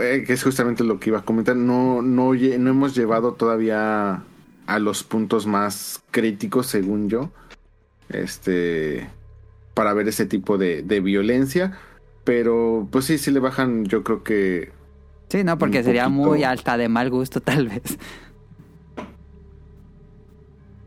[0.00, 1.54] Eh, que es justamente lo que iba a comentar.
[1.54, 4.22] No, no, lle- no hemos llevado todavía
[4.66, 7.30] a los puntos más críticos, según yo.
[8.08, 9.08] Este.
[9.74, 11.78] Para ver ese tipo de, de violencia.
[12.24, 14.70] Pero, pues sí, sí le bajan, yo creo que.
[15.28, 16.28] Sí, no, porque sería poquito.
[16.28, 17.98] muy alta de mal gusto, tal vez.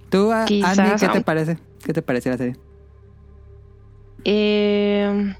[0.09, 1.57] ¿Tú, Quizás, Andy, qué te parece?
[1.83, 2.55] ¿Qué te pareció la serie?
[4.23, 5.35] Eh,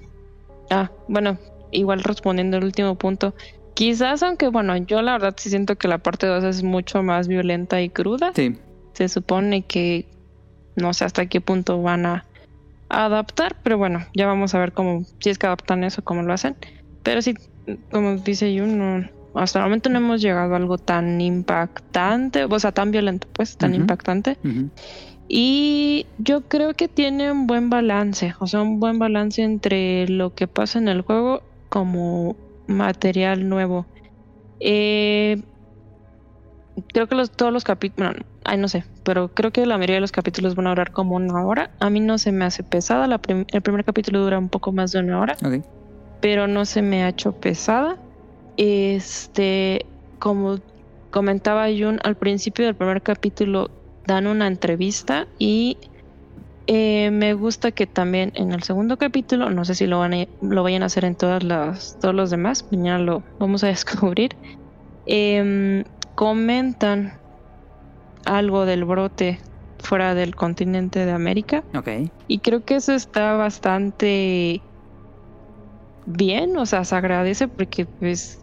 [0.70, 1.38] ah, bueno,
[1.72, 3.34] igual respondiendo al último punto.
[3.74, 7.28] Quizás, aunque bueno, yo la verdad sí siento que la parte 2 es mucho más
[7.28, 8.32] violenta y cruda.
[8.36, 8.58] Sí.
[8.94, 10.08] Se supone que
[10.76, 12.26] no sé hasta qué punto van a
[13.04, 16.34] adaptar, pero bueno, ya vamos a ver cómo, si es que adaptan eso, cómo lo
[16.34, 16.56] hacen.
[17.04, 17.36] Pero sí,
[17.92, 22.60] como dice Jun, no, hasta el momento no hemos llegado a algo tan impactante, o
[22.60, 24.38] sea, tan violento, pues, tan impactante.
[25.28, 30.34] Y yo creo que tiene un buen balance, o sea, un buen balance entre lo
[30.34, 33.88] que pasa en el juego como material nuevo.
[34.60, 35.42] Eh,
[36.94, 39.96] creo que los, todos los capítulos, bueno, ay, no sé, pero creo que la mayoría
[39.96, 41.72] de los capítulos van a durar como una hora.
[41.80, 44.72] A mí no se me hace pesada, la prim- el primer capítulo dura un poco
[44.72, 45.64] más de una hora Ok.
[46.22, 47.98] pero no se me ha hecho pesada.
[48.58, 49.86] Este,
[50.20, 50.58] como
[51.12, 53.70] comentaba Jun, al principio del primer capítulo
[54.08, 55.78] dan una entrevista y
[56.68, 60.26] eh, me gusta que también en el segundo capítulo, no sé si lo van a,
[60.42, 64.32] lo vayan a hacer en todas las, todos los demás, mañana lo vamos a descubrir.
[65.06, 65.84] em,
[66.16, 67.14] comentan
[68.26, 69.40] algo del brote
[69.80, 71.64] fuera del continente de América.
[71.76, 71.88] Ok.
[72.28, 74.62] Y creo que eso está bastante
[76.06, 78.40] bien, o sea, se agradece porque pues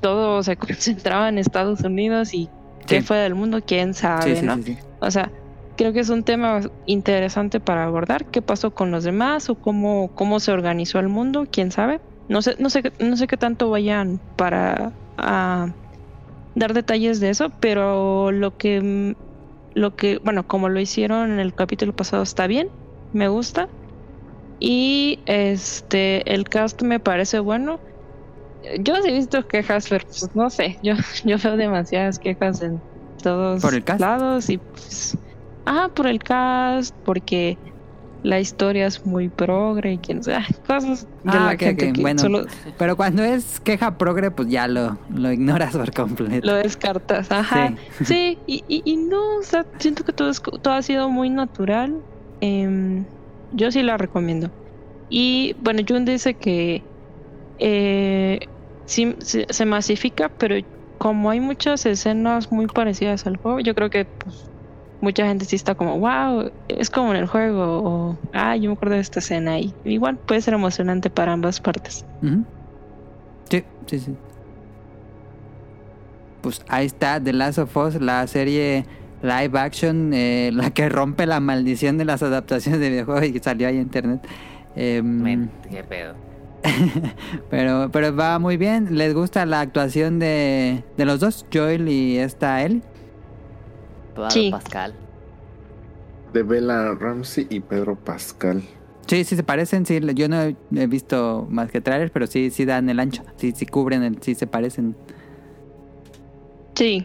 [0.00, 2.48] todo se concentraba en Estados Unidos y
[2.86, 3.06] qué Sí.
[3.06, 4.58] fue del mundo, quién sabe, Sí, sí, ¿no?
[5.00, 5.30] O sea,
[5.76, 10.10] creo que es un tema interesante para abordar, qué pasó con los demás o cómo,
[10.14, 12.00] cómo se organizó el mundo, quién sabe.
[12.28, 15.68] No sé, no sé, qué- no sé qué tanto vayan para a
[16.54, 19.14] dar detalles de eso, pero lo que
[19.74, 22.72] lo que, bueno, como lo hicieron en el capítulo pasado está bien,
[23.12, 23.70] me gusta.
[24.60, 27.82] Y este el cast me parece bueno.
[28.80, 30.94] Yo sí he visto quejas, pero pues no sé, yo,
[31.24, 32.82] yo veo demasiadas quejas en
[33.22, 34.00] todos ¿Por el cast?
[34.00, 35.18] lados y pues
[35.66, 37.58] ah, por el cast, porque
[38.22, 42.20] la historia es muy progre y quién sabe, cosas de Ah, la gente que bueno.
[42.20, 46.46] solo Pero cuando es queja progre, pues ya lo, lo ignoras por completo.
[46.46, 47.74] lo descartas, ajá.
[48.04, 51.30] Sí, y, y, y no, o sea, siento que todo, es, todo ha sido muy
[51.30, 52.02] natural.
[52.40, 53.06] Em,
[53.50, 54.52] yo sí la recomiendo.
[55.08, 56.88] Y bueno, Jun dice que
[57.58, 58.40] eh,
[58.86, 60.56] sí se, se masifica, pero
[60.98, 64.49] como hay muchas escenas muy parecidas al juego, yo creo que pues,
[65.00, 68.74] mucha gente sí está como, wow, es como en el juego, o ah, yo me
[68.74, 72.04] acuerdo de esta escena, y igual puede ser emocionante para ambas partes.
[73.48, 74.16] Sí, sí, sí.
[76.42, 78.86] Pues ahí está The Last of Us, la serie
[79.22, 83.40] live action, eh, la que rompe la maldición de las adaptaciones de videojuegos y que
[83.40, 84.26] salió ahí en internet.
[84.74, 86.14] Men, qué pedo.
[87.50, 88.96] pero, pero va muy bien.
[88.96, 92.82] ¿Les gusta la actuación de, de los dos, Joel y esta Ellie?
[94.14, 94.50] Pedro Sí.
[94.50, 94.94] Pascal.
[96.32, 98.62] De Bella Ramsey y Pedro Pascal.
[99.06, 102.64] Sí, sí se parecen, sí, yo no he visto más que trailers, pero sí, sí
[102.64, 104.94] dan el ancho, sí, sí cubren, el, sí se parecen.
[106.76, 107.04] Sí,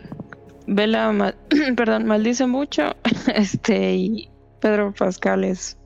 [0.68, 1.34] Vela, ma-
[1.76, 2.96] perdón, maldice mucho,
[3.34, 4.30] este, y
[4.62, 5.78] Pedro Pascal es,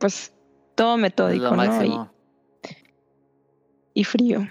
[0.00, 0.32] pues,
[0.74, 1.84] todo Es metódico, lo ¿no?
[3.94, 4.48] Y, y frío,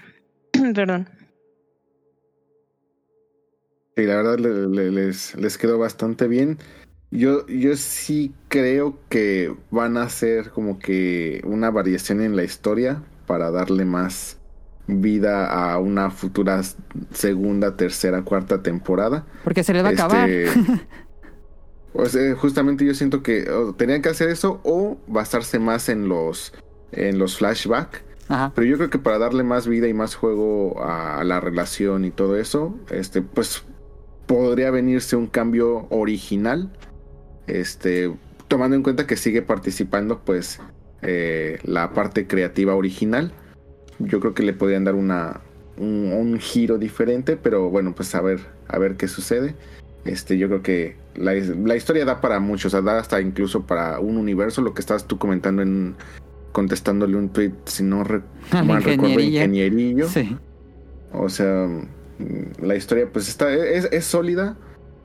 [0.74, 1.08] perdón.
[3.96, 6.58] Sí, la verdad le- le- les, les quedó bastante bien.
[7.10, 13.02] Yo, yo sí creo que van a hacer como que una variación en la historia
[13.26, 14.36] para darle más
[14.86, 16.60] vida a una futura
[17.12, 19.24] segunda, tercera, cuarta temporada.
[19.44, 20.28] Porque se les va a acabar.
[20.28, 20.60] Este,
[21.94, 26.08] o sea, justamente yo siento que o tenían que hacer eso o basarse más en
[26.08, 26.52] los
[26.92, 28.02] en los flashbacks.
[28.54, 32.10] Pero yo creo que para darle más vida y más juego a la relación y
[32.10, 33.64] todo eso, este, pues
[34.26, 36.70] podría venirse un cambio original.
[37.46, 38.12] Este,
[38.48, 40.60] tomando en cuenta que sigue participando, pues,
[41.02, 43.32] eh, la parte creativa original.
[43.98, 45.40] Yo creo que le podrían dar una
[45.78, 49.54] un, un giro diferente, pero bueno, pues a ver, a ver qué sucede.
[50.04, 53.66] Este, yo creo que la, la historia da para mucho, o sea, da hasta incluso
[53.66, 55.94] para un universo, lo que estabas tú comentando en
[56.52, 58.22] contestándole un tweet, si no re-
[58.64, 60.08] mal recuerdo, ingenierillo.
[60.08, 60.36] Sí.
[61.12, 61.68] O sea,
[62.60, 64.56] la historia pues está, es, es sólida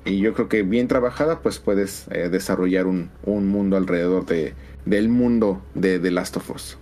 [0.05, 4.53] y yo creo que bien trabajada pues puedes eh, desarrollar un, un mundo alrededor de,
[4.85, 6.77] del mundo de The Last of Us.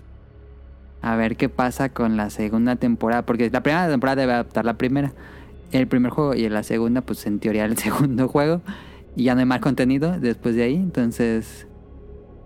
[1.02, 3.26] A ver qué pasa con la segunda temporada.
[3.26, 5.14] Porque la primera temporada debe adaptar la primera.
[5.72, 8.62] El primer juego y en la segunda, pues en teoría el segundo juego.
[9.16, 10.76] Y ya no hay más contenido después de ahí.
[10.76, 11.68] Entonces,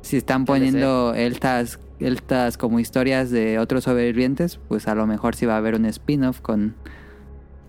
[0.01, 5.45] si están poniendo estas, estas como historias de otros sobrevivientes, pues a lo mejor sí
[5.45, 6.75] va a haber un spin-off con,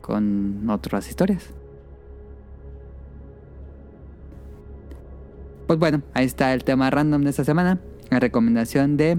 [0.04, 1.48] con otras historias.
[5.66, 7.80] Pues bueno, ahí está el tema random de esta semana.
[8.10, 9.18] La recomendación de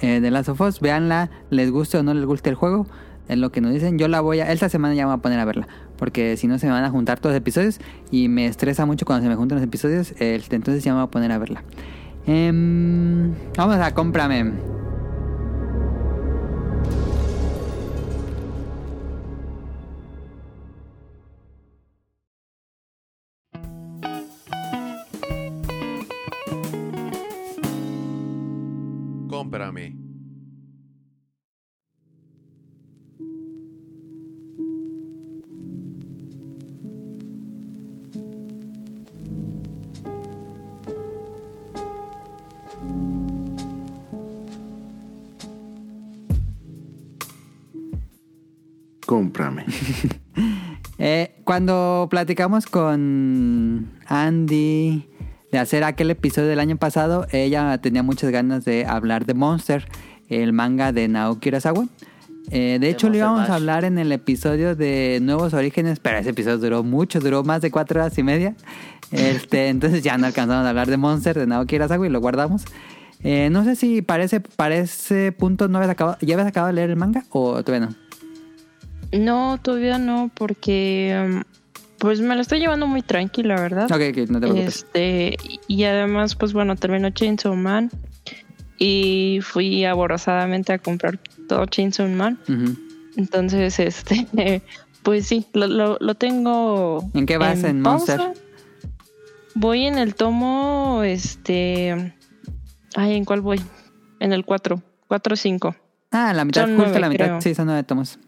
[0.00, 0.80] eh, de Last of Us.
[0.80, 2.88] Veanla, les guste o no les guste el juego.
[3.28, 3.96] Es lo que nos dicen.
[3.96, 4.50] Yo la voy a.
[4.50, 5.68] Esta semana ya me voy a poner a verla.
[5.96, 7.78] Porque si no se me van a juntar todos los episodios.
[8.10, 10.14] Y me estresa mucho cuando se me juntan los episodios.
[10.18, 11.62] este, entonces ya me voy a poner a verla.
[12.26, 14.52] Em, vamos a cómprame.
[50.98, 55.06] Eh, cuando platicamos con Andy
[55.52, 59.86] de hacer aquel episodio del año pasado, ella tenía muchas ganas de hablar de Monster,
[60.30, 61.86] el manga de Naoki Urasawa.
[62.50, 66.30] Eh, de hecho, lo íbamos a hablar en el episodio de Nuevos Orígenes, pero ese
[66.30, 68.54] episodio duró mucho, duró más de cuatro horas y media.
[69.10, 72.64] Este, entonces ya no alcanzamos a hablar de Monster, de Naoki Urasawa y lo guardamos.
[73.22, 76.74] Eh, no sé si parece, para ese punto no habías acabado, ¿ya habías acabado de
[76.74, 78.05] leer el manga o todavía no?
[79.18, 81.42] No, todavía no, porque um,
[81.98, 83.84] pues me lo estoy llevando muy tranquila, ¿verdad?
[83.84, 84.76] Ok, ok, no te preocupes.
[84.76, 85.36] Este,
[85.68, 87.90] y además, pues bueno, terminó Chainsaw Man
[88.78, 91.18] y fui aborazadamente a comprar
[91.48, 92.38] todo Chainsaw Man.
[93.16, 94.62] Entonces, este,
[95.02, 97.08] pues sí, lo, lo, lo tengo.
[97.14, 98.16] ¿En qué vas en pausa.
[98.16, 98.42] Monster?
[99.54, 102.14] Voy en el tomo, este.
[102.94, 103.60] Ay, ¿en cuál voy?
[104.20, 105.76] En el 4, 4 o 5.
[106.12, 107.40] Ah, la mitad, Son justo la mitad, creo.
[107.40, 108.18] sí, son nueve tomos.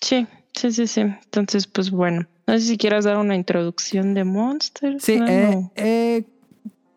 [0.00, 1.00] Sí, sí, sí, sí.
[1.00, 2.26] Entonces, pues bueno.
[2.46, 5.02] No sé si quieras dar una introducción de Monsters.
[5.02, 5.72] Sí, No, eh, no.
[5.74, 6.24] eh,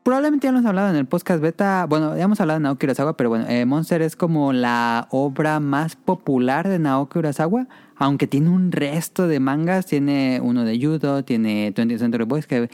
[0.03, 1.85] probablemente ya lo hemos hablado en el podcast beta.
[1.89, 5.59] Bueno, ya hemos hablado de Naoki Urasawa, pero bueno, eh, Monster es como la obra
[5.59, 9.87] más popular de Naoki Urasawa, aunque tiene un resto de mangas.
[9.87, 12.69] Tiene uno de Judo, tiene 20th Century Boys, que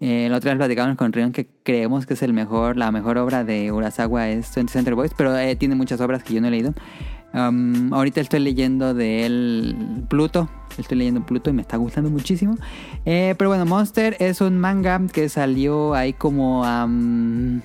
[0.00, 3.18] eh, la otra vez platicamos con Rion que creemos que es el mejor, la mejor
[3.18, 6.48] obra de Urasawa es 20th Century Boys, pero eh, tiene muchas obras que yo no
[6.48, 6.74] he leído.
[7.36, 10.48] Um, ahorita estoy leyendo de él Pluto.
[10.78, 12.56] Estoy leyendo Pluto y me está gustando muchísimo.
[13.04, 17.60] Eh, pero bueno, Monster es un manga que salió ahí como mm,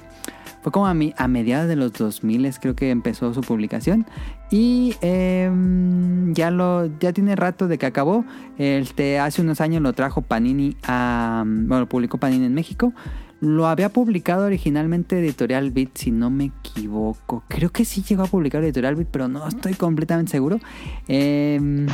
[0.61, 4.05] fue como a, mediados de los 2000 creo que empezó su publicación.
[4.51, 8.25] Y em, ya lo ya tiene rato de que acabó.
[8.57, 11.43] Este, hace unos años lo trajo Panini a...
[11.45, 12.93] Bueno, publicó Panini en México.
[13.41, 17.43] Lo había publicado originalmente Editorial Beat, si no me equivoco.
[17.47, 20.59] Creo que sí llegó a publicar Editorial Beat, pero no estoy completamente seguro.
[21.07, 21.87] Em,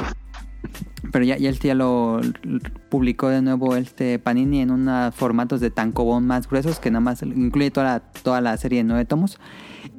[1.11, 2.19] pero ya, ya ya lo
[2.90, 7.24] publicó de nuevo este Panini en unos formatos de tankobon más gruesos que nada más
[7.24, 9.40] incluye toda la, toda la serie de nueve tomos.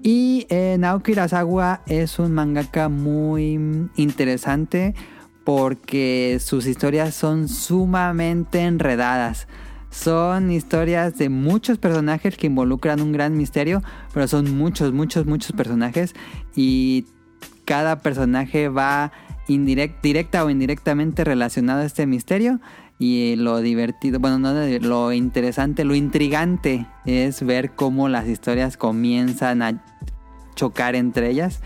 [0.02, 4.94] Y eh, Naoki Urasawa es un mangaka muy interesante
[5.44, 9.48] porque sus historias son sumamente enredadas.
[9.90, 13.82] Son historias de muchos personajes que involucran un gran misterio,
[14.12, 16.14] pero son muchos, muchos, muchos personajes
[16.54, 17.06] y
[17.64, 19.12] cada personaje va
[19.46, 22.60] directa o indirectamente relacionado a este misterio
[22.98, 29.62] y lo divertido, bueno, no lo interesante, lo intrigante es ver cómo las historias comienzan
[29.62, 29.84] a
[30.56, 31.60] chocar entre ellas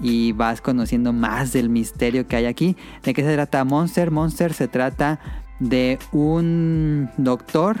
[0.00, 2.76] y vas conociendo más del misterio que hay aquí.
[3.04, 4.10] ¿De qué se trata Monster?
[4.10, 5.20] Monster se trata
[5.62, 7.76] de un doctor,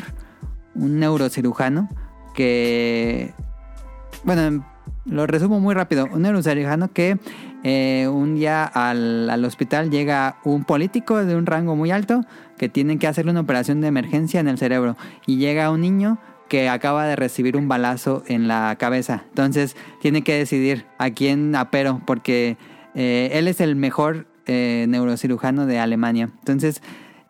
[0.74, 1.88] un neurocirujano
[2.34, 3.34] que,
[4.24, 4.64] bueno,
[5.04, 7.18] lo resumo muy rápido, un neurocirujano que
[7.64, 12.24] eh, un día al, al hospital llega un político de un rango muy alto
[12.56, 14.96] que tiene que hacerle una operación de emergencia en el cerebro
[15.26, 16.18] y llega un niño
[16.48, 19.24] que acaba de recibir un balazo en la cabeza.
[19.30, 22.56] Entonces tiene que decidir a quién apero porque
[22.94, 26.30] eh, él es el mejor eh, neurocirujano de Alemania.
[26.40, 26.82] Entonces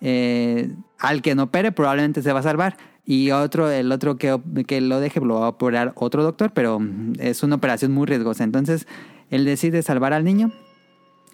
[0.02, 2.76] eh, al que no opere probablemente se va a salvar.
[3.04, 6.80] Y otro, el otro que, que lo deje lo va a operar otro doctor, pero
[7.18, 8.44] es una operación muy riesgosa.
[8.44, 8.86] Entonces
[9.30, 10.52] él decide salvar al niño.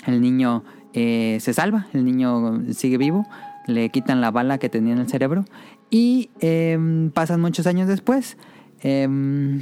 [0.06, 0.64] El niño
[0.94, 3.26] eh, se salva, el niño sigue vivo,
[3.66, 5.44] le quitan la bala que tenía en el cerebro
[5.90, 8.36] y em, pasan muchos años después.
[8.82, 9.60] em,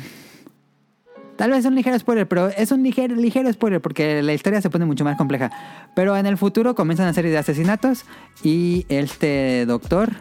[1.37, 4.71] tal vez un ligero spoiler, pero es un ligero, ligero spoiler porque la historia se
[4.71, 5.51] pone mucho más compleja.
[5.95, 8.05] Pero en el futuro comienzan a serie de asesinatos
[8.43, 10.13] y este doctor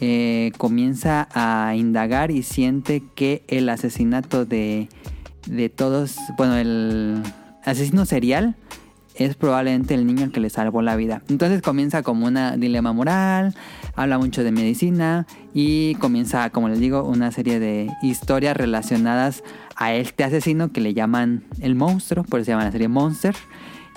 [0.00, 4.88] eh, comienza a indagar y siente que el asesinato de,
[5.46, 7.22] de todos, bueno, el
[7.64, 8.56] asesino serial
[9.14, 11.22] es probablemente el niño el que le salvó la vida.
[11.28, 13.54] Entonces comienza como un dilema moral,
[13.94, 19.61] habla mucho de medicina y comienza, como les digo, una serie de historias relacionadas a
[19.88, 23.34] este asesino que le llaman el monstruo, por eso se llama la serie Monster.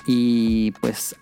[0.08, 1.16] Y pues,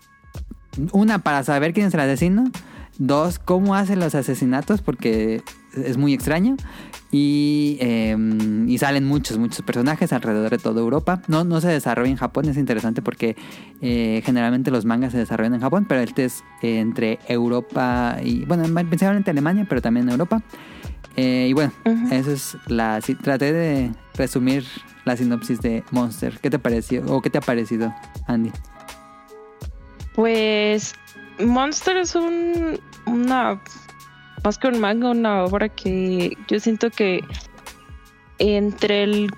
[0.91, 2.51] una, para saber quién es el asesino.
[2.99, 5.41] Dos, cómo hace los asesinatos, porque
[5.75, 6.55] es muy extraño.
[7.11, 8.17] Y, eh,
[8.67, 11.21] y, salen muchos, muchos personajes alrededor de toda Europa.
[11.27, 13.35] No, no se desarrolla en Japón, es interesante porque
[13.81, 18.63] eh, generalmente los mangas se desarrollan en Japón, pero este es entre Europa y, bueno,
[18.63, 20.41] principalmente Alemania, pero también Europa.
[21.15, 22.11] Eh, y bueno, uh -huh.
[22.13, 22.99] eso es la...
[23.01, 24.65] Sí, traté de resumir
[25.05, 26.39] la sinopsis de Monster.
[26.39, 27.03] ¿Qué te pareció?
[27.07, 27.93] ¿O qué te ha parecido,
[28.27, 28.51] Andy?
[30.15, 30.93] Pues
[31.39, 33.61] Monster es un, una
[34.43, 37.21] más que un manga, una obra que yo siento que
[38.39, 39.31] entre el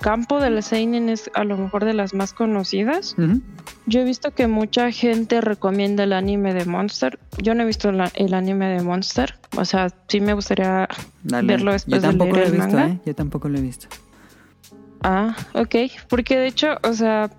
[0.00, 3.16] campo del seinen es a lo mejor de las más conocidas.
[3.86, 7.18] Yo he visto que mucha gente recomienda el anime de Monster.
[7.42, 9.34] Yo no he visto la- el anime de Monster.
[9.56, 10.88] O sea, sí me gustaría
[11.22, 11.46] Dale.
[11.46, 12.86] verlo Yo después de tampoco lo leer he el visto, manga.
[12.94, 13.00] ¿eh?
[13.06, 13.88] Yo tampoco lo he visto.
[15.02, 15.74] Ah, ok.
[16.08, 17.30] Porque de hecho, o sea,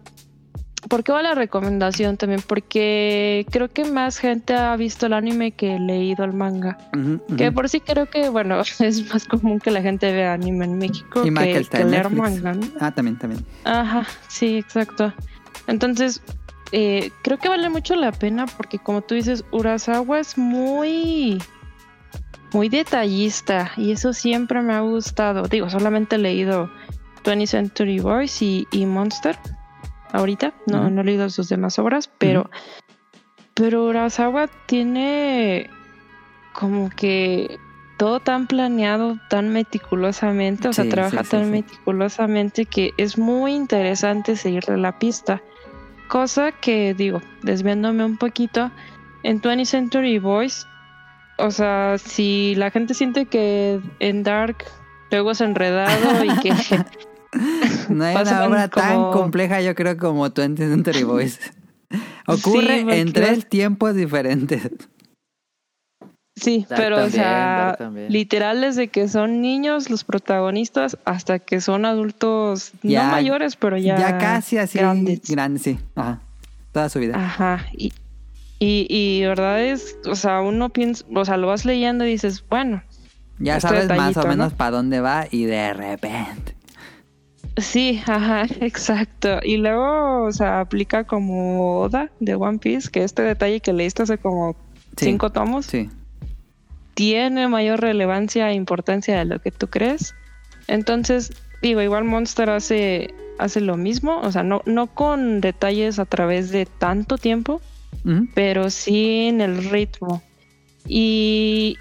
[0.88, 2.42] ¿por qué va la recomendación también?
[2.46, 6.78] Porque creo que más gente ha visto el anime que leído el manga.
[7.38, 10.78] Que por sí creo que, bueno, es más común que la gente vea anime en
[10.78, 12.54] México Y que, que leer manga.
[12.54, 12.68] ¿no?
[12.80, 13.46] Ah, también, también.
[13.66, 15.14] Ajá, sí, exacto.
[15.68, 16.22] Entonces,
[16.72, 21.42] eh, creo que vale mucho la pena porque como tú dices, Urasawa es muy,
[22.54, 25.44] muy detallista y eso siempre me ha gustado.
[25.44, 26.70] Digo, solamente he leído
[27.24, 29.38] 20th Century Boys y, y Monster
[30.11, 32.49] ahorita, no, no he leído sus demás obras, pero,
[33.53, 35.69] pero Urasawa tiene
[36.53, 37.60] como que
[37.98, 41.52] todo tan planeado, tan meticulosamente, o sea, trabaja sí, tan sí.
[41.52, 45.41] meticulosamente que es muy interesante seguirle la pista.
[46.07, 48.72] Cosa que, digo, desviándome un poquito,
[49.23, 50.65] en 20th Century Boys,
[51.38, 54.65] o sea, si la gente siente que en Dark
[55.11, 56.52] luego es enredado y que
[57.90, 61.40] No hay una obra tan como- compleja, yo creo, como 20 Century Boys.
[62.28, 64.70] Ocurre Sí, en tres tiempos diferentes.
[66.36, 67.78] Sí, Dark pero o sea,
[68.08, 73.76] literal desde que son niños los protagonistas hasta que son adultos Ya- no mayores, pero
[73.78, 74.78] ya, Ya, casi así.
[74.80, 75.22] grandes.
[75.28, 75.80] Grande, sí.
[75.96, 76.22] Ajá.
[76.72, 77.16] Toda su vida.
[77.18, 77.92] Ajá, y,
[78.60, 82.44] y, y verdad es, o sea, uno piensa, o sea, lo vas leyendo y dices,
[82.48, 82.84] bueno,
[83.40, 84.28] ya este sabes más o ¿no?
[84.30, 86.56] menos para dónde va y de repente.
[87.61, 89.40] Sí, ajá, exacto.
[89.44, 94.03] Y luego, o sea, aplica como Oda de One Piece, que este detalle que leíste
[94.03, 94.56] hace como
[94.98, 95.06] Sí.
[95.06, 95.90] cinco tomos, Sí.
[96.94, 100.14] tiene mayor relevancia e importancia de lo que tú crees.
[100.68, 101.31] Entonces,
[101.61, 106.52] digo, igual Monster hace, hace lo mismo, o sea, no, no con detalles a través
[106.52, 107.61] de tanto tiempo,
[108.34, 110.22] pero sí en el ritmo.
[110.88, 111.77] Y,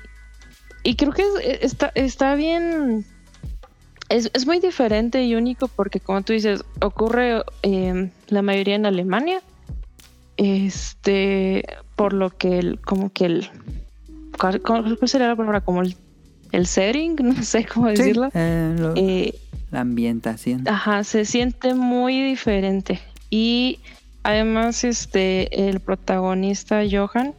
[0.85, 3.05] y creo que es- está, está bien.
[4.09, 8.87] Es, es muy diferente y único porque, como tú dices, ocurre eh, la mayoría en
[8.87, 9.43] Alemania.
[10.37, 11.65] Este,
[11.97, 13.51] por lo que el, como que el.
[14.39, 14.63] ¿Cuál,
[15.07, 15.61] sería la palabra?
[15.61, 15.97] Como el,
[16.53, 18.31] el setting, no sé cómo Sí, decirlo.
[18.35, 19.35] eh, lo- Eh,
[19.71, 20.67] la ambientación.
[20.69, 23.01] Ajá, se siente muy diferente.
[23.31, 23.81] Y
[24.23, 27.35] además, este, el protagonista Johan,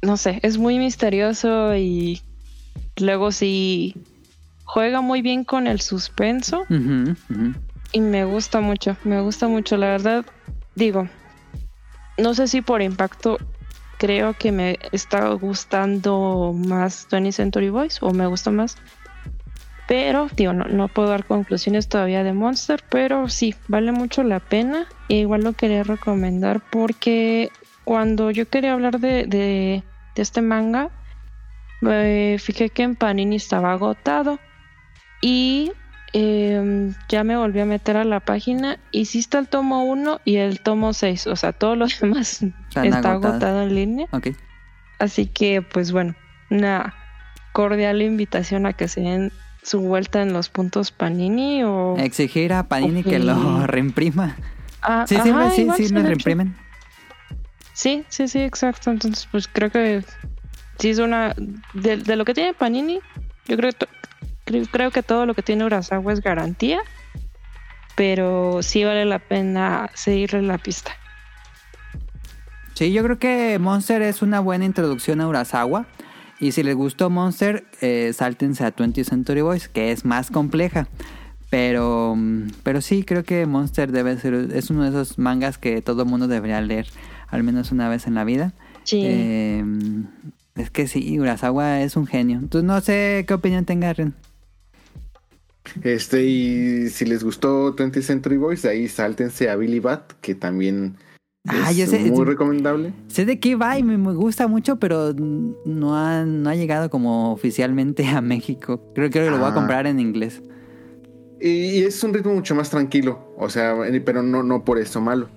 [0.00, 2.22] no sé, es muy misterioso y
[2.98, 3.94] luego sí
[4.72, 6.64] juega muy bien con el suspenso
[7.90, 10.24] y me gusta mucho, me gusta mucho, la verdad.
[10.76, 11.08] Digo,
[12.16, 13.38] no sé si por impacto
[13.98, 18.76] creo que me está gustando más 20 Century Boys o me gusta más.
[19.88, 24.38] Pero, digo, no, no puedo dar conclusiones todavía de Monster, pero sí, vale mucho la
[24.38, 24.86] pena.
[25.08, 27.50] E igual lo quería recomendar porque
[27.82, 29.82] cuando yo quería hablar de, de,
[30.14, 30.90] de este manga,
[31.80, 34.38] me fijé que en Panini estaba agotado.
[35.20, 35.72] Y
[36.12, 40.20] eh, ya me volví a meter a la página y sí está el tomo 1
[40.24, 41.26] y el tomo 6.
[41.28, 44.06] O sea, todo lo demás Están está agotado en línea.
[44.98, 46.14] Así que, pues bueno,
[46.50, 46.94] una
[47.52, 49.32] cordial invitación a que se den
[49.62, 51.96] su vuelta en los puntos Panini o...
[51.98, 54.36] Exigir a Panini que lo reimprima.
[54.82, 56.56] Ah, Sí, sí, ajá, sí, sí, lo reimprimen.
[57.74, 58.90] Sí, sí, sí, exacto.
[58.90, 60.02] Entonces, pues creo que
[60.78, 61.34] sí es una...
[61.74, 63.00] De, de lo que tiene Panini,
[63.46, 63.88] yo creo, to-
[64.50, 66.80] creo, creo que todo lo que tiene Urasawa es garantía,
[67.94, 70.92] pero sí vale la pena seguirle la pista.
[72.74, 75.86] Sí, yo creo que Monster es una buena introducción a Urasawa.
[76.38, 80.88] Y si les gustó Monster, eh, sáltense a 20th Century Boys, que es más compleja.
[81.50, 82.16] Pero,
[82.62, 86.28] pero sí, creo que Monster debe ser, es uno de esos mangas que todo mundo
[86.28, 86.86] debería leer
[87.28, 88.54] al menos una vez en la vida.
[88.84, 89.02] Sí.
[89.04, 89.62] Eh,
[90.54, 92.38] es que sí, Urasawa es un genio.
[92.38, 94.14] Entonces no sé qué opinión tenga Ren.
[95.82, 100.96] Este, y si les gustó 20th Century Boys, ahí sáltense a Billy Bat, que también
[101.48, 102.92] Ah, es yo sé- muy recomendable.
[103.08, 107.32] Sé de qué va y me, gusta mucho, pero no ha, no ha llegado como
[107.32, 108.92] oficialmente a México.
[108.94, 109.54] Creo, creo que lo voy a Ah.
[109.54, 110.42] comprar en inglés.
[111.40, 113.74] Y, y es un ritmo mucho más tranquilo, o sea,
[114.04, 115.28] pero no, no por eso malo.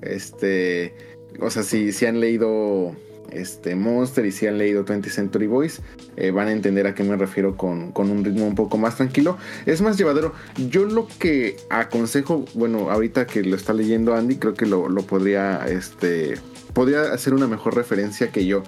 [0.00, 0.94] Este,
[1.40, 2.96] o sea, si, si han leído
[3.32, 5.80] este Monster y si han leído 20th Century Boys,
[6.16, 8.96] eh, van a entender a qué me refiero con, con un ritmo un poco más
[8.96, 9.38] tranquilo.
[9.66, 10.34] Es más llevadero.
[10.68, 15.02] Yo lo que aconsejo, bueno, ahorita que lo está leyendo Andy, creo que lo, lo
[15.02, 16.34] podría, este,
[16.72, 18.62] podría hacer una mejor referencia que yo.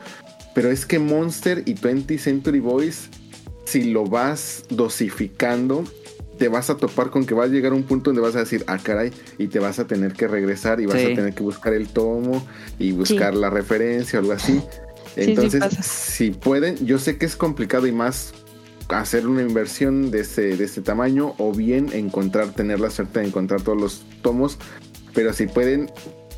[0.55, 3.09] Pero es que Monster y 20th Century Boys,
[3.65, 5.85] si lo vas dosificando,
[6.39, 8.41] te vas a topar con que vas a llegar a un punto donde vas a
[8.41, 11.13] decir, ah, caray, y te vas a tener que regresar y vas Sí.
[11.13, 12.45] a tener que buscar el tomo
[12.79, 14.61] y buscar la referencia o algo así.
[15.15, 18.33] sí Entonces, si pueden, yo sé que es complicado y más
[18.89, 23.27] hacer una inversión de este, de este tamaño o bien encontrar, tener la suerte de
[23.27, 24.59] encontrar todos los tomos,
[25.15, 25.91] pero si pueden,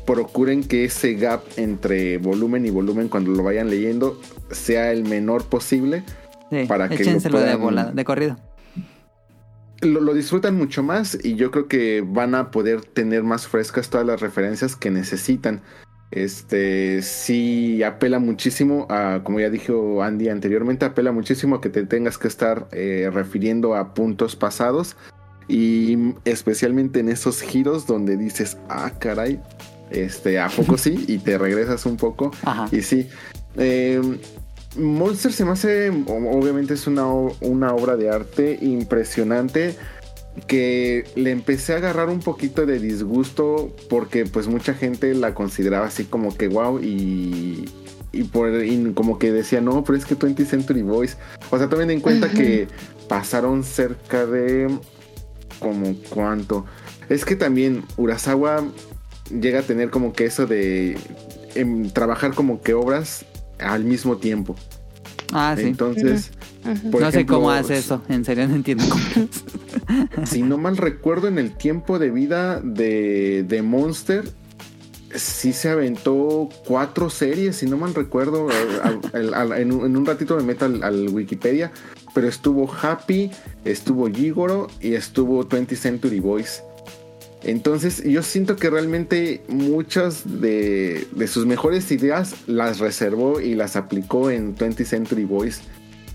[0.05, 4.19] procuren que ese gap entre volumen y volumen cuando lo vayan leyendo
[4.51, 6.03] sea el menor posible.
[6.51, 8.37] Sí, Para que lo de puedan- volada, de corrido.
[9.81, 13.89] Lo, lo disfrutan mucho más y yo creo que van a poder tener más frescas
[13.89, 15.61] todas las referencias que necesitan.
[16.11, 21.85] Este sí apela muchísimo a, como ya dijo Andy anteriormente, apela muchísimo a que te
[21.85, 24.95] tengas que estar eh, refiriendo a puntos pasados
[25.47, 29.39] y especialmente en esos giros donde dices, ah, caray,
[29.91, 31.03] este, ¿a poco sí?
[31.07, 32.67] Y te regresas un poco Ajá.
[32.71, 33.09] y sí.
[33.57, 34.01] eh,
[34.77, 39.75] Monster se me hace, obviamente es una, una obra de arte impresionante
[40.47, 45.87] que le empecé a agarrar un poquito de disgusto porque pues mucha gente la consideraba
[45.87, 47.69] así como que wow y,
[48.11, 51.17] y por y como que decía no, pero es que 20th Century Boys,
[51.51, 52.67] o sea, tomen en cuenta que
[53.07, 54.67] pasaron cerca de
[55.59, 56.65] como cuánto.
[57.09, 58.63] Es que también Urasawa
[59.29, 60.97] llega a tener como que eso de
[61.55, 63.25] em, trabajar como que obras
[63.59, 64.55] al mismo tiempo.
[65.33, 65.63] Ah, sí.
[65.63, 66.31] Entonces,
[66.91, 68.01] por no sé cómo hace eso.
[68.09, 69.27] En serio, no entiendo cómo.
[70.25, 74.23] si no mal recuerdo, en el tiempo de vida de, de Monster,
[75.13, 78.47] sí se aventó cuatro series, si no mal recuerdo.
[78.83, 81.71] al- al- al- en, un, en un ratito me meto al, al Wikipedia,
[82.13, 83.31] pero estuvo Happy,
[83.65, 86.63] estuvo Gigoro y estuvo 20th Century Boys.
[87.45, 93.75] Entonces yo siento que realmente muchas de, de sus mejores ideas las reservó y las
[93.75, 95.61] aplicó en 20th Century Boys.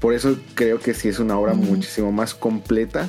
[0.01, 3.09] Por eso creo que sí es una obra muchísimo más completa.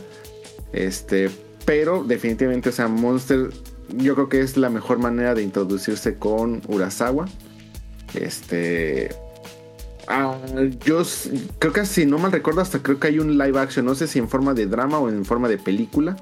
[0.72, 1.32] Este,
[1.66, 3.50] pero definitivamente, o sea, Monster,
[3.98, 7.28] yo creo que es la mejor manera de introducirse con Urasawa.
[8.14, 9.10] Este.
[10.08, 10.38] ah,
[10.86, 11.02] yo
[11.58, 13.86] creo que si no mal recuerdo, hasta creo que hay un live action.
[13.86, 16.18] No sé si en forma de drama o en forma de película.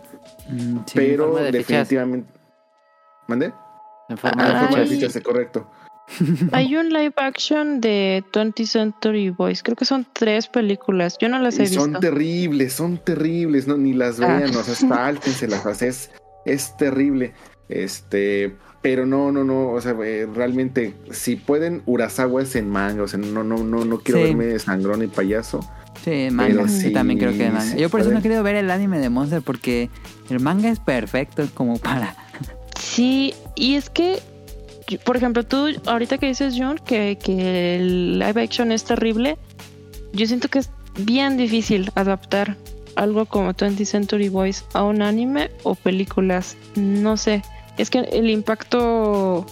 [0.49, 0.93] Mm, sí.
[0.95, 1.67] pero forma de fichas.
[1.67, 2.33] definitivamente.
[3.27, 3.53] ¿Mandé?
[4.09, 5.19] En forma Ah, de forma de fichas.
[5.23, 5.69] correcto.
[6.53, 9.61] Hay un live action de 20th Century Boys.
[9.61, 11.17] Creo que son tres películas.
[11.21, 11.99] Yo no las he Y son visto.
[11.99, 14.37] terribles, son terribles, no ni las Ah.
[14.39, 16.09] vean, o sea, sáltenselas, o sea, es,
[16.45, 17.33] es terrible.
[17.69, 23.03] Este, pero no, no, no, o sea, eh, realmente, si pueden, Urasawa es en manga,
[23.03, 24.25] o sea, no, no, no, no quiero Sí.
[24.29, 25.59] verme de sangrón y payaso.
[26.03, 26.49] Sí, manga.
[26.49, 27.73] Pero Yo sí, también creo que de manga.
[27.73, 29.89] sí Yo por eso no he querido ver el anime de Monster porque
[30.29, 32.15] el manga es perfecto como para...
[32.79, 34.19] Sí, y es que,
[35.03, 39.37] por ejemplo, tú ahorita que dices, John, que, que el live action es terrible,
[40.13, 42.57] yo siento que es bien difícil adaptar
[42.95, 46.57] algo como 20th Century Boys a un anime o películas.
[46.75, 47.41] No sé,
[47.77, 49.45] es que el impacto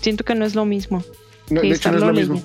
[0.00, 1.02] siento que no es lo mismo.
[1.50, 2.42] No, que de hecho, no es lo mismo.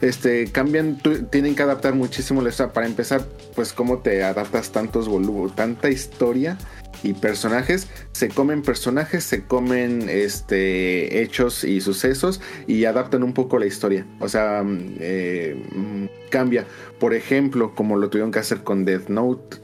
[0.00, 2.72] Este, cambian, tu- tienen que adaptar muchísimo la historia.
[2.72, 3.22] Para empezar,
[3.56, 6.56] pues cómo te adaptas tantos volúmenes, tanta historia
[7.02, 7.88] y personajes.
[8.12, 14.06] Se comen personajes, se comen este hechos y sucesos y adaptan un poco la historia.
[14.20, 16.64] O sea, mm, eh, mm, cambia.
[17.00, 19.58] Por ejemplo, como lo tuvieron que hacer con Death Note.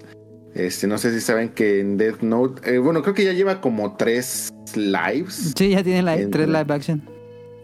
[0.54, 3.60] Este, no sé si saben que en Death Note, eh, bueno, creo que ya lleva
[3.60, 5.52] como tres lives.
[5.56, 7.13] Sí, ya tiene Entre- tres live action.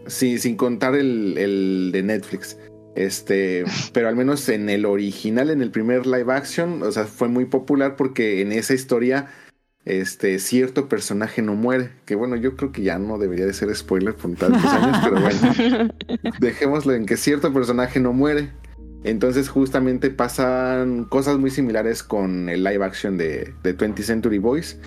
[0.07, 2.57] Sí, sin contar el, el de Netflix.
[2.95, 3.63] Este,
[3.93, 7.45] pero al menos en el original, en el primer live action, o sea, fue muy
[7.45, 9.27] popular porque en esa historia,
[9.85, 11.91] este, cierto personaje no muere.
[12.05, 15.21] Que bueno, yo creo que ya no debería de ser spoiler por tantos años, pero
[15.21, 15.93] bueno,
[16.39, 18.51] dejémoslo en que cierto personaje no muere.
[19.03, 24.77] Entonces, justamente pasan cosas muy similares con el live action de, de 20th Century Boys.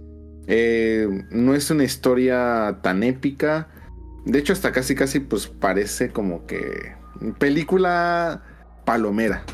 [0.47, 3.69] Eh, no es una historia tan épica.
[4.24, 6.92] De hecho, hasta casi casi pues parece como que
[7.38, 8.42] película
[8.84, 9.44] palomera.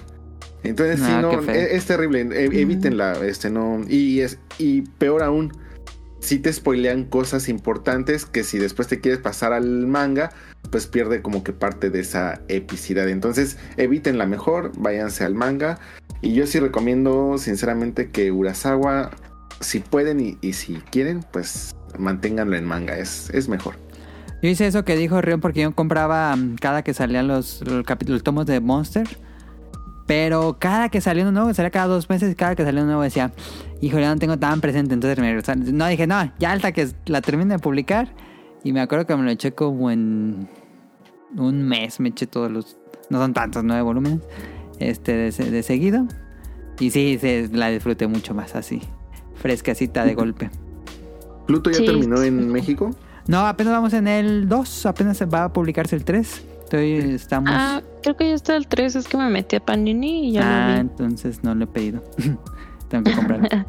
[0.62, 1.54] Entonces, sí, Ah, no, qué feo.
[1.54, 2.20] es, es terrible.
[2.20, 3.80] E- evítenla, este no.
[3.88, 5.52] Y es, y peor aún,
[6.20, 10.30] si te spoilean cosas importantes que si después te quieres pasar al manga,
[10.70, 13.08] pues pierde como que parte de esa epicidad.
[13.08, 15.78] Entonces, evítenla mejor, váyanse al manga.
[16.20, 19.10] Y yo sí recomiendo, sinceramente, que Urasawa,
[19.60, 23.76] si pueden y, y si quieren, pues manténganlo en manga, es, es mejor.
[24.42, 27.84] Yo hice eso que dijo Rion porque yo compraba mm, cada que salían los, los
[27.84, 29.06] capítulos, tomos de Monster.
[30.06, 32.88] Pero cada que salía uno nuevo, salía cada dos meses, y cada que salía uno
[32.88, 33.32] nuevo decía,
[33.80, 35.76] híjole, no tengo tan presente, entonces me regresaron.
[35.76, 38.12] No, dije, no, ya hasta que la termine de publicar.
[38.64, 40.48] Y me acuerdo que me lo eché como en
[41.36, 42.76] un mes, me eché todos los,
[43.08, 44.20] no son tantos, nueve volúmenes,
[44.80, 46.06] este, de, se- de seguido.
[46.80, 48.80] Y sí, se, la disfruté mucho más así.
[49.36, 50.50] fresquecita de golpe.
[51.46, 52.90] ¿Pluto ya Sí, terminó en México?
[53.30, 56.42] No, apenas vamos en el 2, apenas se va a publicarse el 3.
[56.64, 57.48] Estoy, estamos...
[57.52, 60.42] Ah, creo que ya está el 3, es que me metí a Panini y ya
[60.42, 60.80] Ah, lo vi.
[60.80, 62.02] entonces no lo he pedido.
[62.88, 63.48] Tengo que comprarlo.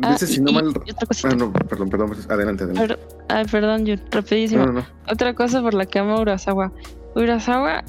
[0.00, 0.68] Ah, Dice, si no y mal...
[0.68, 1.28] otra cosita.
[1.32, 2.12] Ah, no, perdón, perdón.
[2.30, 2.96] Adelante, adelante.
[2.96, 2.98] Per-
[3.28, 4.64] Ay, perdón, Jun, rapidísimo.
[4.64, 4.86] No, no, no.
[5.12, 6.72] Otra cosa por la que amo a Urasawa.
[7.14, 7.84] Urasawa,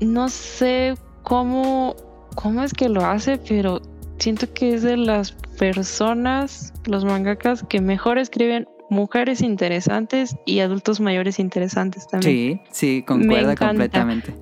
[0.00, 1.96] no sé cómo,
[2.36, 3.80] cómo es que lo hace, pero
[4.20, 11.00] siento que es de las personas, los mangakas, que mejor escriben mujeres interesantes y adultos
[11.00, 12.60] mayores interesantes también.
[12.70, 13.68] Sí, sí, concuerdo encanta.
[13.68, 14.34] completamente.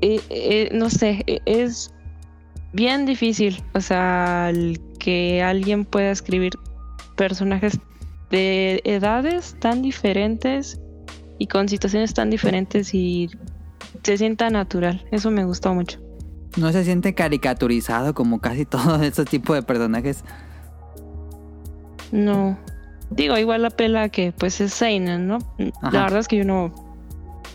[0.00, 1.92] Eh, eh, no sé, eh, es
[2.72, 6.52] bien difícil, o sea, el que alguien pueda escribir
[7.16, 7.78] personajes
[8.30, 10.80] de edades tan diferentes
[11.38, 13.28] y con situaciones tan diferentes y
[14.04, 15.04] se sienta natural.
[15.10, 16.00] Eso me gustó mucho.
[16.56, 20.22] No se siente caricaturizado como casi todo ese tipo de personajes.
[22.12, 22.56] No.
[23.16, 25.38] Digo, igual la pela que pues es Seinen, ¿no?
[25.82, 25.90] Ajá.
[25.92, 26.72] La verdad es que yo no,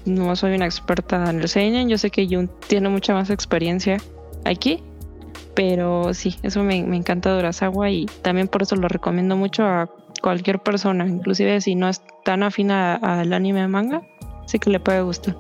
[0.05, 1.89] no soy una experta en el Seinen.
[1.89, 3.97] Yo sé que Jun tiene mucha más experiencia
[4.45, 4.84] aquí.
[5.55, 9.63] Pero sí, eso me, me encanta de Urasawa y también por eso lo recomiendo mucho
[9.65, 9.89] a
[10.21, 14.01] cualquier persona, inclusive si no es tan afina al anime de manga,
[14.45, 15.35] sí que le puede gustar.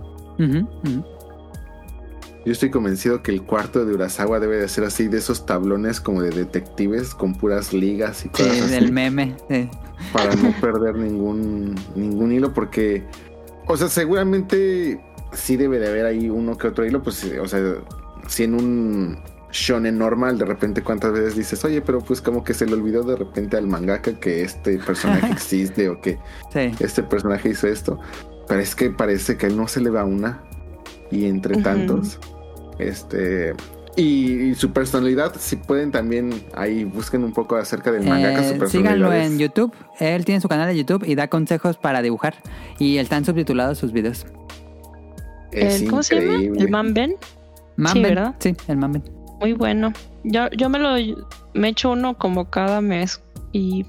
[2.45, 5.99] Yo estoy convencido que el cuarto de Urasawa debe de ser así, de esos tablones
[5.99, 8.71] como de detectives con puras ligas y Sí, cosas así.
[8.73, 9.35] del meme.
[9.49, 9.69] sí.
[10.13, 13.03] Para no perder ningún ningún hilo porque
[13.67, 15.01] o sea seguramente
[15.33, 17.61] sí debe de haber ahí uno que otro hilo pues o sea
[18.27, 19.19] si en un
[19.51, 23.03] shonen normal de repente cuántas veces dices oye pero pues como que se le olvidó
[23.03, 26.17] de repente al mangaka que este personaje existe o que
[26.53, 26.71] Sí.
[26.79, 27.99] este personaje hizo esto
[28.47, 30.43] pero es que parece que a él no se le va una
[31.11, 32.19] y entre tantos
[32.79, 33.53] este
[33.97, 38.53] y, y su personalidad si pueden también ahí busquen un poco acerca del mangaka su
[38.53, 39.73] Eh, personalidad síganlo en YouTube.
[39.99, 42.35] Él tiene su canal de YouTube y da consejos para dibujar.
[42.79, 44.25] Y están subtitulados sus videos.
[45.51, 46.39] es El- ¿Cómo se llama?
[46.41, 47.15] El Manben.
[47.75, 48.03] Mamben.
[48.03, 48.35] ¿verdad?
[48.39, 49.03] Sí, el Mamben.
[49.41, 49.91] Muy bueno.
[50.23, 50.95] Yo, yo me lo
[51.53, 53.21] me echo uno como cada mes
[53.51, 53.85] y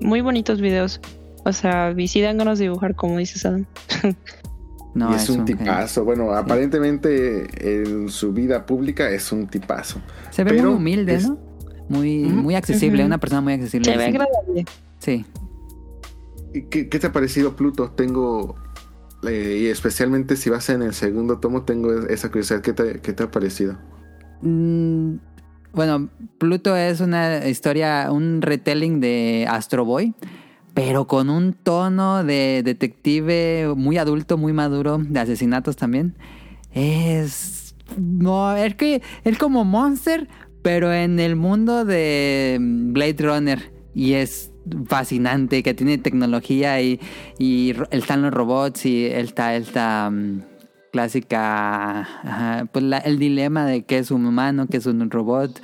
[0.00, 1.00] muy bonitos videos.
[1.44, 3.66] O sea, y sí dan ganas de dibujar, como dices Adam.
[4.94, 6.04] No, y es, un tipazo.
[6.04, 7.46] Bueno, aparentemente
[7.82, 10.00] en su vida pública es un tipazo.
[10.30, 11.38] Se ve Pero muy humilde, es- ¿no?
[11.88, 13.90] Muy, muy accesible, una persona muy accesible.
[13.90, 14.10] Se ve sí.
[14.10, 14.64] agradable.
[15.00, 15.24] Sí.
[16.54, 17.90] ¿Y ¿Qué, qué te ha parecido Pluto?
[17.90, 18.54] Tengo,
[19.28, 22.60] eh, y especialmente si vas en el segundo tomo, tengo esa curiosidad.
[22.60, 23.76] ¿Qué te, qué te ha parecido?
[24.42, 25.16] Mm,
[25.72, 26.08] bueno,
[26.38, 30.14] Pluto es una historia, un retelling de Astro Boy,
[30.74, 36.14] pero con un tono de detective muy adulto, muy maduro, de asesinatos también.
[36.72, 37.74] Es.
[37.98, 40.28] No, es que es como Monster,
[40.62, 43.72] pero en el mundo de Blade Runner.
[43.94, 44.52] Y es
[44.86, 47.00] fascinante, que tiene tecnología y,
[47.38, 50.42] y están los robots y está esta mm,
[50.92, 55.60] clásica, pues la- el dilema de qué es un humano, qué es un robot.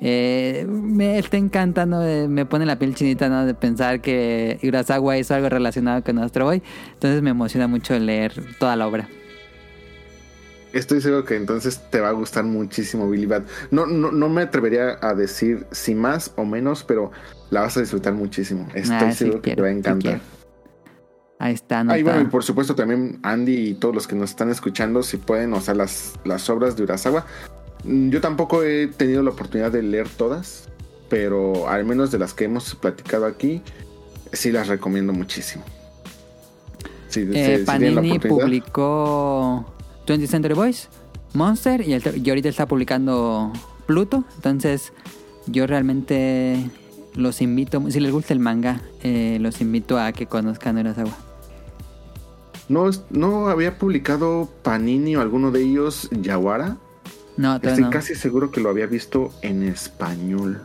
[0.00, 3.44] Eh, me está encantando, eh, me pone la piel chinita ¿no?
[3.44, 6.62] de pensar que Urasawa hizo algo relacionado con Astro Boy.
[6.92, 9.08] Entonces me emociona mucho leer toda la obra.
[10.72, 13.46] Estoy seguro que entonces te va a gustar muchísimo Billy Bat.
[13.70, 17.10] No, no, no me atrevería a decir si más o menos, pero
[17.50, 18.68] la vas a disfrutar muchísimo.
[18.74, 20.20] Estoy Ah, sí seguro que te va a encantar.
[21.40, 22.04] Ahí está, Ah, anotado.
[22.04, 25.54] bueno, y por supuesto también Andy y todos los que nos están escuchando, si pueden,
[25.54, 27.24] o sea, las, las obras de Urasawa.
[27.88, 30.68] Mm, Yo tampoco he tenido la oportunidad de leer todas,
[31.08, 33.62] pero al menos de las que hemos platicado aquí,
[34.32, 35.64] sí las recomiendo muchísimo.
[37.08, 39.64] Sí, Eh, Panini publicó
[40.06, 40.88] 20th Century Boys,
[41.32, 43.50] Monster y, el- y ahorita está publicando
[43.86, 44.24] Pluto.
[44.36, 44.92] Entonces,
[45.46, 46.70] yo realmente
[47.14, 51.16] los invito, si les gusta el manga, eh, los invito a que conozcan Urasawa.
[52.68, 56.76] ¿No, ¿No había publicado Panini o alguno de ellos Yawara?
[57.38, 57.90] No, Estoy no.
[57.90, 60.60] casi seguro que lo había visto en español.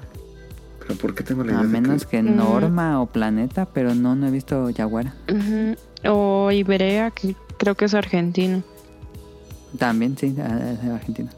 [0.79, 2.35] Pero ¿por qué tengo la idea A de que- menos que Mm.
[2.35, 5.13] Norma o Planeta, pero no, no he visto Yaguara.
[6.05, 8.63] O Iberia, que creo que es argentino.
[9.77, 11.31] También, sí, de de Argentina.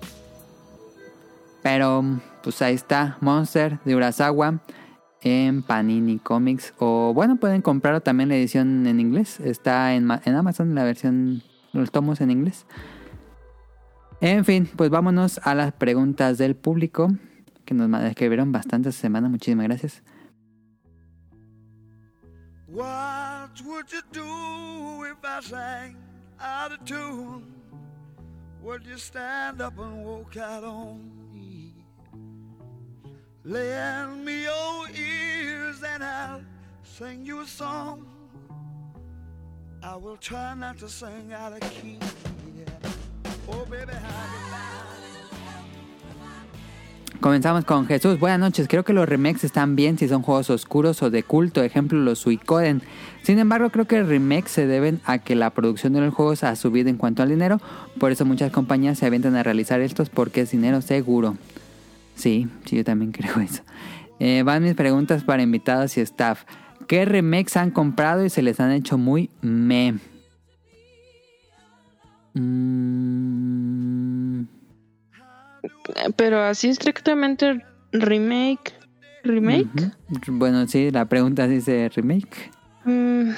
[1.61, 2.03] Pero,
[2.43, 4.59] pues ahí está, Monster de Urasawa
[5.21, 6.73] en Panini Comics.
[6.79, 9.39] O bueno, pueden comprarlo también la edición en inglés.
[9.39, 11.41] Está en, en Amazon la versión,
[11.73, 12.65] los tomos en inglés.
[14.27, 17.13] En fin, pues vámonos a las preguntas del público
[17.63, 19.29] que nos escribieron bastante esta semana.
[19.29, 20.01] Muchísimas gracias.
[22.67, 25.97] What would you do if I sang
[26.39, 27.45] out of tune?
[28.63, 31.85] Would you stand up and walk out on me?
[33.43, 36.41] Lend me your ears and I'll
[36.81, 38.07] sing you a song.
[39.83, 41.99] I will try not to sing out of key.
[47.25, 48.19] Comenzamos con Jesús.
[48.19, 48.67] Buenas noches.
[48.67, 52.19] Creo que los remakes están bien si son juegos oscuros o de culto, ejemplo los
[52.19, 52.83] Suicoden.
[53.23, 56.55] Sin embargo, creo que remakes se deben a que la producción de los juegos ha
[56.55, 57.59] subido en cuanto al dinero.
[57.99, 61.35] Por eso muchas compañías se avientan a realizar estos porque es dinero seguro.
[62.15, 63.63] Sí, sí, yo también creo eso.
[64.19, 66.43] Eh, van mis preguntas para invitados y staff.
[66.87, 69.95] ¿Qué remakes han comprado y se les han hecho muy me?
[72.35, 74.43] Mm,
[76.15, 78.73] Pero así estrictamente remake.
[79.23, 79.91] ¿Remake?
[80.27, 82.51] Bueno, sí, la pregunta dice remake.
[82.85, 83.31] Mm,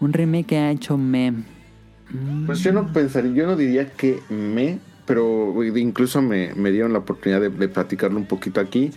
[0.00, 1.32] Un remake que ha hecho me.
[1.32, 6.92] Mm, Pues yo no pensaría, yo no diría que me, pero incluso me, me dieron
[6.92, 8.90] la oportunidad de, de platicarlo un poquito aquí.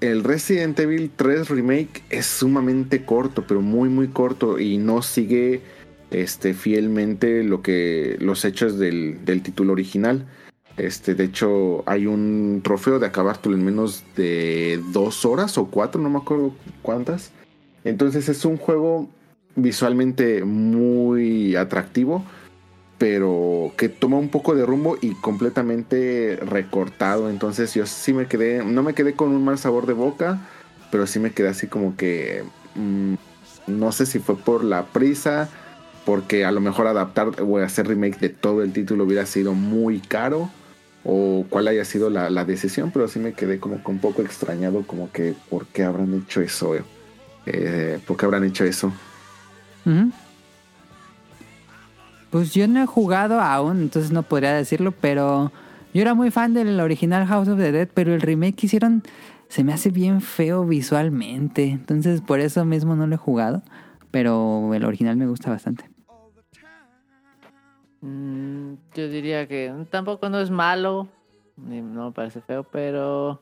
[0.00, 5.62] El Resident Evil 3 Remake es sumamente corto, pero muy muy corto y no sigue
[6.12, 10.26] este, fielmente lo que los hechos del, título original.
[10.76, 16.00] Este, de hecho, hay un trofeo de acabártelo en menos de dos horas o cuatro,
[16.00, 17.32] no me acuerdo cuántas.
[17.84, 19.08] Entonces es un juego
[19.56, 22.24] visualmente muy atractivo,
[22.98, 27.28] pero que toma un poco de rumbo y completamente recortado.
[27.28, 30.46] Entonces yo sí me quedé, no me quedé con un mal sabor de boca,
[30.90, 32.44] pero sí me quedé así como que
[32.74, 33.14] mm,
[33.66, 35.50] no sé si fue por la prisa,
[36.04, 40.00] porque a lo mejor adaptar o hacer remake de todo el título hubiera sido muy
[40.00, 40.50] caro.
[41.04, 45.10] O cuál haya sido la, decisión, pero sí me quedé como un poco extrañado, como
[45.10, 46.76] que ¿por qué habrán hecho eso?
[47.44, 48.92] Eh, ¿Por qué habrán hecho eso?
[52.30, 55.50] Pues yo no he jugado aún, entonces no podría decirlo, pero
[55.92, 59.02] yo era muy fan del original House of the Dead, pero el remake que hicieron
[59.48, 63.62] se me hace bien feo visualmente, entonces por eso mismo no lo he jugado,
[64.10, 65.91] pero el original me gusta bastante.
[68.02, 71.08] Mm, yo diría que tampoco no es malo,
[71.56, 73.40] ni no me parece feo, pero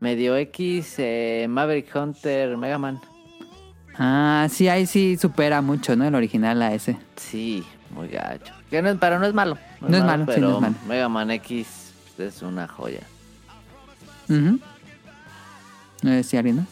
[0.00, 3.00] medio X, eh, Maverick Hunter, Mega Man.
[3.98, 6.04] Ah, sí, ahí sí supera mucho, ¿no?
[6.06, 6.96] El original a ese.
[7.16, 8.54] Sí, muy gacho.
[8.70, 9.58] Que no, es- pero no es malo.
[9.80, 10.74] No es malo, sí, pero no es malo.
[10.86, 13.00] Mega Man X es una joya.
[14.28, 14.60] Ujú.
[16.04, 16.64] Eh, ¿Sí, Arina?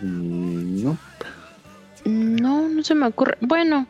[0.00, 0.96] Mm, no.
[2.06, 3.36] No, no se me ocurre.
[3.42, 3.86] Bueno,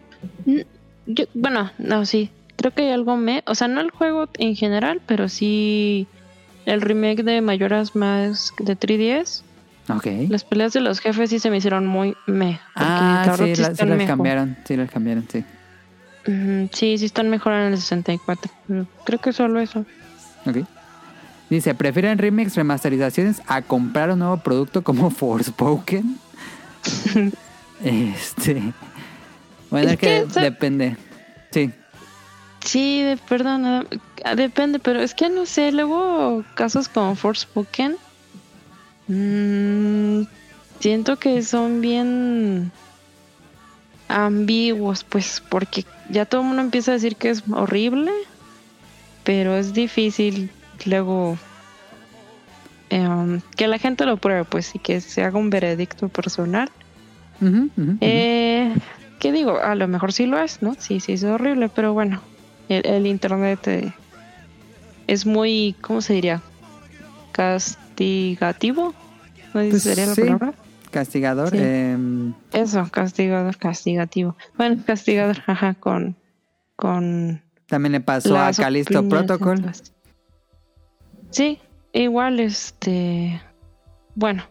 [1.06, 2.30] yo, bueno, no, sí.
[2.56, 3.42] Creo que hay algo me.
[3.46, 6.06] O sea, no el juego en general, pero sí
[6.66, 9.42] el remake de Mayoras más de 3DS.
[9.88, 10.06] Ok.
[10.28, 12.60] Las peleas de los jefes sí se me hicieron muy me.
[12.76, 15.44] Ah, sí, la- sí están las cambiaron, sí las cambiaron, sí.
[16.72, 18.48] Sí, sí están mejor en el 64.
[18.68, 19.84] pero creo que solo eso.
[20.46, 20.58] Ok.
[21.50, 26.16] Dice, ¿prefieren remakes, remasterizaciones a comprar un nuevo producto como Forspoken?
[27.84, 28.72] este...
[29.72, 30.96] Bueno, Es es que, que, depende.
[31.50, 31.70] Sí.
[32.60, 33.64] Sí, de, perdón,
[34.24, 37.96] ah, depende, pero es que no sé, luego casos como Forspoken,
[39.08, 40.22] mm,
[40.78, 42.70] siento que son bien
[44.08, 48.12] ambiguos, pues, porque ya todo el mundo empieza a decir que es horrible,
[49.24, 50.50] pero es difícil
[50.84, 51.38] luego
[52.90, 56.70] em, que la gente lo pruebe, pues, y que se haga un veredicto personal.
[57.40, 57.96] Ujú, ujú.
[58.02, 58.74] Eh,
[59.22, 59.60] ¿Qué digo?
[59.60, 60.74] A lo mejor sí lo es, ¿no?
[60.80, 62.20] Sí, sí, es horrible, pero bueno,
[62.68, 63.92] el, el internet eh,
[65.06, 66.42] es muy, ¿cómo se diría?
[67.30, 68.92] Castigativo.
[69.54, 70.22] ¿No Pues sería la sí.
[70.22, 70.54] palabra?
[70.90, 71.50] Castigador.
[71.50, 71.58] Sí.
[71.60, 74.36] em, Eso, castigador, castigativo.
[74.58, 76.16] Bueno, castigador, ajá, con,
[76.74, 79.72] con también le pasó a opiniones Protocol.
[81.30, 81.60] Sí,
[81.92, 83.40] igual, este,
[84.16, 84.42] bueno,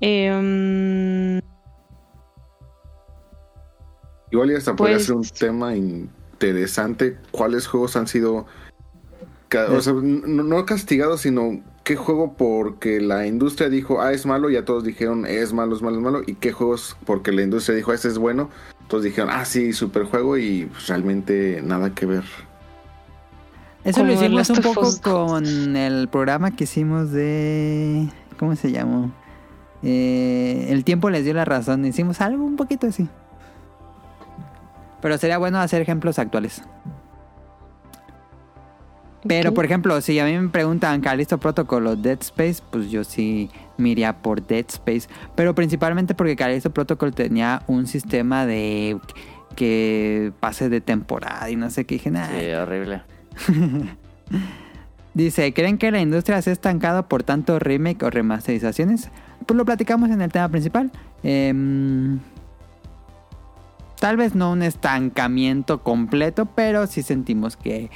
[0.00, 1.42] em,
[4.32, 7.18] Igual y hasta podría Pues- ser un tema interesante.
[7.30, 8.46] ¿Cuáles juegos han sido,
[9.48, 14.24] ca- o sea, no, no castigados, sino qué juego porque la industria dijo, ah, es
[14.26, 17.42] malo, ya todos dijeron, es malo, es malo, es malo, y qué juegos porque la
[17.42, 18.50] industria dijo, este es bueno,
[18.88, 22.24] todos dijeron, ah, sí, super juego, y pues, realmente nada que ver.
[23.84, 28.08] Eso lo hicimos un poco con el programa que hicimos de...
[28.38, 29.10] ¿Cómo se llamó?
[29.82, 31.84] Eh, el tiempo les dio la razón.
[31.84, 33.08] Hicimos algo un poquito así.
[35.02, 36.62] Pero sería bueno hacer ejemplos actuales.
[39.24, 43.04] Pero, por ejemplo, si a mí me preguntan Callisto Protocol o Dead Space, pues yo
[43.04, 45.08] sí me iría por Dead Space.
[45.36, 48.98] Pero principalmente porque Callisto Protocol tenía un sistema de
[49.54, 51.96] que pase de temporada y no sé qué.
[51.96, 53.02] Dije, nah, Sí, horrible.
[55.14, 59.10] Dice, ¿creen que la industria se ha estancado por tanto remake o remasterizaciones?
[59.46, 60.90] Pues lo platicamos en el tema principal.
[61.22, 62.18] Em,
[64.02, 67.88] tal vez no un estancamiento completo, pero sí sentimos que,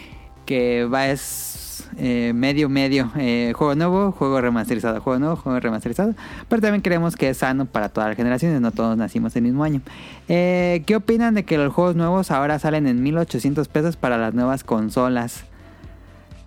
[0.45, 3.11] que va es eh, medio medio.
[3.17, 6.15] Eh, juego nuevo, juego remasterizado, juego nuevo, juego remasterizado.
[6.49, 9.65] Pero también creemos que es sano para todas las generaciones, no todos nacimos el mismo
[9.65, 9.81] año.
[10.29, 14.33] Eh, ¿Qué opinan de que los juegos nuevos ahora salen en 1800 pesos para las
[14.33, 15.43] nuevas consolas?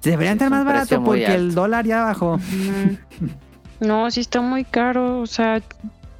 [0.01, 2.39] Deberían Sí, estar es más barato muy porque el dólar ya bajó.
[3.81, 5.19] No, sí está muy caro.
[5.19, 5.61] O sea,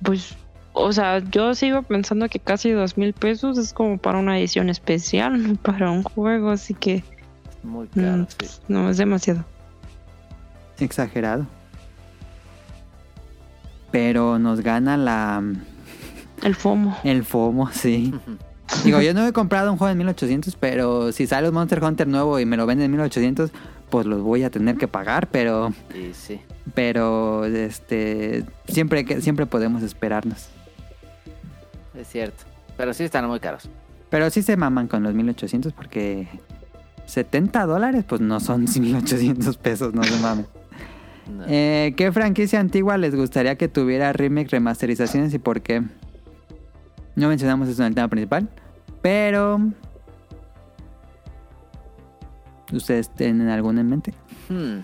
[0.03, 0.35] pues,
[0.73, 4.69] o sea, yo sigo pensando que casi dos mil pesos es como para una edición
[4.69, 7.03] especial, no para un juego, así que
[7.63, 8.47] Muy mm, caro, sí.
[8.67, 9.43] no es demasiado.
[10.79, 11.45] Exagerado.
[13.91, 15.41] Pero nos gana la
[16.43, 16.97] El FOMO.
[17.03, 18.13] el FOMO, sí.
[18.85, 22.07] Digo, yo no he comprado un juego en 1800, pero si sale un Monster Hunter
[22.07, 23.51] nuevo y me lo venden en 1800,
[23.89, 26.39] pues los voy a tener que pagar, pero Y sí.
[26.75, 30.49] pero este siempre que siempre podemos esperarnos.
[31.99, 32.45] Es cierto.
[32.77, 33.69] Pero sí están muy caros.
[34.09, 36.27] Pero sí se maman con los 1800 porque
[37.05, 40.47] 70 dólares pues no son 1800 pesos, no se mamen.
[41.35, 41.43] No.
[41.47, 45.83] Eh, ¿Qué franquicia antigua les gustaría que tuviera remake, remasterizaciones y por qué?
[47.15, 48.49] No mencionamos eso en el tema principal,
[49.01, 49.59] pero...
[52.71, 54.13] ¿Ustedes tienen alguna en mente?
[54.47, 54.79] Hmm.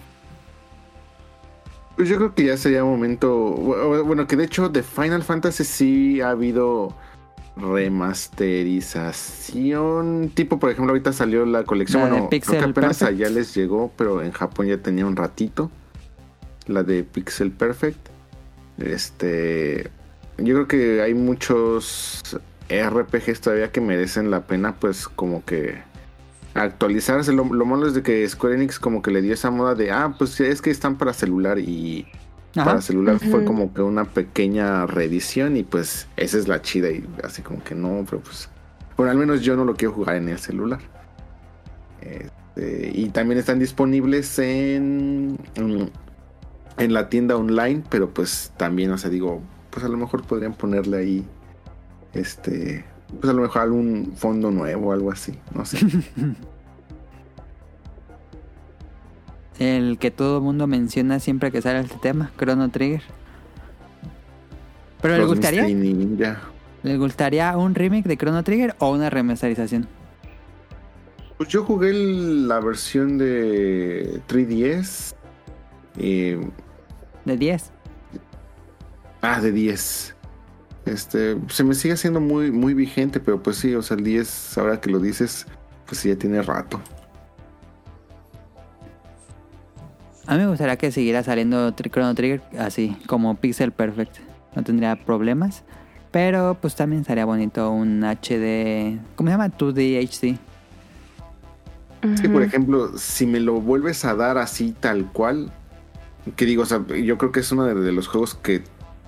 [1.95, 3.55] Pues yo creo que ya sería momento.
[3.55, 6.93] bu- Bueno, que de hecho de Final Fantasy sí ha habido
[7.55, 10.29] remasterización.
[10.33, 12.01] Tipo, por ejemplo, ahorita salió la colección.
[12.01, 13.19] La de bueno, creo Pixel que apenas Perfect.
[13.21, 15.71] allá les llegó, pero en Japón ya tenía un ratito.
[16.67, 18.09] La de Pixel Perfect.
[18.77, 19.89] Este.
[20.37, 22.21] Yo creo que hay muchos
[22.69, 25.81] RPGs todavía que merecen la pena, pues, como que
[26.55, 27.33] actualizarse.
[27.33, 29.91] Lo, lo malo es de que Square Enix como que le dio esa moda de,
[29.91, 32.07] ah, pues es que están para celular y
[32.55, 32.65] Ajá.
[32.65, 37.05] para celular fue como que una pequeña reedición y pues esa es la chida y
[37.23, 38.49] así como que no, pero pues,
[38.97, 40.79] bueno, al menos yo no lo quiero jugar en el celular.
[42.01, 45.87] Este, y también están disponibles en, mm,
[46.77, 50.53] en la tienda online, pero pues también, o sea, digo, pues a lo mejor podrían
[50.53, 51.25] ponerle ahí,
[52.13, 52.85] este,
[53.19, 55.79] pues a lo mejor algún fondo nuevo o algo así, no sé.
[59.59, 63.01] El que todo el mundo menciona siempre que sale este tema, Chrono Trigger.
[65.01, 65.63] ¿Pero le gustaría?
[65.63, 66.41] Misty Ninja.
[66.83, 69.87] ¿Le gustaría un remake de Chrono Trigger o una remasterización?
[71.37, 75.15] Pues yo jugué la versión de 3DS.
[75.97, 76.39] eh,
[77.25, 77.71] De 10.
[79.21, 80.14] ah, de 10.
[80.85, 84.57] Este, se me sigue haciendo muy, muy vigente, pero pues sí, o sea, el 10,
[84.59, 85.47] ahora que lo dices,
[85.87, 86.79] pues sí, ya tiene rato.
[90.27, 94.17] A mí me gustaría que siguiera saliendo Tri- Chrono Trigger así, como Pixel Perfect.
[94.55, 95.63] No tendría problemas.
[96.11, 98.97] Pero pues también estaría bonito un HD...
[99.15, 99.49] ¿Cómo se llama?
[99.49, 100.39] 2D HD.
[102.13, 105.51] Es que, por ejemplo, si me lo vuelves a dar así tal cual,
[106.35, 108.63] que digo, o sea, yo creo que es uno de, de los juegos que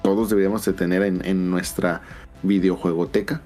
[0.07, 2.01] todos deberíamos de tener en, en nuestra
[2.43, 3.41] videojuegoteca.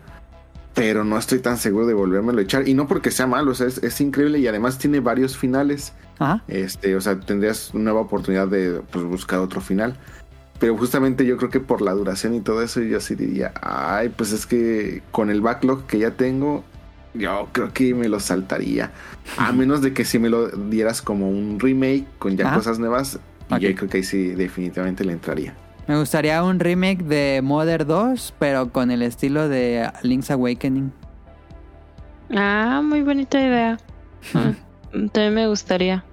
[0.76, 2.68] Pero no estoy tan seguro de volvérmelo a echar.
[2.68, 5.94] Y no porque sea malo, o sea, es, es increíble y además tiene varios finales.
[6.20, 6.44] Ajá.
[6.48, 9.96] Este, o sea, tendrías una nueva oportunidad de pues, buscar otro final.
[10.60, 14.10] Pero justamente yo creo que por la duración y todo eso, yo sí diría, ay,
[14.10, 16.64] pues es que con el backlog que ya tengo,
[17.16, 18.92] yo creo que me lo saltaría.
[19.38, 22.58] A menos de que si me lo dieras como un remake con ya Ajá.
[22.58, 23.20] cosas nuevas,
[23.50, 23.60] y Ok.
[23.60, 25.56] yo creo que ahí sí definitivamente le entraría.
[25.92, 30.90] Me gustaría un remake de Mother 2, pero con el estilo de Link's Awakening.
[32.34, 33.78] Ah, muy bonita idea.
[34.34, 34.54] Ah,
[35.12, 36.06] también me gustaría.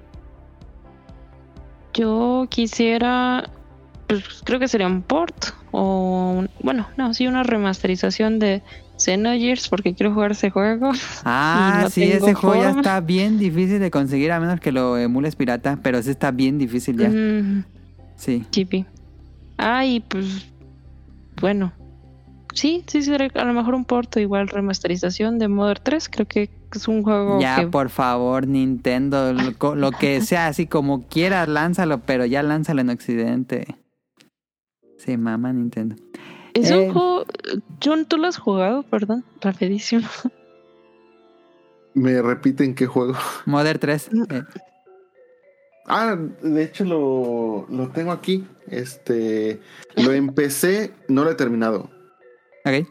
[1.94, 3.48] Yo quisiera,
[4.08, 8.64] pues creo que sería un port o, un- bueno, no, sí una remasterización de
[8.96, 10.90] Xenogears porque quiero jugar ese juego.
[11.24, 14.98] Ah, no sí, ese juego ya está bien difícil de conseguir a menos que lo
[14.98, 17.10] emules pirata, pero sí está bien difícil ya.
[17.10, 17.64] Mm,
[18.16, 18.44] Sí.
[19.58, 19.68] Chipi.
[19.68, 20.46] Ah, y pues,
[21.40, 21.72] bueno,
[22.54, 26.08] sí, sí sería a lo mejor un port o igual remasterización de Mother 3.
[26.08, 31.06] Creo que es un juego Ya, que por favor, Nintendo, lo, que sea, así como
[31.06, 33.76] quieras, lánzalo, pero ya lánzalo en Occidente.
[34.98, 35.96] Sí, mama Nintendo.
[36.54, 36.76] es eh.
[36.76, 37.24] un juego.
[37.82, 38.82] John, ¿tú lo has jugado?
[38.82, 40.06] Perdón, rapidísimo.
[41.94, 43.14] ¿Me repiten qué juego?
[43.46, 44.10] Mother 3.
[44.30, 44.42] eh,
[45.88, 48.46] Ah, de hecho lo, lo tengo aquí.
[48.68, 49.60] Este,
[49.96, 51.90] lo empecé, no lo he terminado.
[52.64, 52.86] ok.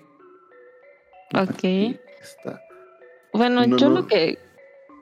[1.34, 1.50] Ok.
[1.50, 2.62] Aquí está.
[3.34, 3.96] Bueno, No, yo no.
[4.02, 4.40] lo que,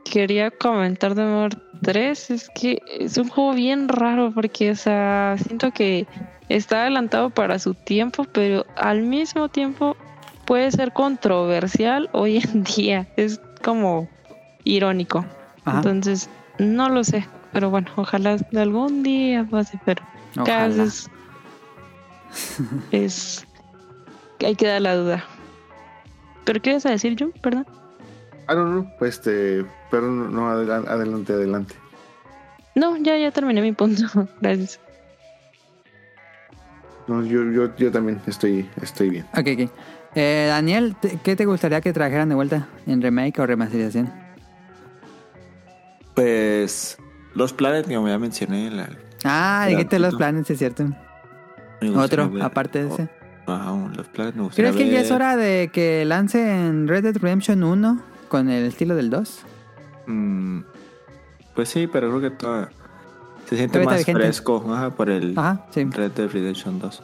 [0.04, 1.52] quería comentar de Mar
[1.82, 6.08] 3 es que es un juego bien raro porque, o sea, siento que
[6.48, 9.98] está adelantado para su tiempo, pero al mismo tiempo
[10.46, 13.08] puede ser controversial hoy en día.
[13.18, 14.08] Es como
[14.64, 15.26] irónico.
[15.66, 15.78] Ajá.
[15.78, 17.26] Entonces, no lo sé.
[17.56, 20.04] Pero bueno, ojalá algún día pase, pero
[20.46, 20.84] cada Ojalá.
[20.84, 21.10] vez
[22.92, 23.48] es...
[24.46, 25.24] Hay que dar la duda.
[26.44, 27.32] ¿Pero qué ibas a decir, Jun?
[27.42, 27.66] Perdón.
[28.48, 31.76] Ah, no, no, pues este, pero no, no, adela- adelante, adelante.
[32.76, 34.04] No, ya, ya terminé mi punto.
[34.42, 34.78] Gracias.
[37.08, 39.26] No, yo, yo, yo también estoy, estoy bien.
[39.32, 39.72] Ok, ok.
[40.16, 42.68] Eh, Daniel, ¿te- ¿qué te gustaría que trajeran de vuelta?
[42.86, 44.12] ¿En remake o remasterización?
[46.14, 46.98] Pues.
[47.36, 48.72] Los Planet, como ya mencioné.
[48.72, 48.90] La,
[49.24, 50.86] Ah, dijiste los planes, es cierto.
[51.96, 53.10] Otro, ver- aparte de ese.
[53.48, 55.06] Ajá, los Planet me ¿Crees que ya ver.
[55.06, 59.40] es hora de que lancen Red Dead Redemption 1 con el estilo del 2?
[60.08, 60.62] Mm,
[61.56, 62.70] pues sí, pero creo que toda,
[63.50, 64.22] se siente más vigente.
[64.22, 65.84] fresco ajá, por el Ajá, sí.
[65.86, 67.04] Red Dead Redemption 2.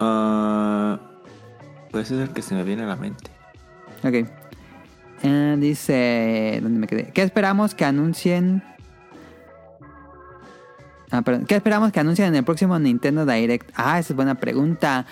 [0.00, 0.98] Ah,
[1.90, 3.30] pues es el que se me viene a la mente.
[4.04, 4.28] Ok.
[5.22, 6.60] Eh, dice.
[6.62, 7.10] ¿Dónde me quedé?
[7.12, 8.62] ¿Qué esperamos que anuncien?
[11.10, 11.46] Ah, perdón.
[11.46, 13.70] ¿Qué esperamos que anuncien en el próximo Nintendo Direct?
[13.74, 15.06] Ah, esa es buena pregunta.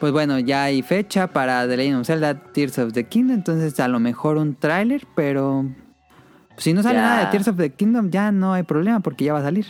[0.00, 3.36] Pues bueno, ya hay fecha para The Legend of Zelda Tears of the Kingdom.
[3.36, 5.64] Entonces, a lo mejor un tráiler, pero.
[6.56, 7.02] Si no sale Ya.
[7.02, 9.66] nada de Tears of the Kingdom, ya no hay problema porque ya va a salir.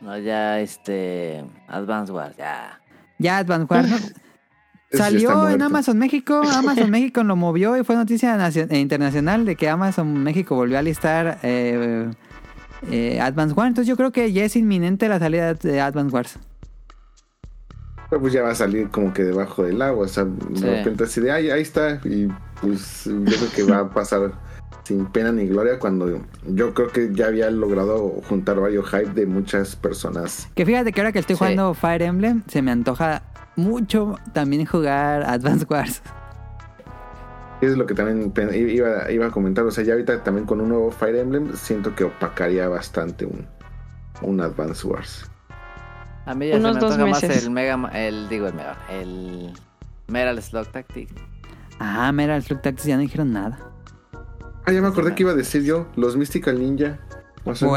[0.00, 1.44] No, ya este.
[1.68, 2.80] Advance Wars, ya.
[3.18, 3.96] Ya Advance Wars, ¿no?
[4.98, 5.62] Salió en.
[5.62, 10.54] Amazon México, Amazon México lo movió y fue noticia eh, internacional de que Amazon México
[10.54, 12.10] volvió a listar eh,
[12.90, 13.68] eh, Advance Wars.
[13.68, 16.38] Entonces yo creo que ya es inminente la salida de Advance Wars.
[18.08, 20.24] Pero pues ya va a salir como que debajo del agua, o sea,
[20.54, 20.62] Sí.
[20.62, 22.28] de repente así de, ay, ahí está, y
[22.60, 24.30] pues yo creo que va a pasar
[24.84, 29.26] sin pena ni gloria cuando yo creo que ya había logrado juntar varios hype de
[29.26, 30.48] muchas personas.
[30.54, 31.38] Que fíjate que ahora que estoy Sí.
[31.38, 33.22] jugando Fire Emblem, se me antoja
[33.56, 36.02] mucho también jugar Advance Wars.
[37.60, 40.68] Es lo que también iba, iba a comentar, o sea, ya ahorita también con un
[40.68, 43.46] nuevo Fire Emblem siento que opacaría bastante un,
[44.20, 45.30] un Advance Wars.
[46.26, 47.44] A mí ya Unos se me dos antoja más meses.
[47.44, 47.76] el Mega.
[47.78, 48.76] Ma- El, digo, el Mega.
[48.90, 49.52] El.
[50.08, 51.14] Metal Slug Tactics.
[51.78, 53.58] Ah, mira, el Slug Tactics ya no dijeron nada.
[54.66, 56.98] Ah, ya me acordé que iba a decir yo, los Mystical Ninja.
[57.46, 57.68] O sea,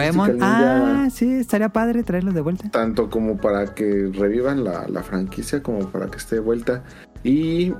[0.41, 2.69] ah, sí, estaría padre traerlos de vuelta.
[2.71, 6.83] tanto como para que revivan la, la franquicia como para que esté de vuelta.
[7.23, 7.73] Y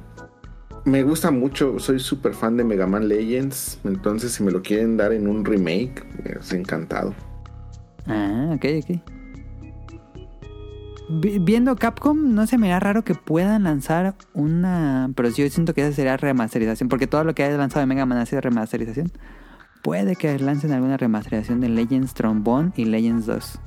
[0.86, 4.98] me gusta mucho, soy súper fan de Mega Man Legends, entonces si me lo quieren
[4.98, 6.06] dar en un remake,
[6.40, 7.14] es encantado.
[8.08, 9.02] Ah, ok, ok.
[11.22, 15.10] Vi- Viendo Capcom, no se me da raro que puedan lanzar una.
[15.16, 16.88] Pero yo siento que esa sería remasterización.
[16.88, 19.12] Porque todo lo que ha lanzado de Mega Man ha sido remasterización.
[19.84, 23.44] Puede que lancen alguna remasterización de Legends Trombone y Legends 2.
[23.46, 23.60] Sí,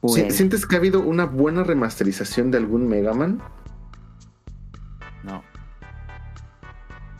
[0.00, 0.30] Puede.
[0.30, 3.40] ¿Sientes que ha habido una buena remasterización de algún Mega Man?
[5.24, 5.42] No.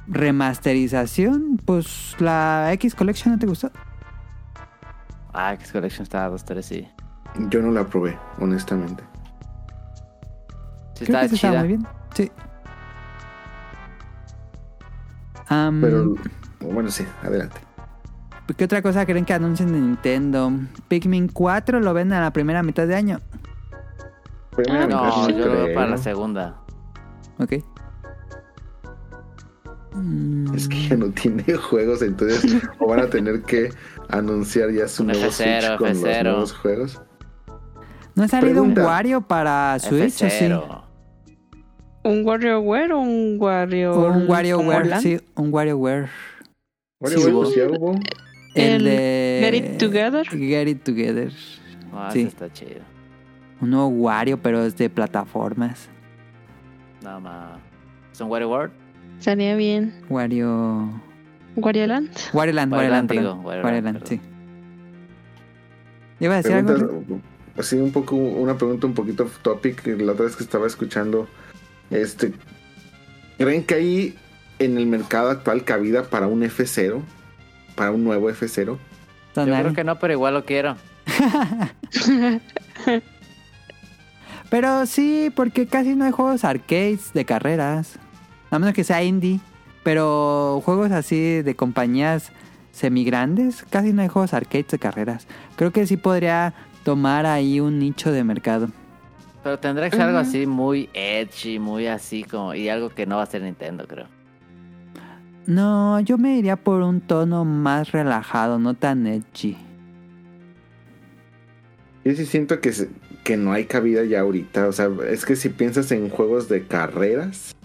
[0.06, 3.70] Remasterización, pues la X Collection no te gustó.
[5.32, 6.88] Ah, X Collection estaba 2-3, sí.
[7.50, 9.02] Yo no la probé, honestamente.
[10.94, 11.60] Sí, Creo estaba que esa estaba chida.
[11.60, 11.86] muy bien.
[12.14, 12.32] Sí.
[15.48, 16.14] Pero
[16.60, 17.60] bueno, sí, adelante.
[18.56, 20.50] ¿Qué otra cosa creen que anuncien de Nintendo?
[20.88, 23.20] Pikmin 4 lo ven a la primera mitad de año.
[24.56, 25.74] Primera Ah, mitad No, no yo lo veo creo.
[25.74, 26.56] para la segunda.
[27.38, 27.52] Ok.
[29.92, 33.70] Mm, Es que ya no tiene juegos, entonces o van a tener que
[34.08, 36.22] anunciar ya su Un nuevo F0, Switch con los F0.
[36.24, 37.02] nuevos juegos.
[38.14, 38.76] ¿No ha salido un.
[38.78, 40.44] Wario para Switch o sí?
[40.46, 40.84] F0.
[42.04, 43.94] ¿Un WarioWare o un Wario?
[44.00, 46.08] Un WarioWare, sí, un WarioWare.
[47.00, 47.42] Hubo.
[47.42, 47.56] pues.
[48.54, 49.40] El, El de...
[49.44, 50.26] Get It Together.
[50.28, 51.32] Get It Together.
[51.92, 52.22] Ah, Sí.
[52.22, 52.80] está chido.
[53.60, 55.88] Un nuevo Wario, pero es de plataformas.
[57.02, 57.58] Nada más.
[58.12, 58.70] ¿Es un WarioWare?
[59.18, 59.94] Estaría bien.
[60.08, 61.00] Wario...
[61.56, 62.10] Wario Land.
[62.32, 64.20] Wario Land, Wario Land, Wario digo, Wario Wario Land, sí.
[66.20, 67.20] ¿Iba a decir Pregunta, algo?
[67.56, 69.84] así un poco, una pregunta un poquito off topic.
[70.00, 71.26] La otra vez que estaba escuchando,
[71.90, 72.32] este,
[73.38, 74.14] ¿creen que hay
[74.58, 77.02] en el mercado actual cabida para un F0?
[77.74, 78.76] Para un nuevo F0?
[79.36, 80.76] Yo creo que no, pero igual lo quiero.
[84.50, 87.98] Pero sí, porque casi no hay juegos arcades de carreras.
[88.50, 89.40] A menos que sea indie.
[89.82, 92.32] Pero juegos así de compañías
[92.72, 95.26] semigrandes, casi no hay juegos arcades de carreras.
[95.56, 98.68] Creo que sí podría tomar ahí un nicho de mercado.
[99.42, 102.54] Pero tendrá que ser algo así muy edgy, muy así como...
[102.54, 104.06] Y algo que no va a ser Nintendo, creo.
[105.48, 109.56] No, yo me iría por un tono más relajado, no tan edgy.
[112.04, 112.70] Yo sí siento que,
[113.24, 114.68] que no hay cabida ya ahorita.
[114.68, 117.56] O sea, es que si piensas en juegos de carreras,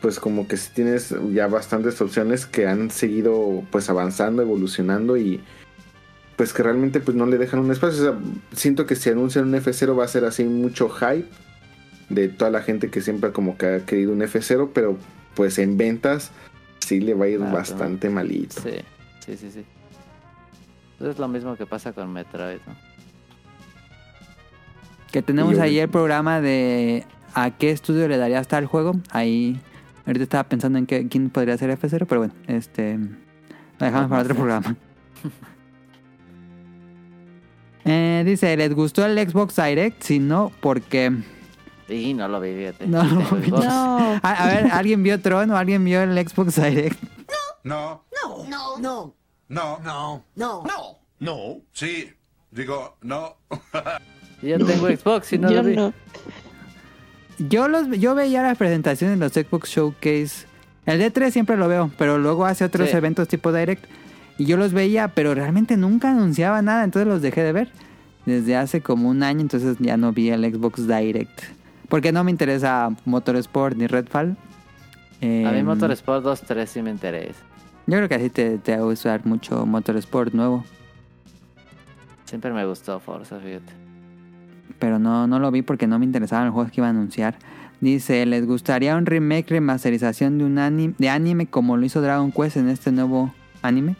[0.00, 5.42] pues como que sí tienes ya bastantes opciones que han seguido pues avanzando, evolucionando y
[6.36, 8.00] pues que realmente pues no le dejan un espacio.
[8.00, 8.18] O sea,
[8.52, 11.28] siento que si anuncian un F0 va a ser así mucho hype
[12.08, 14.96] de toda la gente que siempre como que ha querido un F0, pero
[15.34, 16.32] pues en ventas
[16.88, 17.52] sí le va a ir Claro.
[17.54, 18.60] bastante malito.
[18.62, 18.70] Sí,
[19.24, 19.64] sí, sí, sí.
[20.98, 22.74] Pues es lo mismo que pasa con Metroid, ¿no?
[25.12, 27.04] Que tenemos yo- ahí el programa de
[27.34, 28.92] a qué estudio le daría hasta el juego.
[29.10, 29.60] Ahí,
[30.06, 32.98] ahorita estaba pensando en qué, quién podría ser F0, pero bueno, este.
[32.98, 34.76] Lo dejamos para otro programa.
[37.84, 40.02] Eh, dice, ¿les gustó el Xbox Direct?
[40.02, 41.12] Si no, porque...
[41.88, 42.86] Y no lo vi, fíjate.
[42.86, 43.02] No.
[43.04, 43.48] Xbox.
[43.64, 46.98] No, A, a ver, ¿alguien vio Tron o alguien vio el Xbox Direct?
[47.64, 49.14] No, No, no, no,
[49.48, 50.62] no, no, no.
[50.64, 51.56] no, no.
[51.72, 52.10] Sí,
[52.50, 53.36] digo, no.
[54.42, 55.74] Yo tengo Xbox y no yo lo vi.
[55.76, 55.92] no.
[57.38, 60.46] Yo los yo veía las presentaciones de los Xbox Showcase.
[60.86, 62.96] El D3 siempre lo veo, pero luego hace otros Sí.
[62.96, 63.84] eventos tipo Direct.
[64.38, 67.72] Y yo los veía, pero realmente nunca anunciaba nada, entonces los dejé de ver.
[68.26, 71.40] Desde hace como un año, entonces ya no vi el Xbox Direct.
[71.88, 74.36] Porque no me interesa Motorsport ni Redfall.
[75.20, 77.40] A mí Em, Motorsport 2.3 sí me interesa.
[77.86, 80.64] Yo creo que así te, te va a usar mucho Motorsport nuevo.
[82.26, 83.72] Siempre me gustó Forza, fíjate.
[84.78, 87.36] pero no, no lo vi porque no me interesaban los juegos que iba a anunciar.
[87.80, 92.30] Dice, ¿les gustaría un remake, remasterización de un anime, de anime como lo hizo Dragon
[92.32, 93.32] Quest en este nuevo
[93.62, 93.96] anime?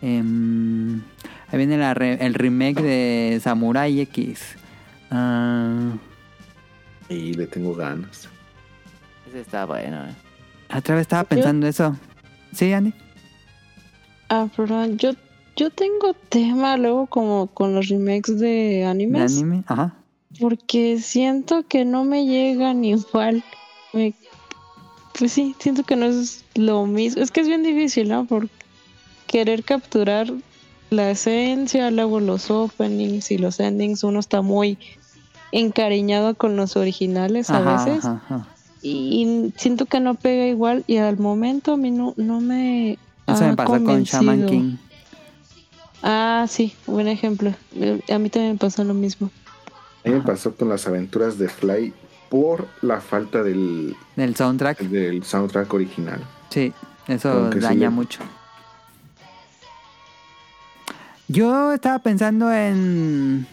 [0.00, 1.00] Em,
[1.48, 4.56] ahí viene la re- el remake de Samurai X.
[5.10, 5.90] Ah,
[7.08, 8.28] Y le tengo ganas.
[9.28, 10.14] Ese está bueno, eh.
[10.76, 11.96] otra vez estaba pensando eso.
[12.52, 12.92] ¿Sí, Andy?
[14.28, 15.12] Ah, perdón, yo,
[15.56, 19.32] yo tengo tema luego como con los remakes de ¿De animes.
[19.36, 19.62] anime?
[19.66, 19.94] Ajá.
[20.40, 23.42] Porque siento que no me llegan igual.
[23.92, 24.14] Me-
[25.18, 27.22] pues sí, siento que no es lo mismo.
[27.22, 28.26] Es que es bien difícil, ¿no?
[28.26, 28.48] Por
[29.26, 30.30] querer capturar
[30.90, 34.04] la esencia, luego los openings y los endings.
[34.04, 34.78] Uno está muy
[35.58, 38.04] encariñado con los originales a Ajá, veces.
[38.04, 38.46] ajá, ajá.
[38.82, 40.84] Y siento que no pega igual.
[40.86, 42.92] Y al momento a mí no, no me.
[43.26, 44.46] Eso ha me pasó con Shaman.
[44.46, 44.76] King.
[46.02, 47.52] Ah, sí, buen ejemplo.
[47.74, 49.30] Eh, A mí también me pasó lo mismo.
[50.04, 51.92] A mí me pasó con las aventuras de Fly
[52.28, 54.78] por la falta del, Del soundtrack.
[54.82, 56.20] del soundtrack original.
[56.50, 56.72] Sí,
[57.08, 58.20] eso sí daña mucho.
[61.28, 63.46] Yo estaba pensando en...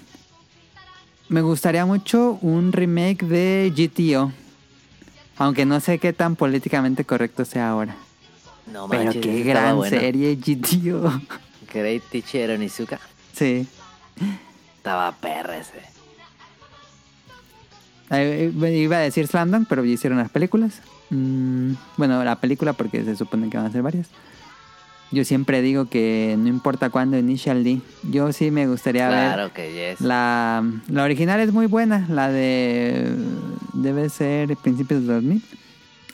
[1.34, 4.32] Me gustaría mucho un remake de GTO.
[5.38, 7.96] Aunque no sé qué tan políticamente correcto sea ahora.
[8.72, 9.98] No Pero manches, qué ese estaba gran bueno.
[10.00, 11.12] serie GTO.
[11.74, 13.00] Great Teacher Onizuka.
[13.34, 13.68] sí.
[14.78, 15.82] Estaba perra ese.
[18.12, 20.82] Eh, Iba a decir Slam Dunk, pero hicieron las películas.
[21.10, 24.06] Mm, bueno, la película porque se supone que van a ser varias.
[25.14, 27.82] Yo siempre digo que no importa cuándo Initial D.
[28.02, 30.02] Yo sí me gustaría ver Claro que yes.
[30.02, 33.16] La, la original es muy buena, la de...
[33.74, 35.44] Debe ser principios de 2000.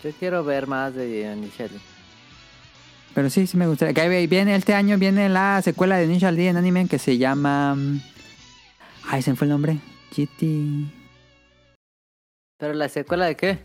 [0.04, 1.70] Yo quiero ver más de Initial.
[3.14, 3.94] Pero sí, sí me gustaría.
[3.94, 7.78] Que viene este año, viene la secuela de Initial D en anime que se llama...
[9.08, 9.78] Ay, se me fue el nombre.
[10.12, 10.92] GT...
[12.58, 13.60] ¿Pero la secuela de qué?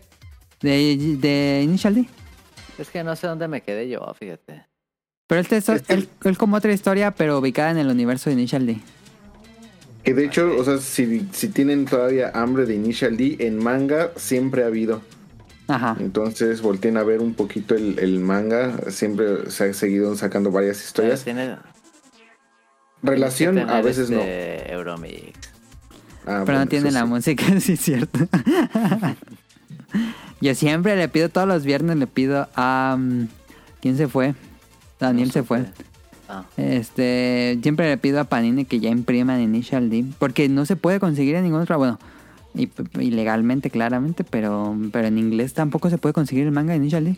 [0.61, 2.05] De, de Initial D.
[2.77, 4.74] Es que no sé dónde me quedé yo, fíjate.
[5.27, 8.33] Pero este es, Este- él- él como otra historia, pero ubicada en el universo de
[8.35, 8.77] Initial D.
[10.03, 14.11] Que de hecho, o sea, si, si tienen todavía hambre de Initial D, en manga
[14.17, 15.01] siempre ha habido.
[15.67, 15.95] Ajá.
[15.99, 18.91] Entonces volteen a ver un poquito el, el manga.
[18.91, 21.23] Siempre se ha seguido sacando varias historias.
[21.23, 21.57] Tiene,
[23.01, 24.19] Relación a veces no.
[24.19, 25.33] este Euromix.
[26.27, 27.07] Ah, Pero no tiene la sí.
[27.07, 28.19] música, sí es cierto.
[30.41, 32.95] Yo siempre le pido, todos los viernes le pido a...
[32.99, 33.27] mm,
[33.81, 34.33] ¿Quién se fue?
[35.07, 35.65] Daniel No se fue.
[36.27, 40.75] Ah, Este, siempre le pido a Panini que ya impriman Initial D, porque no se
[40.75, 41.99] puede conseguir en ningún otro, bueno,
[42.55, 42.69] y-
[42.99, 47.17] ilegalmente claramente, pero, pero en inglés tampoco se puede conseguir el manga de Initial D.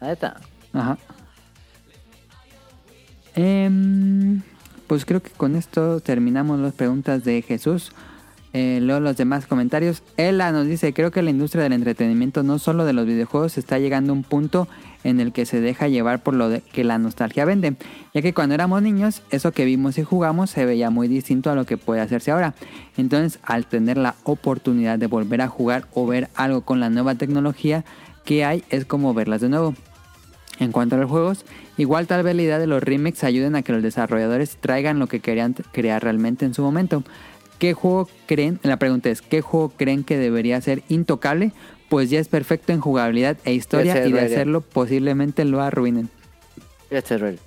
[0.00, 0.40] ahí está.
[0.72, 0.96] Ajá.
[3.34, 4.42] Em,
[4.86, 7.92] pues creo que con esto terminamos las preguntas de Jesús.
[8.52, 10.02] Eh, leo los demás comentarios.
[10.16, 13.78] Ella nos dice, creo que la industria del entretenimiento, no solo de los videojuegos, está
[13.80, 14.68] llegando a un punto
[15.04, 17.76] en el que se deja llevar por lo de- que la nostalgia vende.
[18.12, 21.54] Ya que cuando éramos niños, eso que vimos y jugamos se veía muy distinto a
[21.54, 22.54] lo que puede hacerse ahora.
[22.96, 27.14] Entonces, al tener la oportunidad de volver a jugar o ver algo con la nueva
[27.14, 27.84] tecnología
[28.24, 29.74] que hay, es como verlas de nuevo.
[30.60, 31.44] En cuanto a los juegos,
[31.76, 35.08] igual tal vez la idea de los remakes ayuden a que los desarrolladores traigan lo
[35.08, 37.02] que querían crear realmente en su momento.
[37.58, 38.60] ¿Qué juego creen?
[38.62, 41.52] La pregunta es, ¿qué juego creen que debería ser intocable?
[41.94, 44.34] Pues ya es perfecto en jugabilidad e historia Jet Set y de Radio.
[44.34, 46.10] hacerlo posiblemente lo arruinen.
[46.90, 47.38] Ya está ready.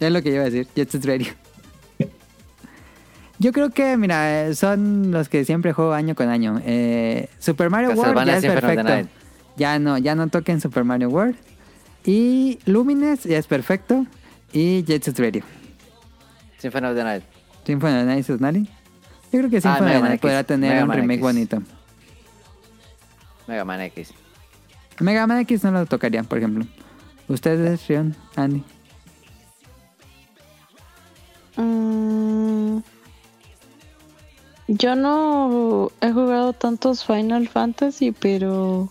[0.00, 1.28] Es lo que yo iba a decir, Jet Set Radio.
[3.38, 6.60] Yo creo que, mira, eh, son los que siempre juego año con año.
[6.64, 9.08] Eh, Super Mario World ya es perfecto.
[9.56, 11.36] Ya no, ya no toquen Super Mario World.
[12.04, 14.06] Y Lumines ya es perfecto.
[14.52, 15.44] Y Jet Set Radio.
[16.58, 17.22] Symphony of the Night.
[17.64, 18.68] Symphony of the Night.
[19.32, 21.22] Yo creo que Ah, Symphony of the Night podrá tener Mega un remake X.
[21.22, 21.62] bonito.
[23.46, 24.12] Mega Man X.
[25.00, 26.66] Mega Man X no lo tocaría, por ejemplo.
[27.28, 28.62] Ustedes, Rion, Andy.
[31.56, 32.78] Mm,
[34.68, 38.88] yo no he jugado tantos Final Fantasy, pero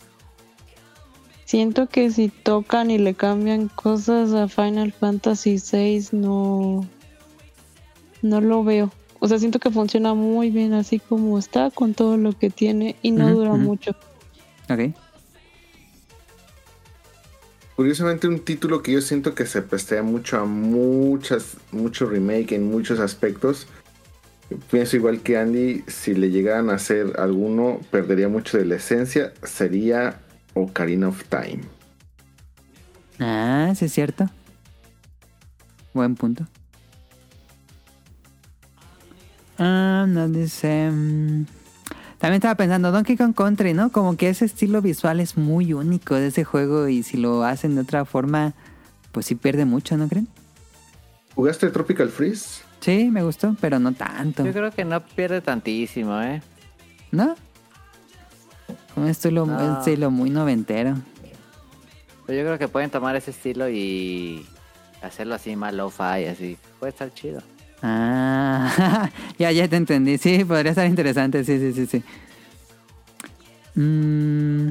[1.46, 6.88] siento que si tocan y le cambian cosas a Final Fantasy VI no
[8.22, 8.92] no lo veo.
[9.20, 12.96] O sea, siento que funciona muy bien así como está con todo lo que tiene
[13.02, 13.96] y no dura mucho.
[14.70, 14.96] Ok.
[17.76, 22.70] Curiosamente un título que yo siento que se prestea mucho a muchas, mucho remake en
[22.70, 23.68] muchos aspectos.
[24.70, 29.34] Pienso igual que Andy, si le llegaran a hacer alguno, perdería mucho de la esencia.
[29.44, 30.20] Sería
[30.54, 31.62] Ocarina of Time.
[33.20, 34.30] Ah, sí es cierto.
[35.94, 36.46] Buen punto.
[39.58, 40.92] Ah, nos dice...
[42.24, 43.92] También estaba pensando, Donkey Kong Country, ¿no?
[43.92, 47.76] Como que ese estilo visual es muy único de ese juego y si lo hacen
[47.76, 48.54] de otra forma,
[49.12, 50.30] pues sí pierde mucho, ¿no creen?
[51.36, 52.62] ¿Jugaste Tropical Freeze?
[52.80, 54.46] Sí, me gustó, pero no tanto.
[54.46, 56.42] Yo creo que no pierde tantísimo, ¿eh?
[57.12, 57.36] ¿No?
[58.96, 59.58] Un estilo, No.
[59.58, 60.96] un estilo muy noventero.
[62.26, 64.46] Pero yo creo que pueden tomar ese estilo y
[65.02, 66.58] hacerlo así más lo-fi, así.
[66.80, 67.42] Puede estar chido.
[67.86, 70.18] Ah, ya, ya te entendí.
[70.18, 71.44] Sí, podría estar interesante.
[71.44, 72.04] Sí, sí, sí, sí.
[73.76, 74.70] Mm,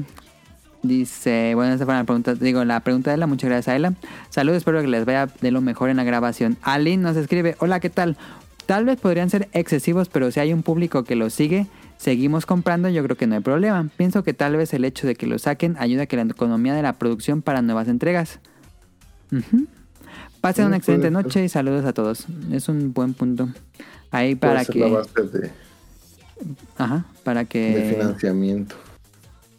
[0.81, 2.33] dice, bueno, esa fue la pregunta.
[2.33, 3.93] Digo, la pregunta de la, muchas gracias a Ela.
[4.29, 6.57] Saludos, espero que les vaya de lo mejor en la grabación.
[6.63, 8.17] Alin nos escribe, hola, ¿qué tal?
[8.65, 11.67] Tal vez podrían ser excesivos, pero si hay un público que los sigue,
[11.97, 13.89] seguimos comprando, yo creo que no hay problema.
[13.95, 16.73] Pienso que tal vez el hecho de que lo saquen ayuda a que la economía
[16.73, 18.39] de la producción para nuevas entregas.
[19.31, 19.67] Ujú.
[20.43, 21.13] Pasen una excelente ser.
[21.13, 22.25] noche y saludos a todos.
[22.51, 23.47] Es un buen punto.
[24.11, 24.91] Ahí para ser la que...
[24.91, 25.51] base de,
[26.77, 27.95] Ajá, para de que...
[27.97, 28.75] financiamiento.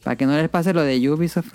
[0.03, 1.55] Para que no les pase lo de Ubisoft.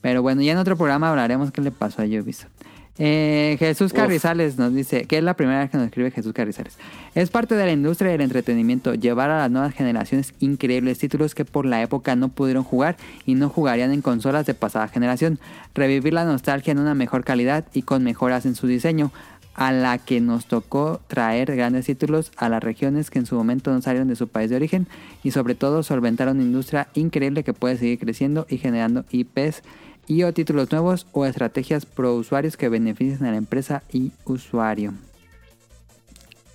[0.00, 2.50] Pero bueno, ya en otro programa hablaremos qué le pasó a Ubisoft.
[2.98, 3.98] Eh, Jesús Uf.
[3.98, 6.78] Carrizales nos dice, que es la primera vez que nos escribe Jesús Carrizales.
[7.14, 11.44] Es parte de la industria del entretenimiento llevar a las nuevas generaciones increíbles títulos que
[11.44, 12.96] por la época no pudieron jugar
[13.26, 15.38] y no jugarían en consolas de pasada generación.
[15.74, 19.12] Revivir la nostalgia en una mejor calidad y con mejoras en su diseño,
[19.56, 23.72] a la que nos tocó traer grandes títulos a las regiones que en su momento
[23.72, 24.86] no salieron de su país de origen
[25.24, 29.62] y sobre todo solventar una industria increíble que puede seguir creciendo y generando IPs
[30.06, 34.94] y o títulos nuevos o estrategias pro usuarios que beneficien a la empresa y usuario.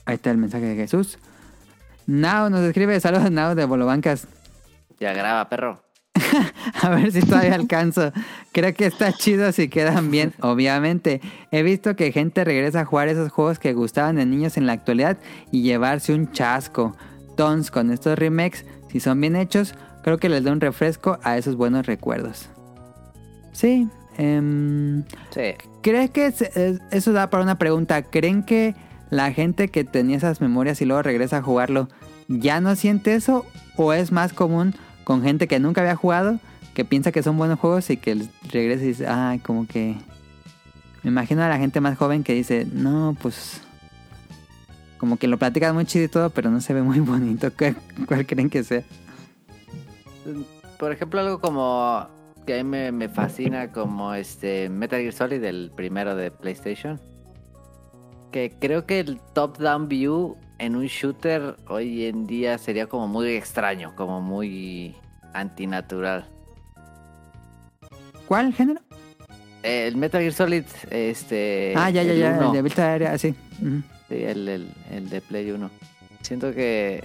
[0.06, 1.20] Ahí está el mensaje de Jesús.
[2.08, 4.28] Now nos escribe saludos Now de Bolobancas.
[5.00, 5.84] Ya graba, perro.
[6.82, 8.12] A ver si todavía alcanzo.
[8.52, 11.22] Creo que está chido si quedan bien, obviamente.
[11.52, 14.74] He visto que gente regresa a jugar esos juegos que gustaban de niños en la
[14.74, 15.18] actualidad
[15.52, 16.96] y llevarse un chasco.
[17.38, 19.74] Tons con estos remakes, si son bien hechos,
[20.04, 22.50] creo que les da un refresco a esos buenos recuerdos.
[23.52, 23.88] Sí.
[24.18, 25.54] em, Sí.
[25.82, 26.42] ¿Crees que es-
[26.92, 28.02] eso da para una pregunta?
[28.04, 28.76] ¿Creen que
[29.10, 31.88] la gente que tenía esas memorias y luego regresa a jugarlo
[32.28, 33.46] ya no siente eso?
[33.78, 36.40] ¿O es más común con gente que nunca había jugado,
[36.74, 39.96] que piensa que son buenos juegos y que regresa y dice, ah, como que...
[41.04, 43.62] Me imagino a la gente más joven que dice, no, pues...
[45.00, 47.52] Como que lo platican muy chido y todo, pero no se ve muy bonito.
[47.58, 47.76] ¿Cuál,
[48.08, 48.84] cuál creen que sea?
[50.78, 52.08] Por ejemplo, algo como
[52.46, 57.00] que a mí me, me fascina como este Metal Gear Solid, el primero de PlayStation.
[58.32, 63.32] Que creo que el top-down view en un shooter hoy en día sería como muy
[63.32, 64.96] extraño, como muy
[65.34, 66.30] antinatural.
[68.28, 68.80] ¿Cuál género?
[69.64, 71.74] El Metal Gear Solid, este...
[71.76, 72.48] ah, ya, ya, el ya, uno.
[72.48, 73.36] el de Vista Aérea, sí.
[73.60, 75.70] Sí, el, el, el de Play 1.
[76.22, 77.04] Siento que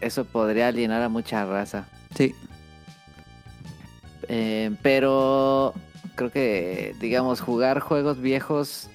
[0.00, 1.88] eso podría alienar a mucha raza.
[2.14, 2.34] Sí.
[4.28, 5.72] Eh, pero
[6.14, 8.88] creo que, digamos, jugar juegos viejos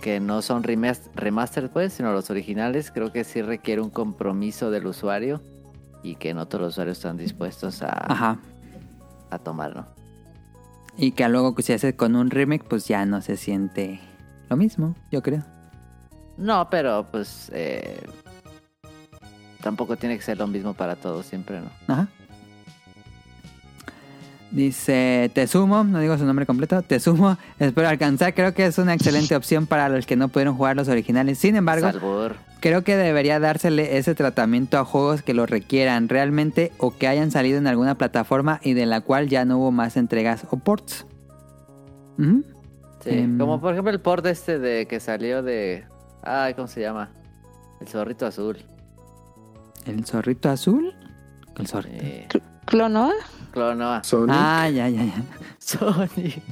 [0.00, 4.70] que no son remas- remastered, pues, sino los originales, creo que sí requiere un compromiso
[4.70, 5.40] del usuario
[6.02, 8.38] y que no todos los usuarios están dispuestos a, Ajá.
[9.30, 9.86] a tomar, ¿no?
[10.96, 14.00] Y que luego que se hace con un remake, pues ya no se siente
[14.50, 15.42] lo mismo, yo creo.
[16.36, 18.00] No, pero pues eh,
[19.62, 21.70] tampoco tiene que ser lo mismo para todos siempre, ¿no?
[21.88, 22.08] Ajá.
[24.54, 29.34] Dice Tesumo, no digo su nombre completo, Tesumo, espero alcanzar, creo que es una excelente
[29.34, 31.38] opción para los que no pudieron jugar los originales.
[31.38, 31.90] Sin embargo,
[32.60, 37.32] creo que debería dársele ese tratamiento a juegos que lo requieran realmente o que hayan
[37.32, 41.04] salido en alguna plataforma y de la cual ya no hubo más entregas o ports.
[42.16, 43.36] Sí, Em.
[43.38, 45.84] como por ejemplo el port este de que salió de...
[46.22, 47.10] Ay, ¿cómo se llama?
[47.80, 48.56] El zorrito azul.
[49.84, 50.94] ¿El zorrito azul?
[51.58, 52.04] El zorrito.
[52.04, 52.38] Sí.
[52.66, 53.12] ¿Clonoa?
[53.52, 54.02] Clonoa.
[54.04, 54.34] Sonic.
[54.36, 55.22] Ah, ya, ya, ya.
[55.58, 56.42] Sonic.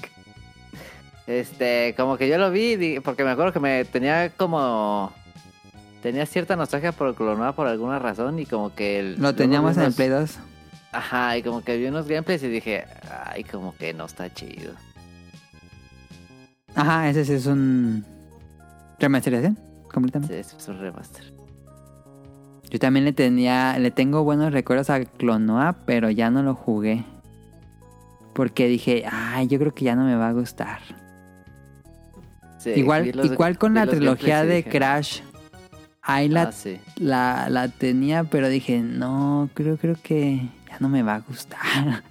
[1.26, 5.12] Este, como que yo lo vi porque me acuerdo que me tenía como...
[6.02, 8.98] Tenía cierta nostalgia por Clonoa por alguna razón y como que...
[9.01, 10.39] el- Lo teníamos vi en el unos- Play 2.
[10.93, 12.84] Ajá, y como que vi unos gameplays y dije,
[13.26, 14.74] ay, como que no está chido.
[16.74, 18.05] Ajá, ese sí es un
[18.98, 19.59] remasterización,
[19.93, 20.43] completamente.
[20.44, 21.31] Sí, es un remaster.
[22.73, 27.05] Yo también le tenía, le tengo buenos recuerdos a Clonoa, pero ya no lo jugué.
[28.32, 30.81] Porque dije, ay, yo creo que ya no me va a gustar.
[32.57, 35.20] Sí, igual, los- igual con la trilogía de dije, Crash.
[36.01, 36.81] Ahí la, Ah, sí.
[36.97, 40.36] la, la tenía, pero dije, no, creo, creo que
[40.70, 42.02] ya no me va a gustar.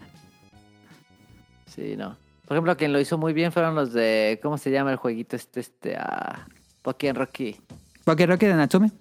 [1.65, 2.15] Sí, no.
[2.47, 4.39] Por ejemplo, quien lo hizo muy bien fueron los de.
[4.43, 5.61] ¿Cómo se llama el jueguito este?
[5.61, 5.95] Este.
[5.97, 6.45] Ah,
[6.81, 7.55] Pokémon Rocky.
[8.03, 8.91] Porque Rocky de Natsume,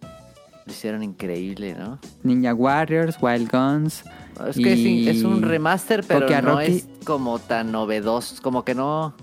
[0.71, 1.99] Lo hicieron increíble, ¿no?
[2.23, 4.05] Ninja Warriors, Wild Guns.
[4.49, 8.41] Es que Y- es, un remaster, pero no Rocky- es como tan novedoso.
[8.41, 9.15] Como que no.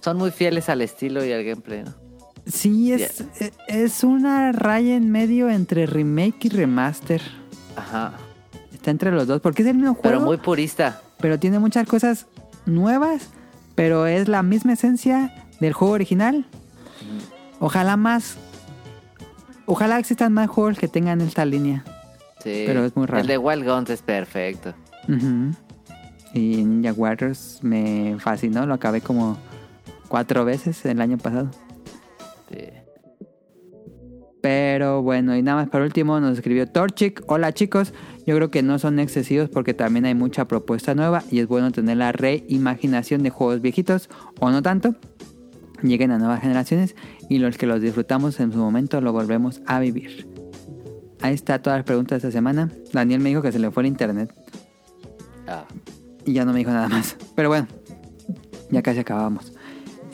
[0.00, 1.92] Son muy fieles al estilo y al gameplay, ¿no?
[2.46, 7.20] Sí, es, e- es una raya en medio entre remake y remaster.
[7.74, 8.12] Ajá.
[8.72, 10.02] Está entre los dos, porque es el mismo juego.
[10.02, 11.02] Pero muy purista.
[11.18, 12.26] pero tiene muchas cosas
[12.64, 13.30] nuevas,
[13.74, 16.46] pero es la misma esencia del juego original.
[17.58, 18.36] Ojalá más.
[19.66, 21.84] Ojalá existan más juegos que tengan esta línea.
[22.42, 22.64] Sí.
[22.66, 23.20] Pero es muy raro.
[23.20, 24.74] El de Wild Guns es perfecto.
[25.08, 25.52] Ujú.
[26.34, 29.38] Y Ninja Warriors me fascinó, lo acabé como
[30.08, 31.50] cuatro veces el año pasado.
[32.50, 32.68] Sí.
[34.42, 37.22] Pero bueno, y nada más por último nos escribió Torchic.
[37.28, 37.94] Hola chicos,
[38.26, 41.72] yo creo que no son excesivos porque también hay mucha propuesta nueva y es bueno
[41.72, 44.10] tener la reimaginación de juegos viejitos
[44.40, 44.96] o no tanto.
[45.84, 46.96] Lleguen a nuevas generaciones
[47.28, 50.26] y los que los disfrutamos en su momento lo volvemos a vivir.
[51.20, 52.70] Ahí está todas las preguntas de esta semana.
[52.92, 54.34] Daniel me dijo que se le fue el internet
[55.46, 55.64] Ah.
[56.24, 57.16] y ya no me dijo nada más.
[57.36, 57.68] Pero bueno,
[58.70, 59.52] ya casi acabamos.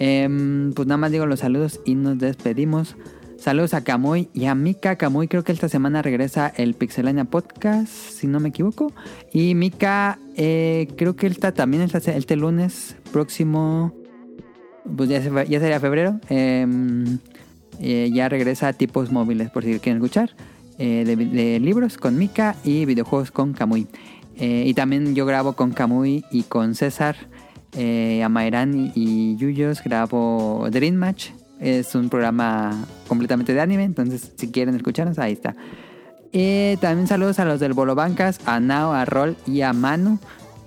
[0.00, 2.96] Em, pues nada más digo los saludos y nos despedimos.
[3.38, 4.96] Saludos a Kamui y a Mika.
[4.96, 8.92] Kamui creo que esta semana regresa el Pixelania Podcast, si no me equivoco.
[9.32, 13.94] Y Mika, eh, creo que él está también está este lunes próximo,
[14.96, 16.20] pues ya, ya sería febrero.
[16.28, 17.18] em,
[17.80, 20.30] eh, ya regresa a tipos móviles, por si quieren escuchar.
[20.82, 23.86] eh, de, libros con Mika y videojuegos con Kamui.
[24.36, 27.16] Eh, y también yo grabo con Kamui y con César.
[28.24, 31.30] Amairán y, Yuyos grabo Dream Match.
[31.60, 33.84] Es un programa completamente de anime.
[33.84, 35.54] Entonces, si quieren escucharnos, ahí está.
[36.80, 40.18] También saludos a los del Bolo Bancas, a Nao, a Rol y a Manu.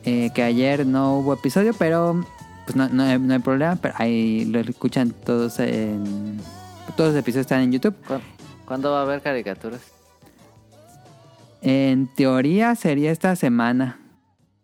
[0.03, 2.23] que ayer no hubo episodio, pero
[2.65, 3.75] pues no, no hay, no hay problema.
[3.77, 6.39] Pero ahí lo escuchan todos en.
[6.97, 7.95] Todos los episodios están en YouTube.
[8.07, 8.15] ¿Cu-
[8.65, 9.81] ¿Cuándo va a haber caricaturas?
[11.61, 13.99] En teoría sería esta semana.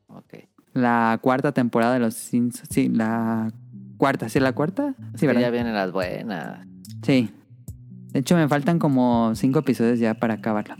[0.07, 0.35] Ok.
[0.73, 2.67] La cuarta temporada de los Simpsons.
[2.71, 3.51] Sí, la
[3.97, 4.29] cuarta.
[4.29, 4.95] ¿Sí, la cuarta?
[5.15, 5.41] Sí, ¿verdad?
[5.41, 6.65] ya vienen las buenas.
[7.03, 7.31] Sí.
[8.11, 10.77] De hecho, me faltan como cinco episodios ya para acabarla.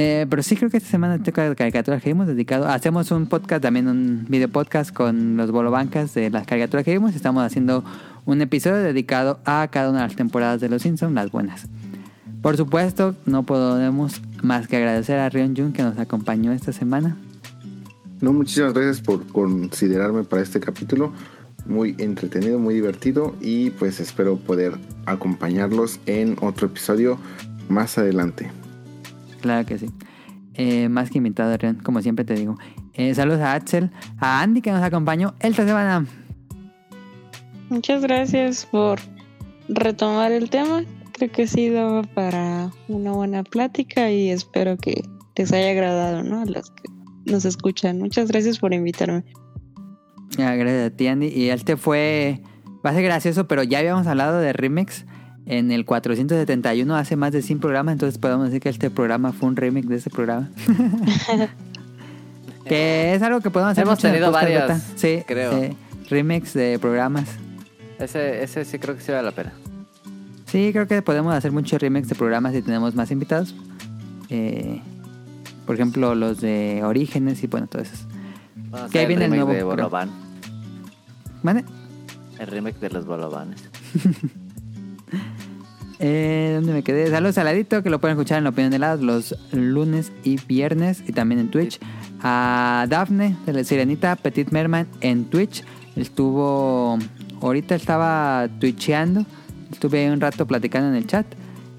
[0.00, 2.68] Eh, pero sí creo que esta semana toca caricaturas que vimos dedicado.
[2.68, 7.16] Hacemos un podcast, también un video podcast con los bolobancas de las caricaturas que vimos.
[7.16, 7.82] Estamos haciendo
[8.24, 11.66] un episodio dedicado a cada una de las temporadas de Los Simpsons, las buenas.
[12.42, 17.16] Por supuesto, no podemos más que agradecer a Rion Jun que nos acompañó esta semana.
[18.20, 21.12] No, muchísimas gracias por considerarme para este capítulo.
[21.66, 24.74] Muy entretenido, muy divertido y pues espero poder
[25.06, 27.18] acompañarlos en otro episodio
[27.68, 28.48] más adelante.
[29.40, 29.86] Claro que sí.
[30.54, 32.58] Eh, más que invitado, como siempre te digo.
[32.94, 36.04] Eh, saludos a Axel, a Andy que nos acompañó esta semana.
[37.68, 38.98] Muchas gracias por
[39.68, 40.84] retomar el tema.
[41.12, 45.04] Creo que sí daba para una buena plática y espero que
[45.36, 46.42] les haya agradado, ¿no?
[46.42, 46.88] A los que
[47.26, 47.98] nos escuchan.
[47.98, 49.24] Muchas gracias por invitarme.
[50.36, 51.28] Gracias a ti, Andy.
[51.28, 52.42] Y este fue.
[52.84, 55.04] Va a ser gracioso, pero ya habíamos hablado de remix
[55.48, 57.92] en el 471 hace más de 100 programas.
[57.94, 60.48] Entonces podemos decir que este programa fue un remix de ese programa.
[62.64, 64.78] Que es algo que podemos hacer Hemos el tenido beta.
[64.94, 65.52] Sí, creo.
[65.56, 65.74] eh,
[66.10, 67.26] remix de programas.
[67.98, 69.54] Ese, ese sí creo que sí vale la pena.
[70.44, 73.54] Sí, creo que podemos hacer muchos remix de programas si tenemos más invitados.
[74.28, 74.82] Eh,
[75.64, 77.94] por ejemplo, los de Orígenes y bueno, todo eso.
[78.92, 80.08] Que ahí viene el remake nuevo de.
[82.38, 83.64] El remake de los Bolovanes.
[86.00, 87.10] Eh, ¿Dónde me quedé?
[87.10, 91.02] Saludos Saladito, que lo pueden escuchar en la opinión de lados los lunes y viernes
[91.06, 91.80] y también en Twitch.
[92.22, 95.64] A Dafne de la Sirenita Petit Merman en Twitch.
[95.96, 96.98] Estuvo.
[97.40, 99.24] Ahorita estaba twitcheando.
[99.72, 101.26] Estuve un rato platicando en el chat.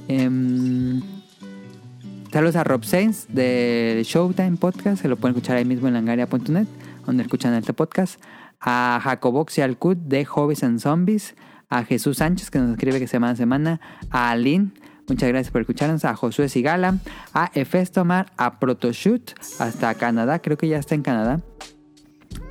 [0.08, 1.02] Em,
[2.32, 5.02] saludos a Rob Sainz de Showtime Podcast.
[5.02, 6.68] Se lo pueden escuchar ahí mismo en langaria.net,
[7.06, 8.22] donde escuchan este podcast.
[8.62, 11.36] A Jacobox y al Cut de Hobbies and Zombies.
[11.70, 13.82] A Jesús Sánchez, que nos escribe que semana a semana.
[14.10, 14.72] A Aline,
[15.08, 16.04] muchas gracias por escucharnos.
[16.04, 16.98] A Josué Sigala.
[17.32, 18.32] A Efestomar.
[18.38, 19.34] A Protoshoot.
[19.60, 21.42] Hasta Canadá, creo que ya está en Canadá.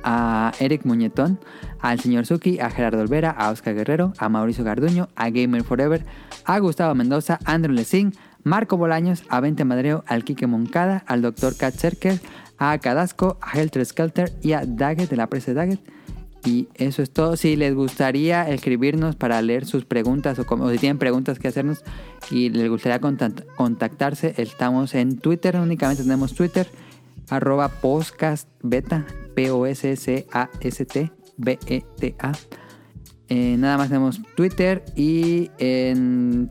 [0.03, 1.37] A Eric Muñetón.
[1.81, 2.61] Al señor Suki.
[2.61, 3.31] A Gerardo Olvera.
[3.31, 4.13] A Oscar Guerrero.
[4.17, 5.09] A Mauricio Garduño.
[5.17, 6.05] A Gamer Forever.
[6.45, 7.39] A Gustavo Mendoza.
[7.43, 8.13] Andrew Lessing.
[8.43, 9.25] Marco Bolaños.
[9.27, 10.05] A Vente Madreo.
[10.07, 11.03] Al Quique Moncada.
[11.07, 11.57] Al Dr.
[11.57, 11.75] Kat.
[12.57, 13.37] A Cadasco.
[13.41, 14.31] A Helter Skelter.
[14.41, 15.98] Y a Daggett de la presa Daggett.
[16.45, 17.35] Y eso es todo.
[17.35, 21.83] Si les gustaría escribirnos para leer sus preguntas o, si tienen preguntas que hacernos
[22.31, 25.57] y les gustaría contact- contactarse, estamos en Twitter.
[25.57, 26.67] Únicamente tenemos Twitter.
[27.29, 29.05] Arroba podcast beta.
[29.35, 31.11] P-O-S-S-A-S-T.
[31.37, 32.31] B-E-T-A.
[33.29, 36.49] Eh, nada más tenemos Twitter y en...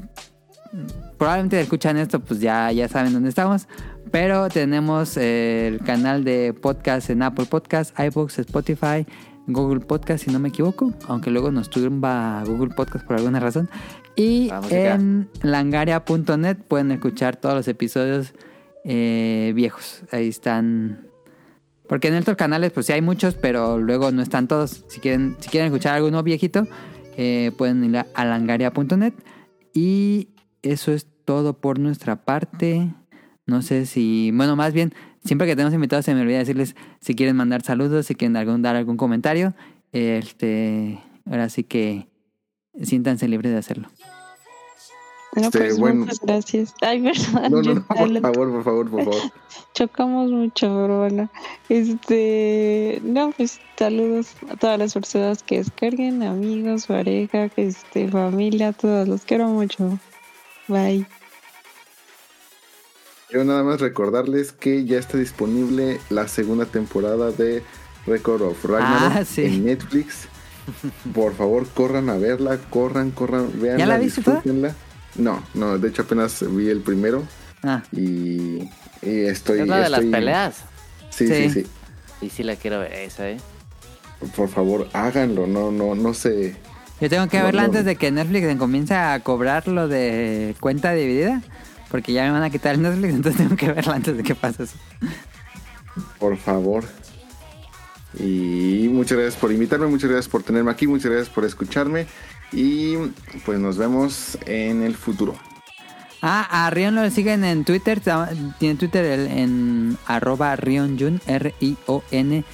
[1.16, 3.66] Probablemente escuchan esto, pues ya, ya saben dónde estamos.
[4.10, 9.04] Pero tenemos eh, el canal de podcast en Apple Podcast, iBooks, Spotify,
[9.48, 10.92] Google Podcast, si no me equivoco.
[11.08, 13.68] Aunque luego nos tumba Google Podcast por alguna razón.
[14.14, 18.34] Y en langaria.net pueden escuchar todos los episodios
[18.84, 20.02] eh, viejos.
[20.12, 21.08] Ahí están.
[21.88, 24.84] Porque en estos canales, pues sí hay muchos, pero luego no están todos.
[24.88, 26.66] Si quieren, si quieren escuchar alguno viejito,
[27.16, 29.14] eh, pueden ir a langaria.net.
[29.72, 30.28] Y
[30.62, 32.92] eso es todo por nuestra parte.
[33.46, 34.92] No sé si, bueno, más bien,
[35.28, 38.62] siempre que tenemos invitados se me olvida decirles si quieren mandar saludos, si quieren algún,
[38.62, 39.54] dar algún comentario.
[39.92, 42.08] Este, ahora sí que
[42.82, 43.88] siéntanse libres de hacerlo.
[45.36, 46.00] No, Este, pues bueno.
[46.00, 46.74] muchas gracias.
[46.80, 47.00] Ay.
[47.50, 49.32] No, no, no, por favor, por favor, por favor.
[49.74, 51.30] Chocamos mucho, pero bueno.
[51.68, 59.06] Este, no, pues saludos a todas las personas que descarguen, amigos, pareja, este, familia, todos
[59.06, 59.98] los quiero mucho.
[60.68, 61.06] Bye.
[63.30, 67.62] Yo nada más recordarles que ya está disponible la segunda temporada de
[68.06, 69.42] Record of Ragnarok Ah, sí.
[69.44, 70.28] en Netflix.
[71.14, 74.74] Por favor, corran a verla, corran, corran, veanla, ¿Ya la viste disfrútenla.
[75.16, 77.24] No, no, de hecho apenas vi el primero
[77.62, 78.60] Ah, y,
[79.02, 79.60] y estoy...
[79.60, 80.56] ¿Es la de las peleas?
[81.10, 81.50] Sí, sí, Sí.
[81.62, 81.66] sí.
[82.20, 83.38] Y sí la quiero ver esa, ¿eh?
[84.36, 86.56] Por favor, háganlo, no, no, no sé.
[87.00, 87.66] yo tengo que No, verla no.
[87.66, 91.42] antes de que Netflix comience a cobrar lo de cuenta dividida.
[91.90, 94.34] Porque ya me van a quitar el Netflix, entonces tengo que verla antes de que
[94.34, 94.76] pase eso.
[96.18, 96.84] Por favor.
[98.18, 102.06] Y muchas gracias por invitarme, muchas gracias por tenerme aquí, muchas gracias por escucharme.
[102.52, 102.96] Y
[103.44, 105.34] pues nos vemos en el futuro.
[106.22, 108.00] Ah, a Rion lo siguen en Twitter.
[108.58, 112.48] Tiene Twitter en arroba RionJun, R-I-O-N-Y-U-N.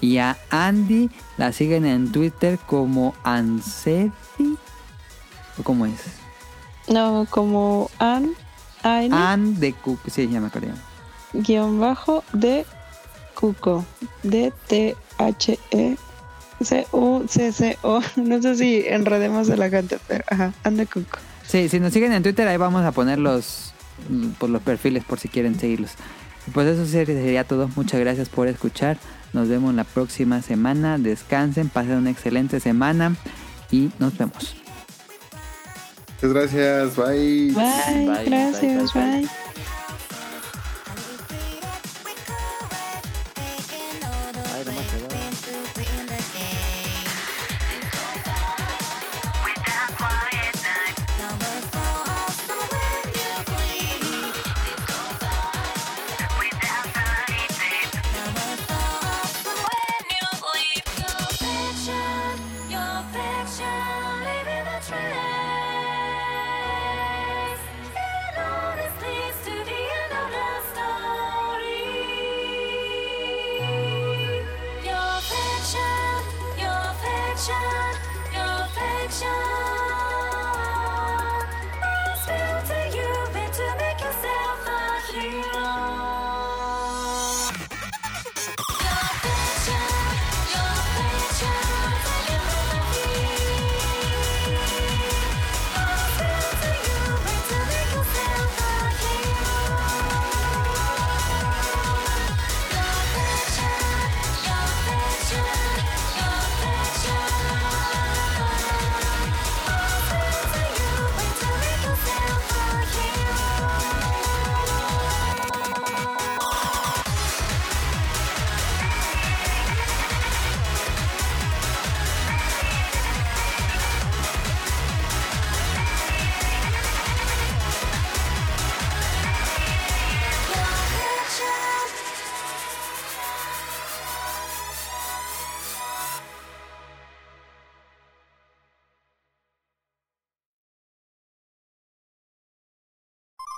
[0.00, 4.58] Y a Andy la siguen en Twitter como Ansefi.
[5.58, 6.23] ¿O cómo es?
[6.88, 8.30] No, como an,
[8.82, 10.00] an, An de Cook.
[10.10, 10.68] Sí, ya me acordé.
[11.32, 12.66] guion bajo de
[13.34, 13.84] Cuco.
[14.22, 15.96] D T H E
[16.60, 18.00] C U C C O.
[18.16, 21.18] No sé si enredemos a la gente, pero ajá, anda Cuco.
[21.46, 23.72] Sí, si nos siguen en Twitter, ahí vamos a poner los,
[24.08, 25.92] mm, pues, los perfiles por si quieren seguirlos.
[26.52, 27.70] Pues eso sería sería todo.
[27.76, 28.98] Muchas gracias por escuchar.
[29.32, 30.98] Nos vemos la próxima semana.
[30.98, 33.16] Descansen, pasen una excelente semana
[33.70, 34.54] y nos vemos.
[36.24, 37.52] Muchas gracias, bye.
[37.52, 39.43] Bye, Bye, gracias, bye, bye, bye.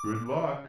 [0.06, 0.65] Good luck.